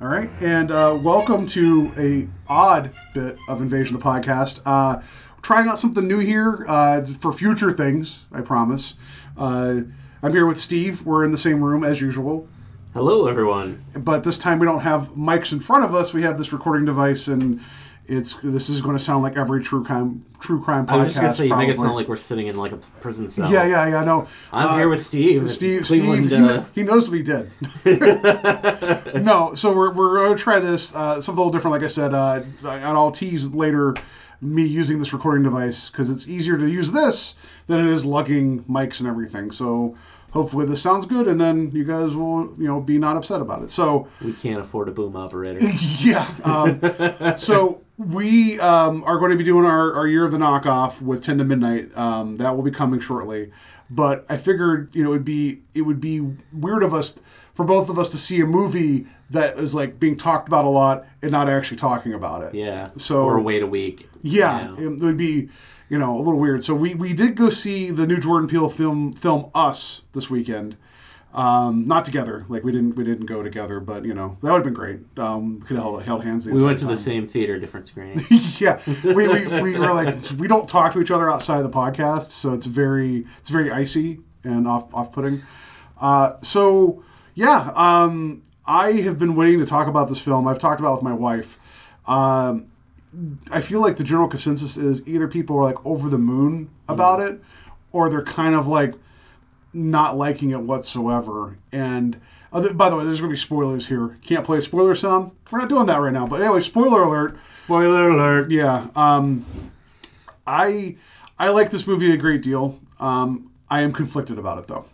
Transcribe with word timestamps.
All 0.00 0.08
right, 0.08 0.30
and 0.40 0.70
uh, 0.70 0.98
welcome 1.00 1.44
to 1.48 1.92
a 1.98 2.26
odd 2.50 2.90
bit 3.12 3.36
of 3.48 3.60
Invasion 3.60 3.94
of 3.94 4.02
the 4.02 4.08
podcast. 4.08 4.60
Uh, 4.64 5.02
trying 5.42 5.68
out 5.68 5.78
something 5.78 6.08
new 6.08 6.20
here 6.20 6.64
uh, 6.68 7.04
for 7.04 7.32
future 7.32 7.70
things. 7.70 8.24
I 8.32 8.40
promise. 8.40 8.94
Uh, 9.36 9.82
I'm 10.22 10.32
here 10.32 10.46
with 10.46 10.58
Steve. 10.58 11.04
We're 11.04 11.22
in 11.24 11.32
the 11.32 11.38
same 11.38 11.62
room 11.62 11.84
as 11.84 12.00
usual, 12.00 12.48
Hello, 12.94 13.26
everyone. 13.26 13.84
but 13.94 14.24
this 14.24 14.38
time 14.38 14.58
we 14.58 14.64
don't 14.66 14.80
have 14.80 15.10
mics 15.10 15.52
in 15.52 15.60
front 15.60 15.84
of 15.84 15.94
us. 15.94 16.14
We 16.14 16.22
have 16.22 16.38
this 16.38 16.50
recording 16.50 16.86
device, 16.86 17.28
and 17.28 17.60
it's 18.10 18.34
this 18.42 18.68
is 18.68 18.80
going 18.80 18.96
to 18.96 19.02
sound 19.02 19.22
like 19.22 19.36
every 19.36 19.62
true 19.62 19.84
crime 19.84 20.24
true 20.40 20.62
crime 20.62 20.86
podcast. 20.86 20.90
I 20.92 20.96
was 20.98 21.06
just 21.08 21.20
gonna 21.20 21.32
say 21.32 21.46
you 21.46 21.56
make 21.56 21.68
it 21.68 21.76
probably. 21.76 21.84
sound 21.86 21.94
like 21.96 22.08
we're 22.08 22.16
sitting 22.16 22.46
in 22.48 22.56
like 22.56 22.72
a 22.72 22.76
prison 22.76 23.30
cell. 23.30 23.50
Yeah, 23.50 23.64
yeah, 23.64 23.86
yeah. 23.88 24.04
No, 24.04 24.26
I'm 24.52 24.68
Uh, 24.68 24.76
here 24.78 24.88
with 24.88 25.00
Steve. 25.00 25.48
Steve, 25.48 25.84
Cleveland, 25.84 26.26
Steve, 26.26 26.38
he, 26.38 26.44
uh, 26.48 26.64
he 26.74 26.82
knows 26.82 27.08
what 27.08 27.16
he 27.16 27.22
did. 27.22 27.50
no, 29.24 29.54
so 29.54 29.72
we're, 29.74 29.92
we're 29.92 30.16
going 30.18 30.36
to 30.36 30.42
try 30.42 30.58
this 30.58 30.94
uh, 30.94 31.20
something 31.20 31.38
a 31.38 31.44
little 31.44 31.52
different. 31.52 31.72
Like 31.72 31.82
I 31.84 31.88
said, 31.88 32.14
uh, 32.14 32.42
and 32.64 32.84
I'll 32.84 33.10
tease 33.10 33.52
later 33.54 33.94
me 34.40 34.64
using 34.64 34.98
this 34.98 35.12
recording 35.12 35.42
device 35.44 35.90
because 35.90 36.08
it's 36.08 36.26
easier 36.28 36.56
to 36.56 36.66
use 36.68 36.92
this 36.92 37.34
than 37.66 37.78
it 37.86 37.92
is 37.92 38.06
lugging 38.06 38.64
mics 38.64 38.98
and 39.00 39.08
everything. 39.08 39.50
So 39.50 39.96
hopefully 40.32 40.66
this 40.66 40.82
sounds 40.82 41.06
good, 41.06 41.26
and 41.26 41.40
then 41.40 41.70
you 41.72 41.84
guys 41.84 42.14
will 42.16 42.52
you 42.58 42.66
know 42.66 42.80
be 42.80 42.98
not 42.98 43.16
upset 43.16 43.40
about 43.40 43.62
it. 43.62 43.70
So 43.70 44.08
we 44.22 44.32
can't 44.32 44.60
afford 44.60 44.88
a 44.88 44.92
boom 44.92 45.16
operator. 45.16 45.60
yeah. 46.00 46.28
Um, 46.44 46.80
so 47.38 47.82
we 47.98 48.58
um, 48.60 49.04
are 49.04 49.18
going 49.18 49.30
to 49.30 49.36
be 49.36 49.44
doing 49.44 49.64
our, 49.66 49.94
our 49.94 50.06
year 50.06 50.24
of 50.24 50.32
the 50.32 50.38
knockoff 50.38 51.02
with 51.02 51.22
10 51.22 51.38
to 51.38 51.44
midnight. 51.44 51.96
Um, 51.96 52.36
that 52.36 52.56
will 52.56 52.62
be 52.62 52.70
coming 52.70 52.98
shortly. 53.00 53.50
But 53.90 54.24
I 54.30 54.36
figured, 54.38 54.94
you 54.94 55.02
know, 55.04 55.10
it'd 55.10 55.24
be 55.24 55.62
it 55.74 55.82
would 55.82 56.00
be 56.00 56.20
weird 56.52 56.82
of 56.82 56.94
us 56.94 57.18
for 57.54 57.64
both 57.64 57.88
of 57.90 57.98
us 57.98 58.08
to 58.10 58.16
see 58.16 58.40
a 58.40 58.46
movie 58.46 59.06
that 59.28 59.58
is 59.58 59.74
like 59.74 60.00
being 60.00 60.16
talked 60.16 60.48
about 60.48 60.64
a 60.64 60.68
lot 60.68 61.04
and 61.22 61.30
not 61.30 61.48
actually 61.48 61.76
talking 61.76 62.14
about 62.14 62.42
it. 62.42 62.54
Yeah. 62.54 62.90
So- 62.96 63.22
or 63.22 63.40
wait 63.40 63.62
a 63.62 63.66
week. 63.66 64.08
Yeah, 64.22 64.74
You 64.76 64.90
know. 64.90 64.96
it 64.96 65.00
would 65.04 65.16
be, 65.16 65.48
you 65.90 65.98
know, 65.98 66.16
a 66.16 66.22
little 66.22 66.38
weird. 66.38 66.64
So 66.64 66.74
we, 66.74 66.94
we 66.94 67.12
did 67.12 67.34
go 67.34 67.50
see 67.50 67.90
the 67.90 68.06
new 68.06 68.16
Jordan 68.16 68.48
Peele 68.48 68.70
film 68.70 69.12
film 69.12 69.50
Us 69.54 70.02
this 70.12 70.30
weekend. 70.30 70.76
Um, 71.32 71.84
not 71.84 72.04
together, 72.04 72.44
like 72.48 72.64
we 72.64 72.72
didn't 72.72 72.96
we 72.96 73.04
didn't 73.04 73.26
go 73.26 73.42
together, 73.42 73.78
but 73.78 74.04
you 74.04 74.14
know 74.14 74.36
that 74.42 74.50
would 74.50 74.58
have 74.58 74.64
been 74.64 74.74
great. 74.74 75.00
Um, 75.16 75.60
could 75.60 75.76
have 75.76 75.84
held, 75.84 76.02
held 76.02 76.24
hands. 76.24 76.48
We 76.48 76.60
went 76.60 76.78
to 76.78 76.86
the 76.86 76.96
same 76.96 77.28
theater, 77.28 77.56
different 77.58 77.86
screen. 77.86 78.20
yeah, 78.58 78.80
we, 79.04 79.28
we, 79.28 79.46
we 79.62 79.78
were 79.78 79.92
like 79.92 80.16
we 80.38 80.48
don't 80.48 80.68
talk 80.68 80.92
to 80.94 81.00
each 81.00 81.12
other 81.12 81.30
outside 81.30 81.58
of 81.58 81.62
the 81.62 81.70
podcast, 81.70 82.30
so 82.30 82.52
it's 82.52 82.66
very 82.66 83.26
it's 83.38 83.48
very 83.48 83.70
icy 83.70 84.20
and 84.42 84.66
off 84.66 84.92
off 84.92 85.12
putting. 85.12 85.42
Uh, 86.00 86.32
so 86.40 87.04
yeah, 87.34 87.70
um, 87.76 88.42
I 88.66 88.92
have 88.92 89.16
been 89.16 89.36
waiting 89.36 89.60
to 89.60 89.66
talk 89.66 89.86
about 89.86 90.08
this 90.08 90.20
film. 90.20 90.48
I've 90.48 90.58
talked 90.58 90.80
about 90.80 90.94
it 90.94 90.94
with 90.94 91.04
my 91.04 91.14
wife. 91.14 91.60
Um, 92.06 92.72
I 93.50 93.60
feel 93.60 93.80
like 93.80 93.96
the 93.96 94.04
general 94.04 94.28
consensus 94.28 94.76
is 94.76 95.06
either 95.06 95.26
people 95.26 95.56
are 95.58 95.64
like 95.64 95.84
over 95.84 96.08
the 96.08 96.18
moon 96.18 96.70
about 96.88 97.20
it, 97.20 97.40
or 97.92 98.08
they're 98.08 98.24
kind 98.24 98.54
of 98.54 98.66
like 98.66 98.94
not 99.72 100.16
liking 100.16 100.50
it 100.50 100.60
whatsoever. 100.60 101.58
And 101.72 102.20
other, 102.52 102.72
by 102.74 102.90
the 102.90 102.96
way, 102.96 103.04
there's 103.04 103.20
going 103.20 103.30
to 103.30 103.34
be 103.34 103.38
spoilers 103.38 103.88
here. 103.88 104.18
Can't 104.22 104.44
play 104.44 104.58
a 104.58 104.62
spoiler 104.62 104.94
sound. 104.94 105.32
We're 105.50 105.58
not 105.58 105.68
doing 105.68 105.86
that 105.86 105.98
right 105.98 106.12
now. 106.12 106.26
But 106.26 106.42
anyway, 106.42 106.60
spoiler 106.60 107.02
alert. 107.02 107.38
Spoiler 107.64 108.08
alert. 108.08 108.50
Yeah. 108.50 108.88
Um, 108.96 109.44
I 110.46 110.96
I 111.38 111.48
like 111.50 111.70
this 111.70 111.86
movie 111.86 112.12
a 112.12 112.16
great 112.16 112.42
deal. 112.42 112.80
Um, 112.98 113.50
I 113.68 113.82
am 113.82 113.92
conflicted 113.92 114.38
about 114.38 114.58
it 114.58 114.66
though. 114.66 114.84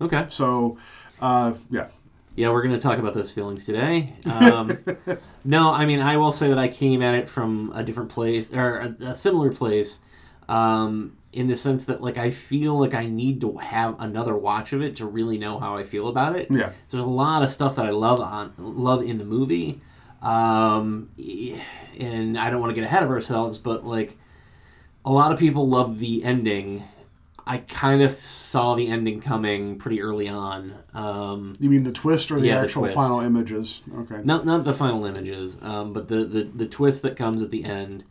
Okay. 0.00 0.26
So, 0.28 0.78
uh, 1.20 1.54
yeah. 1.70 1.88
Yeah, 2.34 2.50
we're 2.50 2.62
going 2.62 2.74
to 2.74 2.80
talk 2.80 2.98
about 2.98 3.14
those 3.14 3.30
feelings 3.32 3.66
today. 3.66 4.14
Um, 4.26 4.78
no, 5.44 5.72
I 5.72 5.86
mean, 5.86 6.00
I 6.00 6.16
will 6.16 6.32
say 6.32 6.48
that 6.48 6.58
I 6.58 6.68
came 6.68 7.02
at 7.02 7.14
it 7.14 7.28
from 7.28 7.72
a 7.74 7.82
different 7.82 8.10
place, 8.10 8.52
or 8.52 8.94
a, 9.00 9.14
similar 9.14 9.52
place, 9.52 10.00
um, 10.48 11.16
in 11.32 11.46
the 11.48 11.56
sense 11.56 11.86
that, 11.86 12.00
like, 12.00 12.18
I 12.18 12.30
feel 12.30 12.78
like 12.78 12.94
I 12.94 13.06
need 13.06 13.40
to 13.40 13.58
have 13.58 14.00
another 14.00 14.36
watch 14.36 14.72
of 14.72 14.82
it 14.82 14.96
to 14.96 15.06
really 15.06 15.38
know 15.38 15.58
how 15.58 15.76
I 15.76 15.84
feel 15.84 16.08
about 16.08 16.36
it. 16.36 16.48
Yeah. 16.50 16.70
There's 16.90 17.02
a 17.02 17.06
lot 17.06 17.42
of 17.42 17.50
stuff 17.50 17.76
that 17.76 17.86
I 17.86 17.90
love 17.90 18.20
on 18.20 18.52
love 18.58 19.02
in 19.02 19.18
the 19.18 19.24
movie, 19.24 19.80
um, 20.20 21.10
and 21.98 22.38
I 22.38 22.50
don't 22.50 22.60
want 22.60 22.70
to 22.70 22.80
get 22.80 22.84
ahead 22.84 23.02
of 23.02 23.10
ourselves, 23.10 23.58
but 23.58 23.84
like, 23.84 24.16
a 25.04 25.10
lot 25.12 25.32
of 25.32 25.38
people 25.38 25.68
love 25.68 25.98
the 25.98 26.22
ending. 26.22 26.84
I 27.46 27.58
kind 27.58 28.02
of 28.02 28.12
saw 28.12 28.74
the 28.76 28.86
ending 28.88 29.20
coming 29.20 29.76
pretty 29.76 30.00
early 30.00 30.28
on. 30.28 30.74
Um, 30.94 31.54
You 31.58 31.68
mean 31.70 31.82
the 31.82 31.92
twist 31.92 32.30
or 32.30 32.40
the 32.40 32.46
Yeah, 32.48 32.62
actual 32.62 32.82
twist. 32.82 32.94
final 32.94 33.20
images? 33.20 33.82
Okay. 33.98 34.20
not 34.22 34.46
not 34.46 34.64
the 34.64 34.72
final 34.74 35.04
images, 35.04 35.58
um, 35.62 35.92
but 35.92 36.08
the, 36.08 36.24
the 36.24 36.44
the 36.44 36.66
twist 36.66 37.02
that 37.02 37.16
comes 37.16 37.42
at 37.42 37.50
the 37.50 37.64
end, 37.64 38.04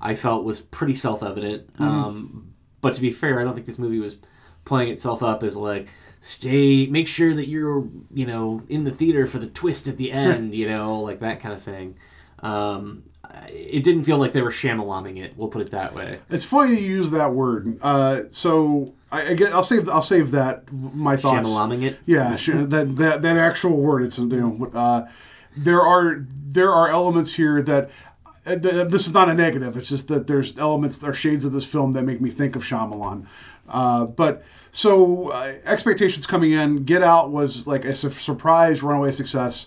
I 0.00 0.14
felt 0.14 0.44
was 0.44 0.60
pretty 0.60 0.94
self 0.94 1.22
evident. 1.22 1.72
Mm-hmm. 1.74 1.84
Um, 1.84 2.54
but 2.80 2.94
to 2.94 3.00
be 3.00 3.10
fair, 3.10 3.40
I 3.40 3.44
don't 3.44 3.54
think 3.54 3.66
this 3.66 3.78
movie 3.78 4.00
was 4.00 4.16
playing 4.64 4.88
itself 4.90 5.22
up 5.22 5.42
as 5.42 5.56
like 5.56 5.88
stay, 6.20 6.86
make 6.86 7.06
sure 7.08 7.34
that 7.34 7.48
you're 7.48 7.86
you 8.12 8.24
know 8.26 8.62
in 8.68 8.84
the 8.84 8.90
theater 8.90 9.26
for 9.26 9.38
the 9.38 9.46
twist 9.48 9.86
at 9.86 9.98
the 9.98 10.12
end, 10.26 10.54
you 10.54 10.66
know, 10.68 10.98
like 11.00 11.18
that 11.18 11.40
kind 11.40 11.54
of 11.54 11.62
thing. 11.62 11.94
It 13.50 13.82
didn't 13.82 14.04
feel 14.04 14.18
like 14.18 14.32
they 14.32 14.42
were 14.42 14.50
shamalamming 14.50 15.18
it. 15.22 15.34
We'll 15.36 15.48
put 15.48 15.62
it 15.62 15.70
that 15.70 15.94
way. 15.94 16.20
It's 16.30 16.44
funny 16.44 16.80
you 16.80 16.86
use 16.86 17.10
that 17.10 17.32
word. 17.34 17.78
Uh, 17.82 18.22
so 18.30 18.94
I, 19.12 19.28
I 19.30 19.34
get, 19.34 19.52
I'll 19.52 19.62
save 19.62 19.88
I'll 19.88 20.02
save 20.02 20.30
that 20.32 20.70
my 20.72 21.16
thoughts. 21.16 21.46
Shamalamming 21.46 21.82
it. 21.84 21.98
Yeah, 22.06 22.36
that, 22.66 22.96
that 22.96 23.22
that 23.22 23.36
actual 23.36 23.76
word. 23.80 24.02
It's 24.02 24.18
you 24.18 24.26
know, 24.26 24.70
uh, 24.74 25.06
there 25.56 25.80
are 25.82 26.24
there 26.30 26.72
are 26.72 26.88
elements 26.90 27.34
here 27.34 27.60
that. 27.62 27.90
uh, 28.46 28.56
th- 28.56 28.88
This 28.88 29.06
is 29.06 29.12
not 29.12 29.28
a 29.28 29.34
negative. 29.34 29.76
It's 29.76 29.88
just 29.90 30.08
that 30.08 30.26
there's 30.26 30.56
elements, 30.58 30.98
there 30.98 31.10
are 31.10 31.14
shades 31.14 31.44
of 31.44 31.52
this 31.52 31.66
film 31.66 31.92
that 31.92 32.02
make 32.04 32.20
me 32.20 32.30
think 32.30 32.56
of 32.56 32.62
Shyamalan. 32.62 33.26
Uh, 33.68 34.06
but 34.06 34.42
so 34.72 35.28
uh, 35.30 35.52
expectations 35.66 36.26
coming 36.26 36.52
in, 36.52 36.84
Get 36.84 37.02
Out 37.02 37.30
was 37.30 37.66
like 37.66 37.84
a 37.84 37.94
su- 37.94 38.08
surprise 38.10 38.82
runaway 38.82 39.12
success, 39.12 39.66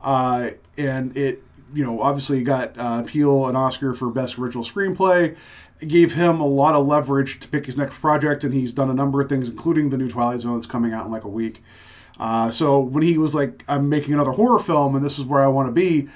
uh, 0.00 0.50
and 0.78 1.14
it 1.16 1.42
you 1.74 1.84
know 1.84 2.00
obviously 2.00 2.42
got 2.42 2.76
uh, 2.78 3.02
Peele 3.02 3.46
an 3.46 3.56
Oscar 3.56 3.94
for 3.94 4.10
best 4.10 4.38
original 4.38 4.64
screenplay. 4.64 5.36
It 5.80 5.88
gave 5.88 6.12
him 6.14 6.40
a 6.40 6.46
lot 6.46 6.74
of 6.74 6.86
leverage 6.86 7.40
to 7.40 7.48
pick 7.48 7.66
his 7.66 7.76
next 7.76 7.98
project, 8.00 8.44
and 8.44 8.54
he's 8.54 8.72
done 8.72 8.88
a 8.88 8.94
number 8.94 9.20
of 9.20 9.28
things, 9.28 9.48
including 9.48 9.88
the 9.88 9.98
new 9.98 10.08
Twilight 10.08 10.40
Zone 10.40 10.54
that's 10.54 10.66
coming 10.66 10.92
out 10.92 11.06
in 11.06 11.12
like 11.12 11.24
a 11.24 11.28
week. 11.28 11.62
Uh, 12.20 12.50
so 12.50 12.78
when 12.78 13.02
he 13.02 13.18
was 13.18 13.34
like, 13.34 13.64
"I'm 13.68 13.88
making 13.88 14.14
another 14.14 14.32
horror 14.32 14.58
film, 14.60 14.94
and 14.94 15.04
this 15.04 15.18
is 15.18 15.24
where 15.24 15.42
I 15.42 15.48
want 15.48 15.66
to 15.68 15.72
be," 15.72 16.08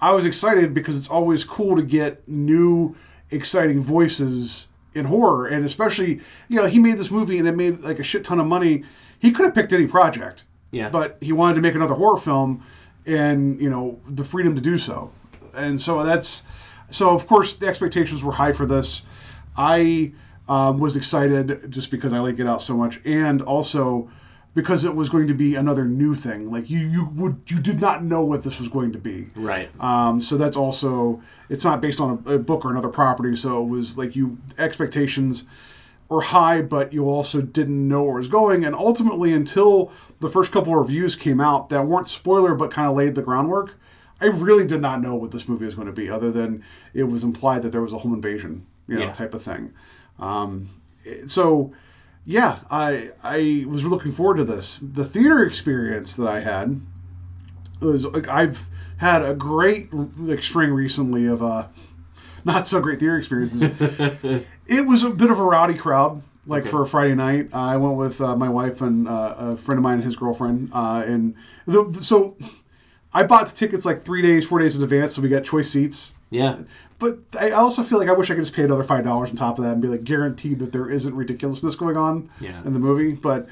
I 0.00 0.12
was 0.12 0.26
excited 0.26 0.74
because 0.74 0.98
it's 0.98 1.08
always 1.08 1.44
cool 1.44 1.76
to 1.76 1.82
get 1.82 2.26
new, 2.28 2.94
exciting 3.30 3.80
voices 3.80 4.66
in 4.94 5.06
horror, 5.06 5.46
and 5.46 5.64
especially 5.64 6.20
you 6.48 6.56
know 6.56 6.66
he 6.66 6.78
made 6.78 6.98
this 6.98 7.10
movie 7.10 7.38
and 7.38 7.46
it 7.48 7.56
made 7.56 7.80
like 7.80 7.98
a 7.98 8.02
shit 8.02 8.24
ton 8.24 8.40
of 8.40 8.46
money. 8.46 8.84
He 9.18 9.30
could 9.30 9.46
have 9.46 9.54
picked 9.54 9.72
any 9.72 9.86
project, 9.86 10.44
Yeah. 10.70 10.90
but 10.90 11.16
he 11.20 11.32
wanted 11.32 11.54
to 11.54 11.60
make 11.60 11.74
another 11.74 11.94
horror 11.94 12.18
film, 12.18 12.62
and 13.06 13.60
you 13.60 13.70
know 13.70 14.00
the 14.06 14.24
freedom 14.24 14.54
to 14.54 14.60
do 14.60 14.78
so, 14.78 15.12
and 15.54 15.80
so 15.80 16.02
that's 16.04 16.42
so 16.90 17.10
of 17.10 17.26
course 17.26 17.54
the 17.56 17.66
expectations 17.66 18.22
were 18.22 18.32
high 18.32 18.52
for 18.52 18.66
this. 18.66 19.02
I 19.56 20.12
um, 20.48 20.78
was 20.78 20.96
excited 20.96 21.70
just 21.70 21.90
because 21.90 22.12
I 22.12 22.20
like 22.20 22.36
Get 22.36 22.46
Out 22.46 22.62
so 22.62 22.76
much, 22.76 23.04
and 23.04 23.42
also 23.42 24.10
because 24.54 24.84
it 24.84 24.94
was 24.94 25.08
going 25.08 25.28
to 25.28 25.34
be 25.34 25.54
another 25.54 25.84
new 25.84 26.14
thing. 26.14 26.50
Like 26.50 26.68
you, 26.68 26.80
you 26.80 27.08
would 27.14 27.42
you 27.46 27.60
did 27.60 27.80
not 27.80 28.02
know 28.02 28.24
what 28.24 28.42
this 28.42 28.58
was 28.58 28.68
going 28.68 28.92
to 28.92 28.98
be. 28.98 29.28
Right. 29.36 29.68
Um, 29.80 30.20
so 30.20 30.36
that's 30.36 30.56
also 30.56 31.22
it's 31.48 31.64
not 31.64 31.80
based 31.80 32.00
on 32.00 32.22
a, 32.26 32.34
a 32.34 32.38
book 32.38 32.64
or 32.64 32.70
another 32.70 32.88
property. 32.88 33.36
So 33.36 33.62
it 33.62 33.68
was 33.68 33.98
like 33.98 34.16
you 34.16 34.38
expectations 34.58 35.44
were 36.08 36.22
high, 36.22 36.62
but 36.62 36.92
you 36.92 37.08
also 37.08 37.40
didn't 37.42 37.86
know 37.86 38.02
where 38.04 38.14
it 38.14 38.18
was 38.18 38.28
going. 38.28 38.64
And 38.64 38.74
ultimately, 38.74 39.32
until 39.32 39.92
the 40.20 40.28
first 40.28 40.50
couple 40.52 40.72
of 40.72 40.78
reviews 40.78 41.16
came 41.16 41.40
out 41.40 41.68
that 41.68 41.86
weren't 41.86 42.08
spoiler 42.08 42.54
but 42.54 42.70
kind 42.70 42.88
of 42.88 42.96
laid 42.96 43.14
the 43.14 43.22
groundwork, 43.22 43.78
I 44.20 44.26
really 44.26 44.66
did 44.66 44.80
not 44.80 45.00
know 45.02 45.14
what 45.14 45.30
this 45.32 45.48
movie 45.48 45.64
was 45.66 45.74
going 45.74 45.86
to 45.86 45.92
be, 45.92 46.08
other 46.10 46.30
than 46.32 46.64
it 46.94 47.04
was 47.04 47.22
implied 47.22 47.62
that 47.62 47.70
there 47.72 47.82
was 47.82 47.92
a 47.92 47.98
home 47.98 48.14
invasion, 48.14 48.66
you 48.86 48.96
know, 48.96 49.02
Yeah. 49.04 49.12
type 49.12 49.34
of 49.34 49.42
thing. 49.42 49.72
Um, 50.18 50.68
so 51.26 51.72
yeah, 52.24 52.58
I 52.70 53.10
I 53.22 53.64
was 53.68 53.84
looking 53.86 54.10
forward 54.12 54.36
to 54.38 54.44
this. 54.44 54.78
The 54.82 55.04
theater 55.04 55.42
experience 55.44 56.16
that 56.16 56.26
I 56.26 56.40
had 56.40 56.80
was 57.80 58.04
like 58.06 58.26
I've 58.28 58.68
had 58.96 59.22
a 59.22 59.34
great 59.34 59.92
like 59.92 60.42
string 60.42 60.72
recently 60.72 61.26
of 61.26 61.42
uh 61.42 61.66
not 62.48 62.66
so 62.66 62.80
great 62.80 62.98
theater 62.98 63.16
experiences. 63.16 63.62
it 64.66 64.86
was 64.86 65.02
a 65.04 65.10
bit 65.10 65.30
of 65.30 65.38
a 65.38 65.42
rowdy 65.44 65.74
crowd. 65.74 66.22
Like 66.46 66.64
for 66.66 66.80
a 66.82 66.86
Friday 66.86 67.14
night, 67.14 67.50
I 67.52 67.76
went 67.76 67.96
with 67.96 68.22
uh, 68.22 68.34
my 68.34 68.48
wife 68.48 68.80
and 68.80 69.06
uh, 69.06 69.34
a 69.38 69.56
friend 69.56 69.78
of 69.78 69.82
mine 69.82 69.96
and 69.96 70.04
his 70.04 70.16
girlfriend, 70.16 70.70
uh, 70.72 71.02
and 71.06 71.34
the, 71.66 71.98
so 72.00 72.38
I 73.12 73.22
bought 73.24 73.48
the 73.50 73.54
tickets 73.54 73.84
like 73.84 74.02
three 74.02 74.22
days, 74.22 74.46
four 74.46 74.58
days 74.58 74.74
in 74.74 74.82
advance, 74.82 75.14
so 75.14 75.20
we 75.20 75.28
got 75.28 75.44
choice 75.44 75.68
seats. 75.70 76.12
Yeah. 76.30 76.60
But 76.98 77.18
I 77.38 77.50
also 77.50 77.82
feel 77.82 77.98
like 77.98 78.08
I 78.08 78.12
wish 78.12 78.30
I 78.30 78.34
could 78.34 78.44
just 78.44 78.54
pay 78.54 78.64
another 78.64 78.82
five 78.82 79.04
dollars 79.04 79.28
on 79.28 79.36
top 79.36 79.58
of 79.58 79.64
that 79.64 79.72
and 79.74 79.82
be 79.82 79.88
like 79.88 80.04
guaranteed 80.04 80.58
that 80.60 80.72
there 80.72 80.88
isn't 80.88 81.14
ridiculousness 81.14 81.74
going 81.76 81.98
on 81.98 82.30
Yeah. 82.40 82.62
in 82.64 82.72
the 82.72 82.80
movie. 82.80 83.12
But 83.12 83.46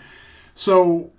so 0.54 1.10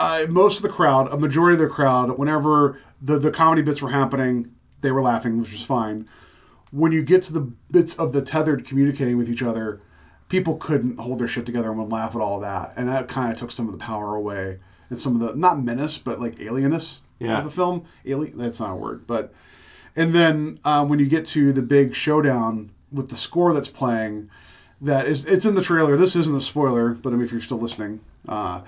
uh, 0.00 0.24
most 0.30 0.56
of 0.56 0.62
the 0.62 0.68
crowd, 0.70 1.12
a 1.12 1.18
majority 1.18 1.54
of 1.54 1.60
the 1.68 1.72
crowd, 1.74 2.18
whenever 2.18 2.80
the 3.02 3.18
the 3.18 3.30
comedy 3.30 3.60
bits 3.60 3.82
were 3.82 3.90
happening, 3.90 4.52
they 4.80 4.90
were 4.90 5.02
laughing, 5.02 5.38
which 5.38 5.52
was 5.52 5.62
fine. 5.62 6.08
When 6.74 6.90
you 6.92 7.02
get 7.02 7.22
to 7.22 7.32
the 7.32 7.52
bits 7.70 7.94
of 7.94 8.12
the 8.12 8.20
tethered 8.20 8.66
communicating 8.66 9.16
with 9.16 9.28
each 9.30 9.42
other, 9.42 9.80
people 10.28 10.56
couldn't 10.56 10.98
hold 10.98 11.20
their 11.20 11.28
shit 11.28 11.46
together 11.46 11.70
and 11.70 11.78
would 11.78 11.92
laugh 11.92 12.16
at 12.16 12.20
all 12.20 12.40
that, 12.40 12.72
and 12.76 12.88
that 12.88 13.06
kind 13.06 13.30
of 13.32 13.38
took 13.38 13.52
some 13.52 13.66
of 13.66 13.72
the 13.72 13.78
power 13.78 14.16
away 14.16 14.58
and 14.90 14.98
some 14.98 15.14
of 15.14 15.20
the 15.20 15.36
not 15.36 15.62
menace 15.62 15.98
but 15.98 16.20
like 16.20 16.34
alienness 16.36 17.00
Yeah. 17.20 17.38
of 17.38 17.44
the 17.44 17.50
film. 17.50 17.84
Alien, 18.04 18.38
that's 18.38 18.58
not 18.60 18.72
a 18.72 18.76
word, 18.76 19.06
but 19.06 19.32
and 19.94 20.12
then 20.14 20.58
uh, 20.64 20.84
when 20.84 20.98
you 20.98 21.06
get 21.06 21.24
to 21.26 21.52
the 21.52 21.62
big 21.62 21.94
showdown 21.94 22.70
with 22.90 23.08
the 23.08 23.16
score 23.16 23.52
that's 23.54 23.68
playing, 23.68 24.28
that 24.80 25.06
is 25.06 25.24
it's 25.26 25.44
in 25.44 25.54
the 25.54 25.62
trailer. 25.62 25.96
This 25.96 26.16
isn't 26.16 26.34
a 26.36 26.40
spoiler, 26.40 26.90
but 26.94 27.12
I 27.12 27.16
mean 27.16 27.24
if 27.24 27.30
you're 27.32 27.40
still 27.40 27.58
listening, 27.60 28.00
uh, 28.28 28.62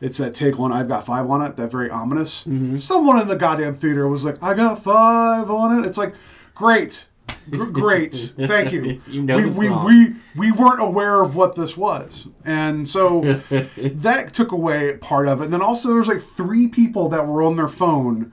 it's 0.00 0.18
that 0.18 0.34
take 0.34 0.58
one. 0.58 0.72
I've 0.72 0.88
got 0.88 1.06
five 1.06 1.30
on 1.30 1.40
it. 1.42 1.54
That 1.56 1.70
very 1.70 1.88
ominous. 1.90 2.44
Someone 2.76 3.20
in 3.20 3.28
the 3.28 3.36
goddamn 3.36 3.74
theater 3.74 4.08
was 4.08 4.24
like, 4.24 4.42
"I 4.42 4.54
got 4.54 4.82
five 4.82 5.48
on 5.48 5.78
it." 5.78 5.86
It's 5.86 5.96
like, 5.98 6.14
great, 6.54 7.06
Gr- 7.06 7.11
great, 7.50 8.34
thank 8.36 8.72
you. 8.72 9.00
You 9.06 9.22
know 9.22 9.36
we, 9.36 9.46
we, 9.46 9.68
we 9.70 10.14
we 10.36 10.52
weren't 10.52 10.80
aware 10.80 11.22
of 11.22 11.36
what 11.36 11.56
this 11.56 11.76
was, 11.76 12.28
and 12.44 12.88
so 12.88 13.20
that 13.76 14.30
took 14.32 14.52
away 14.52 14.96
part 14.98 15.28
of 15.28 15.40
it. 15.40 15.44
And 15.44 15.52
then 15.52 15.62
also 15.62 15.92
there's 15.92 16.08
like 16.08 16.20
three 16.20 16.68
people 16.68 17.08
that 17.08 17.26
were 17.26 17.42
on 17.42 17.56
their 17.56 17.68
phone 17.68 18.32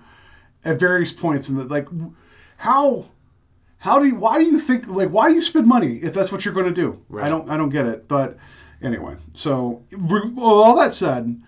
at 0.63 0.79
various 0.79 1.11
points, 1.11 1.49
and 1.49 1.69
like 1.69 1.87
how 2.57 3.05
how 3.79 3.99
do 3.99 4.05
you 4.05 4.15
why 4.15 4.37
do 4.37 4.45
you 4.45 4.59
think 4.59 4.87
like 4.87 5.09
why 5.09 5.29
do 5.29 5.35
you 5.35 5.41
spend 5.41 5.67
money 5.67 5.97
if 5.97 6.13
that's 6.13 6.31
what 6.31 6.45
you're 6.45 6.53
going 6.53 6.67
to 6.67 6.73
do? 6.73 7.03
I 7.19 7.29
don't 7.29 7.49
i 7.49 7.57
don't 7.57 7.69
get 7.69 7.85
it 7.85 8.07
but 8.07 8.37
anyway. 8.81 9.15
So 9.33 9.83
all 10.37 10.75
that 10.77 10.93
said 10.93 11.41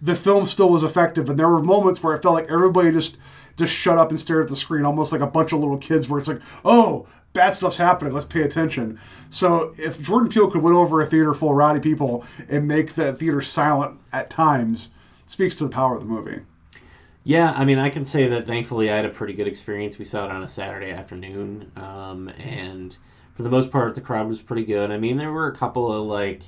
the 0.00 0.14
film 0.14 0.46
still 0.46 0.70
was 0.70 0.84
effective. 0.84 1.28
And 1.28 1.38
there 1.38 1.48
were 1.48 1.62
moments 1.62 2.02
where 2.02 2.14
it 2.14 2.22
felt 2.22 2.34
like 2.34 2.50
everybody 2.50 2.92
just 2.92 3.16
just 3.58 3.74
shut 3.74 3.98
up 3.98 4.08
and 4.10 4.18
stare 4.18 4.40
at 4.40 4.48
the 4.48 4.56
screen 4.56 4.84
almost 4.84 5.12
like 5.12 5.20
a 5.20 5.26
bunch 5.26 5.52
of 5.52 5.60
little 5.60 5.76
kids 5.78 6.08
where 6.08 6.18
it's 6.18 6.28
like 6.28 6.40
oh 6.64 7.06
bad 7.34 7.50
stuff's 7.50 7.76
happening 7.76 8.12
let's 8.14 8.24
pay 8.26 8.42
attention 8.42 8.98
so 9.28 9.72
if 9.76 10.00
jordan 10.02 10.30
peele 10.30 10.50
could 10.50 10.62
win 10.62 10.74
over 10.74 11.00
a 11.00 11.06
theater 11.06 11.34
full 11.34 11.50
of 11.50 11.56
rowdy 11.56 11.80
people 11.80 12.24
and 12.48 12.66
make 12.66 12.94
that 12.94 13.18
theater 13.18 13.42
silent 13.42 13.98
at 14.12 14.30
times 14.30 14.90
speaks 15.26 15.54
to 15.54 15.64
the 15.64 15.70
power 15.70 15.94
of 15.94 16.00
the 16.00 16.06
movie 16.06 16.40
Yeah, 17.24 17.52
I 17.54 17.64
mean, 17.66 17.78
I 17.78 17.90
can 17.90 18.04
say 18.06 18.26
that 18.28 18.46
thankfully 18.46 18.90
I 18.90 18.96
had 18.96 19.04
a 19.04 19.10
pretty 19.10 19.34
good 19.34 19.46
experience. 19.46 19.98
We 19.98 20.04
saw 20.06 20.24
it 20.24 20.30
on 20.30 20.42
a 20.42 20.48
Saturday 20.48 20.90
afternoon, 20.90 21.70
um, 21.76 22.28
and 22.38 22.96
for 23.34 23.42
the 23.42 23.50
most 23.50 23.70
part, 23.70 23.94
the 23.94 24.00
crowd 24.00 24.28
was 24.28 24.40
pretty 24.40 24.64
good. 24.64 24.90
I 24.90 24.96
mean, 24.98 25.18
there 25.18 25.30
were 25.32 25.46
a 25.48 25.54
couple 25.54 25.92
of 25.92 26.06
like, 26.06 26.42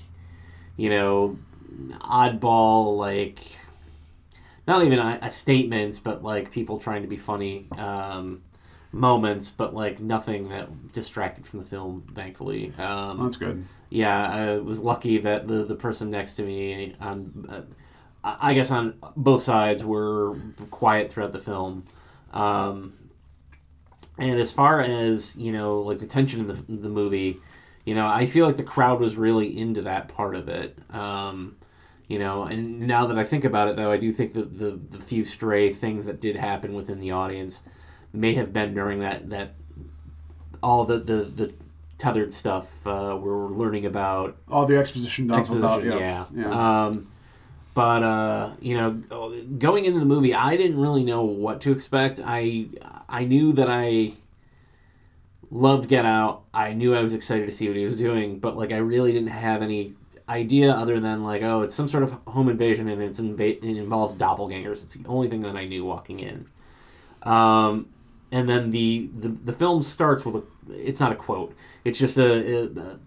you 0.76 0.88
know, 0.88 1.38
oddball 2.00 2.96
like, 2.96 3.40
not 4.70 4.84
even 4.84 5.30
statements, 5.30 5.98
but 5.98 6.22
like 6.22 6.50
people 6.50 6.78
trying 6.78 7.02
to 7.02 7.08
be 7.08 7.16
funny 7.16 7.68
um, 7.76 8.42
moments, 8.92 9.50
but 9.50 9.74
like 9.74 10.00
nothing 10.00 10.48
that 10.50 10.92
distracted 10.92 11.46
from 11.46 11.60
the 11.60 11.64
film. 11.66 12.06
Thankfully, 12.14 12.72
um, 12.78 13.22
that's 13.22 13.36
good 13.36 13.64
yeah, 13.90 14.30
I 14.30 14.58
was 14.58 14.80
lucky 14.80 15.18
that 15.18 15.48
the 15.48 15.64
the 15.64 15.74
person 15.74 16.10
next 16.10 16.34
to 16.34 16.44
me 16.44 16.94
on, 17.00 17.46
uh, 17.48 17.60
I 18.22 18.50
I 18.50 18.54
guess 18.54 18.70
on 18.70 18.94
both 19.16 19.42
sides 19.42 19.84
were 19.84 20.36
quiet 20.70 21.12
throughout 21.12 21.32
the 21.32 21.40
film. 21.40 21.84
Um, 22.32 22.92
and 24.16 24.38
as 24.38 24.52
far 24.52 24.80
as 24.80 25.36
you 25.36 25.50
know, 25.50 25.80
like 25.80 25.98
the 25.98 26.06
tension 26.06 26.40
in 26.40 26.46
the 26.46 26.54
the 26.54 26.88
movie, 26.88 27.40
you 27.84 27.96
know, 27.96 28.06
I 28.06 28.26
feel 28.26 28.46
like 28.46 28.56
the 28.56 28.62
crowd 28.62 29.00
was 29.00 29.16
really 29.16 29.58
into 29.58 29.82
that 29.82 30.08
part 30.08 30.36
of 30.36 30.48
it. 30.48 30.78
Um, 30.90 31.56
you 32.10 32.18
know, 32.18 32.42
and 32.42 32.80
now 32.80 33.06
that 33.06 33.16
I 33.16 33.22
think 33.22 33.44
about 33.44 33.68
it, 33.68 33.76
though, 33.76 33.92
I 33.92 33.96
do 33.96 34.10
think 34.10 34.32
that 34.32 34.58
the 34.58 34.72
the 34.72 35.00
few 35.00 35.24
stray 35.24 35.72
things 35.72 36.06
that 36.06 36.20
did 36.20 36.34
happen 36.34 36.74
within 36.74 36.98
the 36.98 37.12
audience 37.12 37.60
may 38.12 38.34
have 38.34 38.52
been 38.52 38.74
during 38.74 38.98
that 38.98 39.30
that 39.30 39.54
all 40.60 40.84
the 40.84 40.98
the, 40.98 41.22
the 41.22 41.54
tethered 41.98 42.34
stuff 42.34 42.84
uh, 42.84 43.16
we're 43.20 43.46
learning 43.46 43.86
about 43.86 44.36
all 44.48 44.66
the 44.66 44.76
exposition 44.76 45.30
exposition. 45.30 45.86
about 45.86 46.00
yeah. 46.00 46.24
yeah. 46.34 46.86
Um, 46.86 47.06
but 47.74 48.02
uh, 48.02 48.50
you 48.60 48.76
know, 48.76 48.90
going 49.58 49.84
into 49.84 50.00
the 50.00 50.04
movie, 50.04 50.34
I 50.34 50.56
didn't 50.56 50.80
really 50.80 51.04
know 51.04 51.22
what 51.22 51.60
to 51.60 51.70
expect. 51.70 52.20
I 52.24 52.66
I 53.08 53.22
knew 53.22 53.52
that 53.52 53.70
I 53.70 54.14
loved 55.48 55.88
Get 55.88 56.04
Out. 56.04 56.42
I 56.52 56.72
knew 56.72 56.92
I 56.92 57.02
was 57.02 57.14
excited 57.14 57.46
to 57.46 57.52
see 57.52 57.68
what 57.68 57.76
he 57.76 57.84
was 57.84 57.96
doing, 57.96 58.40
but 58.40 58.56
like 58.56 58.72
I 58.72 58.78
really 58.78 59.12
didn't 59.12 59.28
have 59.28 59.62
any 59.62 59.94
idea 60.30 60.72
other 60.72 61.00
than 61.00 61.24
like, 61.24 61.42
oh, 61.42 61.62
it's 61.62 61.74
some 61.74 61.88
sort 61.88 62.02
of 62.02 62.12
home 62.28 62.48
invasion 62.48 62.88
and 62.88 63.02
it's 63.02 63.20
inva- 63.20 63.62
it 63.62 63.76
involves 63.76 64.14
doppelgangers. 64.14 64.82
It's 64.82 64.94
the 64.94 65.08
only 65.08 65.28
thing 65.28 65.42
that 65.42 65.56
I 65.56 65.64
knew 65.66 65.84
walking 65.84 66.20
in. 66.20 66.46
Um, 67.24 67.88
and 68.32 68.48
then 68.48 68.70
the, 68.70 69.10
the 69.18 69.28
the 69.28 69.52
film 69.52 69.82
starts 69.82 70.24
with 70.24 70.36
a. 70.36 70.42
It's 70.70 71.00
not 71.00 71.10
a 71.12 71.16
quote. 71.16 71.54
It's 71.84 71.98
just 71.98 72.16
a, 72.16 72.64
a, 72.64 72.98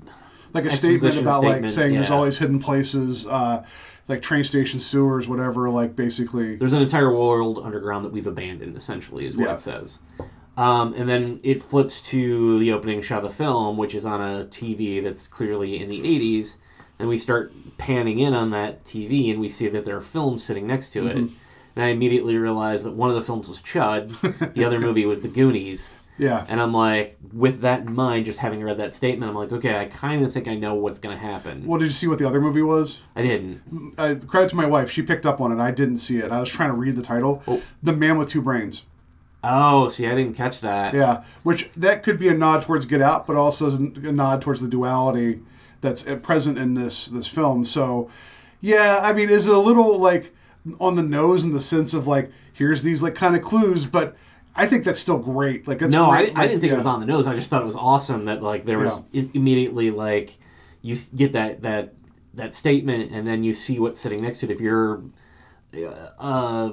like 0.54 0.66
a 0.66 0.72
statement 0.72 1.18
about 1.18 1.44
like 1.44 1.52
statement, 1.52 1.74
saying 1.74 1.94
there's 1.94 2.10
yeah. 2.10 2.16
all 2.16 2.26
these 2.26 2.40
hidden 2.40 2.60
places, 2.60 3.26
uh, 3.26 3.66
like 4.10 4.22
train 4.22 4.44
station 4.44 4.82
sewers, 4.82 5.28
whatever. 5.28 5.70
Like 5.70 5.96
basically, 5.96 6.58
There's 6.58 6.74
an 6.74 6.82
entire 6.82 7.16
world 7.16 7.60
underground 7.64 8.04
that 8.06 8.12
we've 8.12 8.28
abandoned, 8.28 8.76
essentially, 8.76 9.26
is 9.26 9.38
what 9.38 9.48
Yeah. 9.48 9.54
it 9.54 9.60
says. 9.62 10.00
Um, 10.56 10.94
and 10.96 11.10
then 11.10 11.40
it 11.42 11.64
flips 11.64 12.02
to 12.10 12.60
the 12.60 12.72
opening 12.74 13.02
shot 13.02 13.24
of 13.24 13.24
the 13.24 13.36
film, 13.36 13.78
which 13.78 13.96
is 13.96 14.06
on 14.06 14.22
a 14.22 14.46
TV 14.46 15.02
that's 15.02 15.28
clearly 15.28 15.82
in 15.82 15.90
the 15.90 16.02
80s. 16.02 16.58
And 17.00 17.10
we 17.10 17.18
start 17.18 17.52
panning 17.78 18.20
in 18.20 18.34
on 18.34 18.52
that 18.52 18.84
TV, 18.84 19.30
and 19.32 19.40
we 19.40 19.50
see 19.50 19.68
that 19.68 19.84
there 19.86 19.98
are 19.98 20.02
films 20.02 20.44
sitting 20.44 20.68
next 20.68 20.92
to 20.92 21.08
it. 21.08 21.18
Mm-hmm. 21.18 21.36
And 21.76 21.84
I 21.84 21.88
immediately 21.88 22.38
realized 22.38 22.86
that 22.86 22.94
one 22.94 23.10
of 23.10 23.16
the 23.16 23.22
films 23.24 23.48
was 23.50 23.60
Chud, 23.60 24.54
the 24.54 24.64
other 24.64 24.80
movie 24.88 25.06
was 25.08 25.22
The 25.22 25.28
Goonies. 25.28 25.96
yeah, 26.20 26.46
And 26.48 26.62
I'm 26.62 26.72
like, 26.72 27.18
with 27.34 27.62
that 27.62 27.82
in 27.82 27.96
mind, 27.96 28.26
just 28.26 28.38
having 28.40 28.62
read 28.64 28.78
that 28.78 28.94
statement, 28.94 29.32
I'm 29.32 29.36
like, 29.36 29.52
okay, 29.52 29.80
I 29.80 29.86
kind 29.86 30.24
of 30.24 30.32
think 30.32 30.48
I 30.48 30.54
know 30.54 30.76
what's 30.76 31.00
going 31.00 31.18
to 31.18 31.22
happen. 31.22 31.66
Well, 31.66 31.80
did 31.80 31.86
you 31.86 31.92
see 31.92 32.06
what 32.06 32.20
the 32.20 32.28
other 32.28 32.40
movie 32.40 32.62
was? 32.62 33.00
I 33.16 33.24
didn't. 33.24 33.96
Uh, 33.98 34.16
credit 34.28 34.50
to 34.52 34.56
my 34.56 34.68
wife; 34.68 34.92
she 34.92 35.02
picked 35.02 35.26
up 35.26 35.42
on 35.42 35.52
it. 35.52 35.60
I 35.60 35.72
didn't 35.72 35.98
see 35.98 36.20
it. 36.20 36.32
I 36.32 36.40
was 36.40 36.50
trying 36.50 36.70
to 36.70 36.76
read 36.76 36.96
the 36.96 37.02
title, 37.02 37.42
Oh. 37.48 37.64
"The 37.82 37.92
Man 37.94 38.20
with 38.20 38.30
Two 38.30 38.44
Brains." 38.44 38.86
Oh, 39.44 39.88
see, 39.90 40.06
I 40.08 40.14
didn't 40.16 40.36
catch 40.36 40.62
that. 40.62 40.94
Yeah, 40.94 41.24
which 41.42 41.72
that 41.76 42.04
could 42.04 42.20
be 42.20 42.30
a 42.30 42.34
nod 42.36 42.62
towards 42.62 42.86
Get 42.86 43.02
Out, 43.02 43.26
but 43.26 43.36
also 43.36 43.68
a 43.72 44.12
nod 44.12 44.42
towards 44.44 44.62
the 44.62 44.70
duality 44.70 45.40
that's 45.84 46.08
at 46.08 46.24
present 46.24 46.58
in 46.58 46.74
this 46.74 47.06
this 47.06 47.28
film. 47.28 47.66
So, 47.66 48.10
yeah, 48.60 49.02
I 49.04 49.14
mean, 49.14 49.30
is 49.30 49.48
it 49.48 49.54
a 49.54 49.60
little 49.60 50.00
like 50.00 50.34
on 50.80 50.96
the 50.96 51.04
nose 51.04 51.44
in 51.44 51.52
the 51.52 51.60
sense 51.60 51.94
of 51.94 52.08
like 52.08 52.32
here's 52.54 52.82
these 52.82 53.04
like 53.04 53.14
kind 53.14 53.36
of 53.36 53.44
clues, 53.44 53.86
but 53.86 54.16
I 54.56 54.66
think 54.66 54.84
that's 54.84 55.00
still 55.00 55.18
great. 55.18 55.68
Like, 55.68 55.82
it's 55.82 55.94
no, 55.94 56.10
I, 56.10 56.20
I 56.20 56.48
didn't 56.48 56.62
think 56.62 56.64
yeah. 56.64 56.74
it 56.74 56.78
was 56.78 56.86
on 56.86 57.00
the 57.00 57.06
nose. 57.06 57.28
I 57.28 57.36
just 57.36 57.50
thought 57.50 57.62
it 57.62 57.66
was 57.66 57.76
awesome 57.76 58.26
that 58.26 58.42
like 58.42 58.64
there 58.64 58.80
was 58.80 59.00
i- 59.14 59.30
immediately 59.34 59.92
like 59.92 60.38
you 60.82 60.96
get 61.16 61.34
that 61.34 61.62
that 61.62 61.94
that 62.34 62.54
statement 62.54 63.12
and 63.12 63.28
then 63.28 63.44
you 63.44 63.54
see 63.54 63.80
what's 63.80 64.00
sitting 64.00 64.22
next 64.22 64.40
to 64.40 64.48
it. 64.48 64.52
If 64.52 64.62
you're 64.62 65.04
uh, 65.76 66.72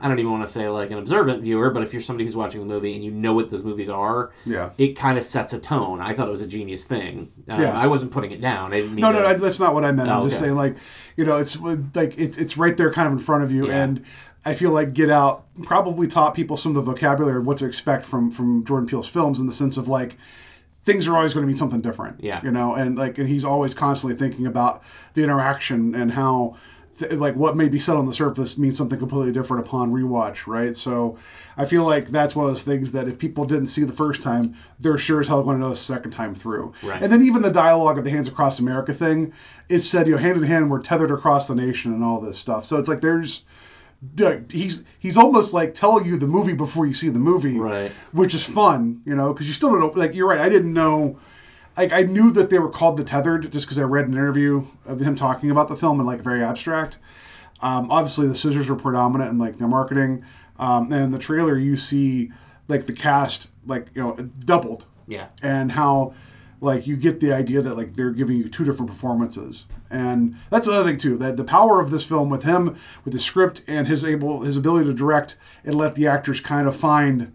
I 0.00 0.08
don't 0.08 0.18
even 0.18 0.30
want 0.30 0.42
to 0.46 0.52
say 0.52 0.68
like 0.68 0.90
an 0.90 0.98
observant 0.98 1.42
viewer, 1.42 1.70
but 1.70 1.82
if 1.82 1.92
you're 1.92 2.02
somebody 2.02 2.24
who's 2.24 2.36
watching 2.36 2.60
the 2.60 2.66
movie 2.66 2.94
and 2.94 3.04
you 3.04 3.10
know 3.10 3.32
what 3.32 3.50
those 3.50 3.62
movies 3.62 3.88
are, 3.88 4.32
Yeah. 4.44 4.70
it 4.78 4.94
kind 4.96 5.16
of 5.18 5.24
sets 5.24 5.52
a 5.52 5.58
tone. 5.60 6.00
I 6.00 6.12
thought 6.12 6.28
it 6.28 6.32
was 6.32 6.42
a 6.42 6.46
genius 6.46 6.84
thing. 6.84 7.30
Uh, 7.48 7.56
Yeah. 7.60 7.78
I 7.78 7.86
wasn't 7.86 8.10
putting 8.12 8.30
it 8.32 8.40
down. 8.40 8.72
I 8.72 8.80
didn't 8.80 8.94
mean 8.96 9.02
No, 9.02 9.12
to, 9.12 9.20
no, 9.20 9.34
that's 9.34 9.60
not 9.60 9.74
what 9.74 9.84
I 9.84 9.92
meant. 9.92 10.08
I'm 10.10 10.20
Oh, 10.20 10.24
just 10.24 10.36
okay. 10.38 10.46
saying, 10.46 10.56
like, 10.56 10.76
you 11.16 11.24
know, 11.24 11.36
it's 11.36 11.58
like 11.60 12.18
it's 12.18 12.38
it's 12.38 12.56
right 12.56 12.76
there, 12.76 12.92
kind 12.92 13.06
of 13.06 13.12
in 13.12 13.18
front 13.18 13.44
of 13.44 13.52
you, 13.52 13.68
Yeah. 13.68 13.82
and 13.84 14.02
I 14.44 14.54
feel 14.54 14.70
like 14.70 14.94
Get 14.94 15.10
Out 15.10 15.44
probably 15.62 16.06
taught 16.06 16.34
people 16.34 16.56
some 16.56 16.74
of 16.76 16.84
the 16.84 16.90
vocabulary 16.92 17.36
of 17.38 17.46
what 17.46 17.58
to 17.58 17.66
expect 17.66 18.04
from 18.04 18.30
from 18.30 18.64
Jordan 18.64 18.86
Peele's 18.88 19.08
films 19.08 19.38
in 19.38 19.46
the 19.46 19.52
sense 19.52 19.76
of 19.76 19.86
like 19.88 20.16
things 20.82 21.06
are 21.06 21.14
always 21.14 21.34
going 21.34 21.46
to 21.46 21.52
be 21.52 21.56
something 21.56 21.82
different. 21.82 22.16
Yeah. 22.24 22.40
you 22.42 22.50
know, 22.50 22.74
and 22.74 22.96
like, 22.96 23.18
and 23.18 23.28
he's 23.28 23.44
always 23.44 23.74
constantly 23.74 24.16
thinking 24.16 24.46
about 24.46 24.82
the 25.14 25.22
interaction 25.22 25.94
and 25.94 26.12
how. 26.12 26.56
Th- 27.00 27.12
Like 27.14 27.34
what 27.34 27.56
may 27.56 27.68
be 27.68 27.80
said 27.80 27.96
on 27.96 28.06
the 28.06 28.12
surface 28.12 28.56
means 28.56 28.78
something 28.78 28.98
completely 28.98 29.32
different 29.32 29.66
upon 29.66 29.90
rewatch, 29.92 30.46
right? 30.46 30.76
So, 30.76 31.16
I 31.56 31.64
feel 31.66 31.82
like 31.84 32.06
that's 32.08 32.36
one 32.36 32.46
of 32.46 32.52
those 32.52 32.62
things 32.62 32.92
that 32.92 33.08
if 33.08 33.18
people 33.18 33.44
didn't 33.44 33.66
see 33.66 33.82
the 33.82 33.92
first 33.92 34.22
time, 34.22 34.54
they're 34.78 34.96
sure 34.96 35.20
as 35.20 35.26
hell 35.28 35.42
going 35.42 35.56
to 35.58 35.60
know 35.64 35.70
the 35.70 35.76
second 35.76 36.12
time 36.12 36.34
through. 36.34 36.72
Right. 36.84 37.02
And 37.02 37.12
then 37.12 37.22
even 37.22 37.42
the 37.42 37.50
dialogue 37.50 37.98
of 37.98 38.04
the 38.04 38.10
Hands 38.10 38.28
Across 38.28 38.60
America 38.60 38.94
thing, 38.94 39.32
it 39.68 39.80
said, 39.80 40.06
you 40.06 40.14
know, 40.14 40.18
hand 40.22 40.36
in 40.36 40.44
hand, 40.44 40.70
we're 40.70 40.80
tethered 40.80 41.10
across 41.10 41.48
the 41.48 41.54
nation 41.56 41.92
and 41.92 42.04
all 42.04 42.20
this 42.20 42.38
stuff. 42.38 42.64
So 42.64 42.76
it's 42.78 42.88
like 42.88 43.00
there's 43.00 43.44
he's 44.50 44.84
he's 44.98 45.16
almost 45.16 45.52
like 45.52 45.74
telling 45.74 46.06
you 46.06 46.16
the 46.16 46.26
movie 46.26 46.54
before 46.54 46.86
you 46.86 46.94
see 46.94 47.08
the 47.10 47.18
movie, 47.18 47.58
Right. 47.58 47.92
Which 48.12 48.34
is 48.34 48.42
fun, 48.44 49.02
you 49.04 49.14
know, 49.14 49.32
because 49.32 49.46
you 49.46 49.52
still 49.54 49.70
don't 49.70 49.80
know. 49.80 49.92
Like 49.94 50.14
you're 50.14 50.28
right, 50.28 50.40
I 50.40 50.48
didn't 50.48 50.72
know. 50.72 51.18
Like 51.80 51.92
I 51.92 52.02
knew 52.02 52.30
that 52.32 52.50
they 52.50 52.58
were 52.58 52.68
called 52.68 52.96
the 52.98 53.04
tethered 53.04 53.50
just 53.50 53.64
because 53.66 53.78
I 53.78 53.84
read 53.84 54.06
an 54.06 54.12
interview 54.12 54.64
of 54.84 55.00
him 55.00 55.14
talking 55.14 55.50
about 55.50 55.68
the 55.68 55.76
film 55.76 55.98
and 55.98 56.06
like 56.06 56.20
very 56.20 56.42
abstract. 56.44 56.98
Um, 57.62 57.90
obviously, 57.90 58.26
the 58.28 58.34
scissors 58.34 58.68
were 58.68 58.76
predominant 58.76 59.30
in 59.30 59.38
like 59.38 59.56
their 59.56 59.68
marketing, 59.68 60.22
um, 60.58 60.92
and 60.92 61.04
in 61.04 61.10
the 61.10 61.18
trailer 61.18 61.56
you 61.56 61.76
see 61.76 62.32
like 62.68 62.84
the 62.86 62.92
cast 62.92 63.48
like 63.66 63.86
you 63.94 64.02
know 64.02 64.12
doubled 64.44 64.84
Yeah. 65.06 65.28
and 65.42 65.72
how 65.72 66.12
like 66.60 66.86
you 66.86 66.96
get 66.96 67.20
the 67.20 67.32
idea 67.32 67.62
that 67.62 67.76
like 67.78 67.94
they're 67.94 68.10
giving 68.10 68.36
you 68.36 68.46
two 68.48 68.64
different 68.64 68.90
performances 68.90 69.64
and 69.90 70.36
that's 70.50 70.66
another 70.66 70.84
thing 70.88 70.98
too 70.98 71.16
that 71.16 71.36
the 71.38 71.44
power 71.44 71.80
of 71.80 71.90
this 71.90 72.04
film 72.04 72.28
with 72.28 72.44
him 72.44 72.76
with 73.04 73.12
the 73.14 73.18
script 73.18 73.62
and 73.66 73.88
his 73.88 74.04
able 74.04 74.42
his 74.42 74.56
ability 74.58 74.84
to 74.86 74.92
direct 74.94 75.36
and 75.64 75.74
let 75.74 75.94
the 75.94 76.06
actors 76.06 76.38
kind 76.40 76.68
of 76.68 76.76
find 76.76 77.34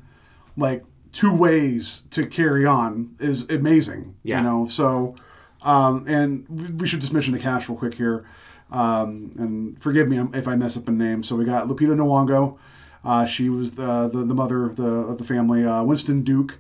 like 0.56 0.84
two 1.16 1.34
ways 1.34 2.04
to 2.12 2.26
carry 2.28 2.66
on 2.66 3.16
is 3.20 3.50
amazing 3.50 4.16
Yeah. 4.24 4.38
you 4.40 4.44
know? 4.44 4.68
So 4.68 5.16
um, 5.62 6.06
and 6.08 6.46
we- 6.80 6.86
should 6.88 7.02
just 7.02 7.14
mention 7.14 7.34
the 7.34 7.40
cast 7.40 7.68
real 7.70 7.78
quick 7.78 7.96
here. 7.96 8.26
Um, 8.70 9.32
and 9.38 9.82
forgive 9.82 10.08
me 10.08 10.18
if 10.34 10.48
i 10.48 10.56
mess 10.56 10.76
up 10.78 10.88
a 10.88 10.92
name. 10.92 11.24
So 11.24 11.36
we 11.36 11.46
got 11.46 11.68
lupita 11.68 11.96
nyong'o. 11.96 12.58
Uh, 13.04 13.26
she 13.26 13.50
was 13.50 13.76
the, 13.76 14.08
the, 14.10 14.24
the 14.26 14.34
mother 14.36 14.66
of 14.66 14.76
the, 14.76 14.86
of 14.86 15.18
the 15.18 15.24
family 15.24 15.66
uh, 15.66 15.84
winston 15.84 16.22
duke. 16.24 16.58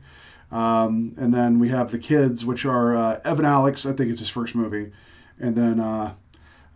Um, 0.51 1.13
and 1.17 1.33
then 1.33 1.59
we 1.59 1.69
have 1.69 1.91
the 1.91 1.99
kids, 1.99 2.45
which 2.45 2.65
are 2.65 2.95
uh, 2.95 3.19
Evan 3.25 3.45
Alex, 3.45 3.85
I 3.85 3.91
think 3.93 4.09
it's 4.09 4.19
his 4.19 4.29
first 4.29 4.55
movie, 4.55 4.91
and 5.39 5.55
then 5.55 5.79
uh, 5.79 6.13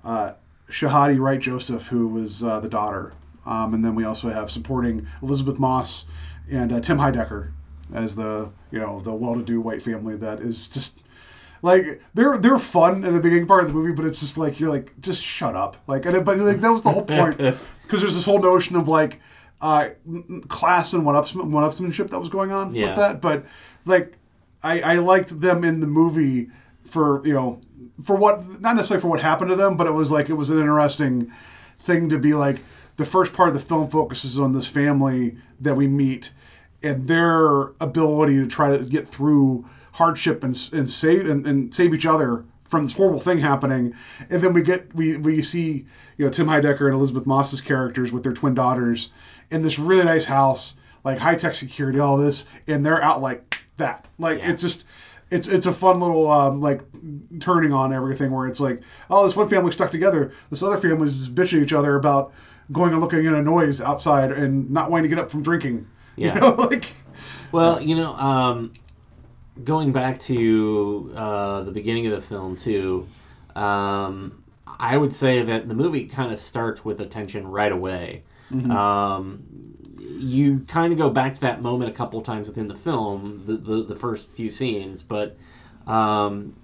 uh, 0.03 0.33
Shahadi 0.69 1.17
Wright 1.19 1.39
Joseph, 1.39 1.87
who 1.87 2.07
was 2.07 2.43
uh, 2.43 2.59
the 2.59 2.67
daughter. 2.67 3.13
Um, 3.45 3.73
and 3.73 3.85
then 3.85 3.95
we 3.95 4.03
also 4.03 4.29
have 4.29 4.51
supporting 4.51 5.07
Elisabeth 5.21 5.59
Moss 5.59 6.05
and 6.51 6.73
uh, 6.73 6.79
Tim 6.79 6.97
Heidecker 6.97 7.51
as 7.93 8.15
the 8.15 8.51
you 8.71 8.79
know 8.79 8.99
the 8.99 9.13
well-to-do 9.13 9.59
white 9.61 9.81
family 9.81 10.15
that 10.17 10.39
is 10.39 10.67
just 10.67 11.03
like 11.61 12.01
they're 12.13 12.37
they're 12.37 12.59
fun 12.59 13.03
in 13.03 13.13
the 13.13 13.19
beginning 13.19 13.47
part 13.47 13.63
of 13.63 13.67
the 13.69 13.73
movie, 13.73 13.91
but 13.93 14.05
it's 14.05 14.19
just 14.19 14.37
like 14.37 14.59
you're 14.59 14.69
like 14.69 14.99
just 15.01 15.23
shut 15.23 15.55
up, 15.55 15.77
like 15.87 16.05
and 16.05 16.15
it, 16.15 16.23
but 16.25 16.37
like 16.37 16.61
that 16.61 16.69
was 16.71 16.83
the 16.83 16.91
whole 16.91 17.03
point 17.03 17.37
because 17.83 18.01
there's 18.01 18.15
this 18.15 18.25
whole 18.25 18.39
notion 18.41 18.75
of 18.75 18.87
like 18.87 19.19
uh, 19.61 19.89
class 20.47 20.93
and 20.93 21.05
one 21.05 21.15
ups 21.15 21.35
one 21.35 21.49
upsmanship 21.63 22.09
that 22.11 22.19
was 22.19 22.29
going 22.29 22.51
on 22.51 22.73
Yeah. 22.73 22.87
with 22.87 22.95
that, 22.97 23.21
but 23.21 23.45
like 23.85 24.17
I 24.63 24.81
I 24.81 24.95
liked 24.95 25.41
them 25.41 25.63
in 25.63 25.79
the 25.81 25.87
movie 25.87 26.49
for 26.85 27.25
you 27.27 27.33
know 27.33 27.59
for 28.03 28.15
what 28.15 28.61
not 28.61 28.75
necessarily 28.77 29.01
for 29.01 29.09
what 29.09 29.19
happened 29.21 29.49
to 29.49 29.55
them, 29.57 29.75
but 29.75 29.85
it 29.87 29.91
was 29.93 30.11
like 30.11 30.29
it 30.29 30.35
was 30.35 30.49
an 30.49 30.59
interesting 30.59 31.31
thing 31.79 32.07
to 32.09 32.17
be 32.19 32.33
like 32.33 32.57
the 32.95 33.05
first 33.05 33.33
part 33.33 33.49
of 33.49 33.53
the 33.53 33.59
film 33.59 33.89
focuses 33.89 34.39
on 34.39 34.53
this 34.53 34.67
family 34.67 35.37
that 35.59 35.75
we 35.75 35.87
meet 35.87 36.31
and 36.81 37.07
their 37.07 37.73
ability 37.79 38.35
to 38.37 38.47
try 38.47 38.75
to 38.75 38.83
get 38.83 39.07
through 39.07 39.65
hardship 39.93 40.43
and, 40.43 40.69
and 40.71 40.89
save 40.89 41.27
and, 41.29 41.45
and 41.45 41.73
save 41.73 41.93
each 41.93 42.05
other 42.05 42.45
from 42.63 42.83
this 42.83 42.93
horrible 42.95 43.19
thing 43.19 43.39
happening. 43.39 43.93
And 44.29 44.41
then 44.41 44.53
we 44.53 44.61
get 44.61 44.93
we 44.95 45.17
we 45.17 45.41
see 45.41 45.85
you 46.17 46.25
know 46.25 46.31
Tim 46.31 46.47
Heidecker 46.47 46.85
and 46.85 46.93
Elisabeth 46.93 47.25
Moss's 47.25 47.61
characters 47.61 48.11
with 48.11 48.23
their 48.23 48.33
twin 48.33 48.53
daughters 48.53 49.09
in 49.49 49.61
this 49.63 49.79
really 49.79 50.03
nice 50.05 50.25
house 50.25 50.75
like 51.03 51.19
high 51.19 51.35
tech 51.35 51.55
security 51.55 51.97
all 51.99 52.17
this 52.17 52.45
and 52.67 52.85
they're 52.85 53.01
out 53.01 53.21
like 53.21 53.63
that. 53.77 54.05
Like 54.17 54.39
Yeah. 54.39 54.51
it's 54.51 54.61
just 54.61 54.85
it's 55.31 55.47
it's 55.47 55.65
a 55.65 55.71
fun 55.73 55.99
little 55.99 56.29
um, 56.29 56.61
like 56.61 56.81
turning 57.39 57.73
on 57.73 57.93
everything 57.93 58.31
where 58.31 58.47
it's 58.47 58.59
like 58.59 58.81
oh 59.09 59.23
this 59.23 59.35
one 59.35 59.49
family 59.49 59.71
stuck 59.71 59.91
together. 59.91 60.31
This 60.49 60.61
other 60.63 60.77
family's 60.77 61.15
just 61.15 61.35
bitching 61.35 61.63
each 61.63 61.73
other 61.73 61.95
about 61.95 62.31
going 62.71 62.91
and 62.91 63.01
looking 63.01 63.25
at 63.25 63.33
a 63.33 63.41
noise 63.41 63.81
outside 63.81 64.31
and 64.31 64.69
not 64.69 64.91
wanting 64.91 65.09
to 65.09 65.15
get 65.15 65.23
up 65.23 65.31
from 65.31 65.41
drinking 65.41 65.87
Yeah. 66.19 66.35
you 66.35 66.41
know 66.41 66.49
like 66.69 66.93
Well, 67.51 67.81
you 67.81 67.95
know, 67.95 68.13
um, 68.15 68.73
going 69.63 69.91
back 69.91 70.19
to 70.19 71.11
uh, 71.15 71.61
the 71.63 71.71
beginning 71.71 72.05
of 72.07 72.11
the 72.11 72.21
film 72.21 72.55
too, 72.55 73.07
um, 73.55 74.43
I 74.79 74.97
would 74.97 75.13
say 75.13 75.41
that 75.41 75.67
the 75.67 75.73
movie 75.75 76.05
kind 76.05 76.31
of 76.31 76.39
starts 76.39 76.85
with 76.85 76.99
attention 76.99 77.47
right 77.47 77.71
away. 77.71 78.23
Um, 78.71 79.43
you 80.11 80.61
kind 80.67 80.91
of 80.91 80.97
go 80.97 81.09
back 81.09 81.35
to 81.35 81.41
that 81.41 81.61
moment 81.61 81.91
a 81.91 81.93
couple 81.93 82.21
times 82.21 82.47
within 82.47 82.67
the 82.67 82.75
film, 82.75 83.43
the 83.45 83.53
the, 83.57 83.83
the 83.83 83.95
first 83.95 84.31
few 84.31 84.49
scenes, 84.49 85.03
but 85.03 85.37
um, 85.87 86.55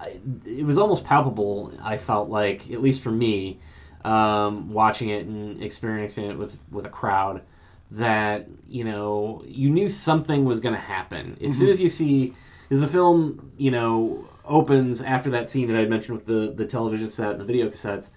I, 0.00 0.18
it 0.44 0.64
was 0.64 0.78
almost 0.78 1.04
palpable. 1.04 1.72
I 1.82 1.96
felt 1.96 2.28
like, 2.28 2.70
at 2.70 2.80
least 2.82 3.02
for 3.02 3.10
me, 3.10 3.58
um, 4.04 4.70
watching 4.72 5.08
it 5.08 5.26
and 5.26 5.62
experiencing 5.62 6.26
it 6.26 6.38
with 6.38 6.60
with 6.70 6.84
a 6.84 6.90
crowd, 6.90 7.42
that 7.90 8.48
you 8.66 8.84
know 8.84 9.42
you 9.46 9.70
knew 9.70 9.88
something 9.88 10.44
was 10.44 10.60
going 10.60 10.74
to 10.74 10.80
happen 10.80 11.36
as 11.42 11.58
soon 11.58 11.68
as 11.68 11.80
you 11.80 11.88
see. 11.88 12.32
Is 12.70 12.80
the 12.80 12.88
film 12.88 13.52
you 13.56 13.70
know 13.70 14.26
opens 14.44 15.00
after 15.02 15.30
that 15.30 15.48
scene 15.48 15.68
that 15.68 15.76
I 15.76 15.84
mentioned 15.84 16.18
with 16.18 16.26
the 16.26 16.52
the 16.52 16.66
television 16.66 17.08
set 17.08 17.32
and 17.32 17.40
the 17.40 17.44
video 17.44 17.68
cassettes? 17.68 18.10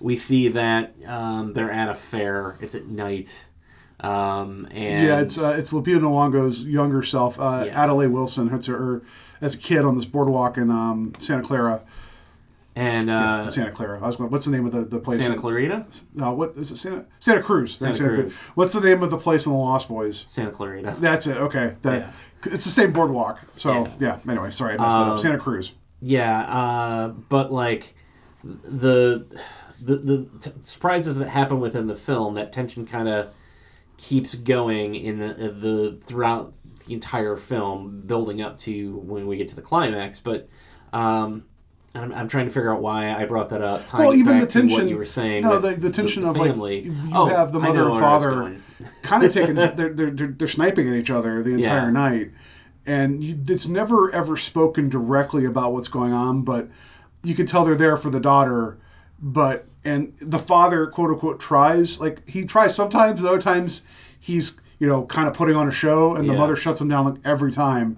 We 0.00 0.16
see 0.16 0.48
that 0.48 0.94
um, 1.06 1.52
they're 1.54 1.70
at 1.70 1.88
a 1.88 1.94
fair. 1.94 2.58
It's 2.60 2.74
at 2.74 2.86
night. 2.86 3.46
Um, 4.00 4.66
and 4.72 5.06
yeah 5.06 5.20
it's 5.20 5.40
uh, 5.40 5.54
it's 5.56 5.72
Lupita 5.72 6.00
Nyong'o's 6.00 6.64
younger 6.66 7.02
self 7.02 7.38
uh, 7.40 7.62
Yeah. 7.66 7.84
Adelaide 7.84 8.08
Wilson 8.08 8.48
her, 8.48 8.58
her 8.66 9.02
as 9.40 9.54
a 9.54 9.58
kid 9.58 9.84
on 9.84 9.94
this 9.94 10.04
boardwalk 10.04 10.58
in 10.58 10.70
um, 10.70 11.12
Santa 11.18 11.42
Clara 11.42 11.80
and 12.76 13.08
uh, 13.10 13.48
Santa 13.50 13.70
Clara 13.72 13.98
I 14.02 14.06
was 14.06 14.16
going 14.16 14.30
what's 14.30 14.44
the 14.46 14.50
name 14.50 14.66
of 14.66 14.72
the, 14.72 14.80
the 14.84 14.98
place 14.98 15.20
Santa 15.20 15.36
Clarita, 15.36 15.86
no 16.14 16.32
what 16.34 16.56
is 16.56 16.70
it 16.72 16.76
Santa 16.76 17.04
Santa 17.18 17.42
Cruz 17.42 17.76
Santa 17.76 17.96
Cruz. 17.98 18.40
what's 18.54 18.72
the 18.72 18.80
name 18.80 19.02
of 19.02 19.10
the 19.10 19.18
place 19.18 19.46
in 19.46 19.52
the 19.52 19.58
Lost 19.58 19.88
Boys 19.88 20.24
Santa 20.26 20.50
Clarita. 20.50 20.94
That's 20.98 21.26
it. 21.26 21.36
Okay, 21.36 21.74
that 21.82 22.00
Yeah. 22.00 22.52
it's 22.52 22.64
the 22.64 22.70
same 22.70 22.92
boardwalk. 22.92 23.40
So 23.56 23.86
yeah. 24.00 24.18
Anyway, 24.28 24.50
sorry, 24.50 24.74
I 24.74 24.76
messed 24.78 24.90
that 24.90 25.02
Um, 25.02 25.10
up. 25.12 25.18
Santa 25.20 25.38
Cruz. 25.38 25.72
Yeah, 26.00 26.40
uh, 26.40 27.08
but 27.08 27.52
like 27.52 27.94
the 28.42 29.26
the 29.82 29.96
the 29.96 30.28
t- 30.40 30.52
surprises 30.60 31.16
that 31.16 31.28
happen 31.28 31.60
within 31.60 31.86
the 31.86 31.94
film, 31.94 32.34
that 32.34 32.52
tension 32.52 32.86
kind 32.86 33.08
of 33.08 33.30
keeps 33.96 34.34
going 34.34 34.94
in 34.94 35.18
the, 35.20 35.28
the 35.34 35.98
throughout 36.02 36.54
the 36.86 36.92
entire 36.92 37.36
film, 37.36 38.02
building 38.04 38.42
up 38.42 38.58
to 38.58 38.96
when 38.98 39.26
we 39.26 39.36
get 39.36 39.48
to 39.48 39.54
the 39.56 39.62
climax. 39.62 40.20
But 40.20 40.48
um, 40.92 41.44
I'm, 41.94 42.12
I'm 42.12 42.28
trying 42.28 42.46
to 42.46 42.50
figure 42.50 42.72
out 42.72 42.82
why 42.82 43.14
I 43.14 43.24
brought 43.24 43.50
that 43.50 43.62
up. 43.62 43.86
tying 43.86 44.04
Well, 44.08 44.16
even 44.16 44.38
the 44.38 44.46
tension. 44.46 44.88
you 44.88 44.96
were 44.96 45.04
saying. 45.04 45.44
No, 45.44 45.58
the, 45.58 45.72
the 45.72 45.90
tension 45.90 46.24
the 46.24 46.30
of 46.30 46.36
family. 46.36 46.82
like 46.82 46.84
you 46.86 47.10
Oh, 47.12 47.26
have 47.26 47.52
the 47.52 47.60
mother 47.60 47.82
and 47.82 47.92
where 47.92 48.04
I 48.04 48.14
was 48.14 48.24
father 48.24 48.56
kind 49.02 49.22
of 49.24 49.32
taking 49.32 49.54
they're, 49.54 49.68
they're, 49.70 49.90
they're 50.10 50.10
they're 50.28 50.48
sniping 50.48 50.88
at 50.88 50.94
each 50.94 51.10
other 51.10 51.42
the 51.42 51.52
entire 51.54 51.84
Yeah. 51.84 51.90
night, 51.90 52.30
and 52.84 53.22
you, 53.22 53.38
it's 53.48 53.68
never 53.68 54.10
ever 54.12 54.36
spoken 54.36 54.88
directly 54.88 55.44
about 55.44 55.72
what's 55.72 55.88
going 55.88 56.12
on, 56.12 56.42
but 56.42 56.68
you 57.22 57.34
can 57.34 57.46
tell 57.46 57.64
they're 57.64 57.76
there 57.76 57.96
for 57.96 58.10
the 58.10 58.20
daughter, 58.20 58.76
but 59.20 59.66
and 59.84 60.16
the 60.16 60.38
father 60.38 60.86
quote 60.88 61.10
unquote 61.10 61.38
tries 61.38 62.00
like 62.00 62.28
he 62.28 62.44
tries 62.44 62.74
sometimes, 62.74 63.24
other 63.24 63.38
times 63.40 63.82
he's 64.18 64.58
you 64.80 64.88
know 64.88 65.04
kind 65.06 65.28
of 65.28 65.34
putting 65.34 65.54
on 65.54 65.68
a 65.68 65.72
show, 65.72 66.16
and 66.16 66.28
the 66.28 66.32
mother 66.34 66.56
shuts 66.56 66.80
him 66.80 66.88
down 66.88 67.04
like 67.04 67.20
every 67.24 67.52
time, 67.52 67.96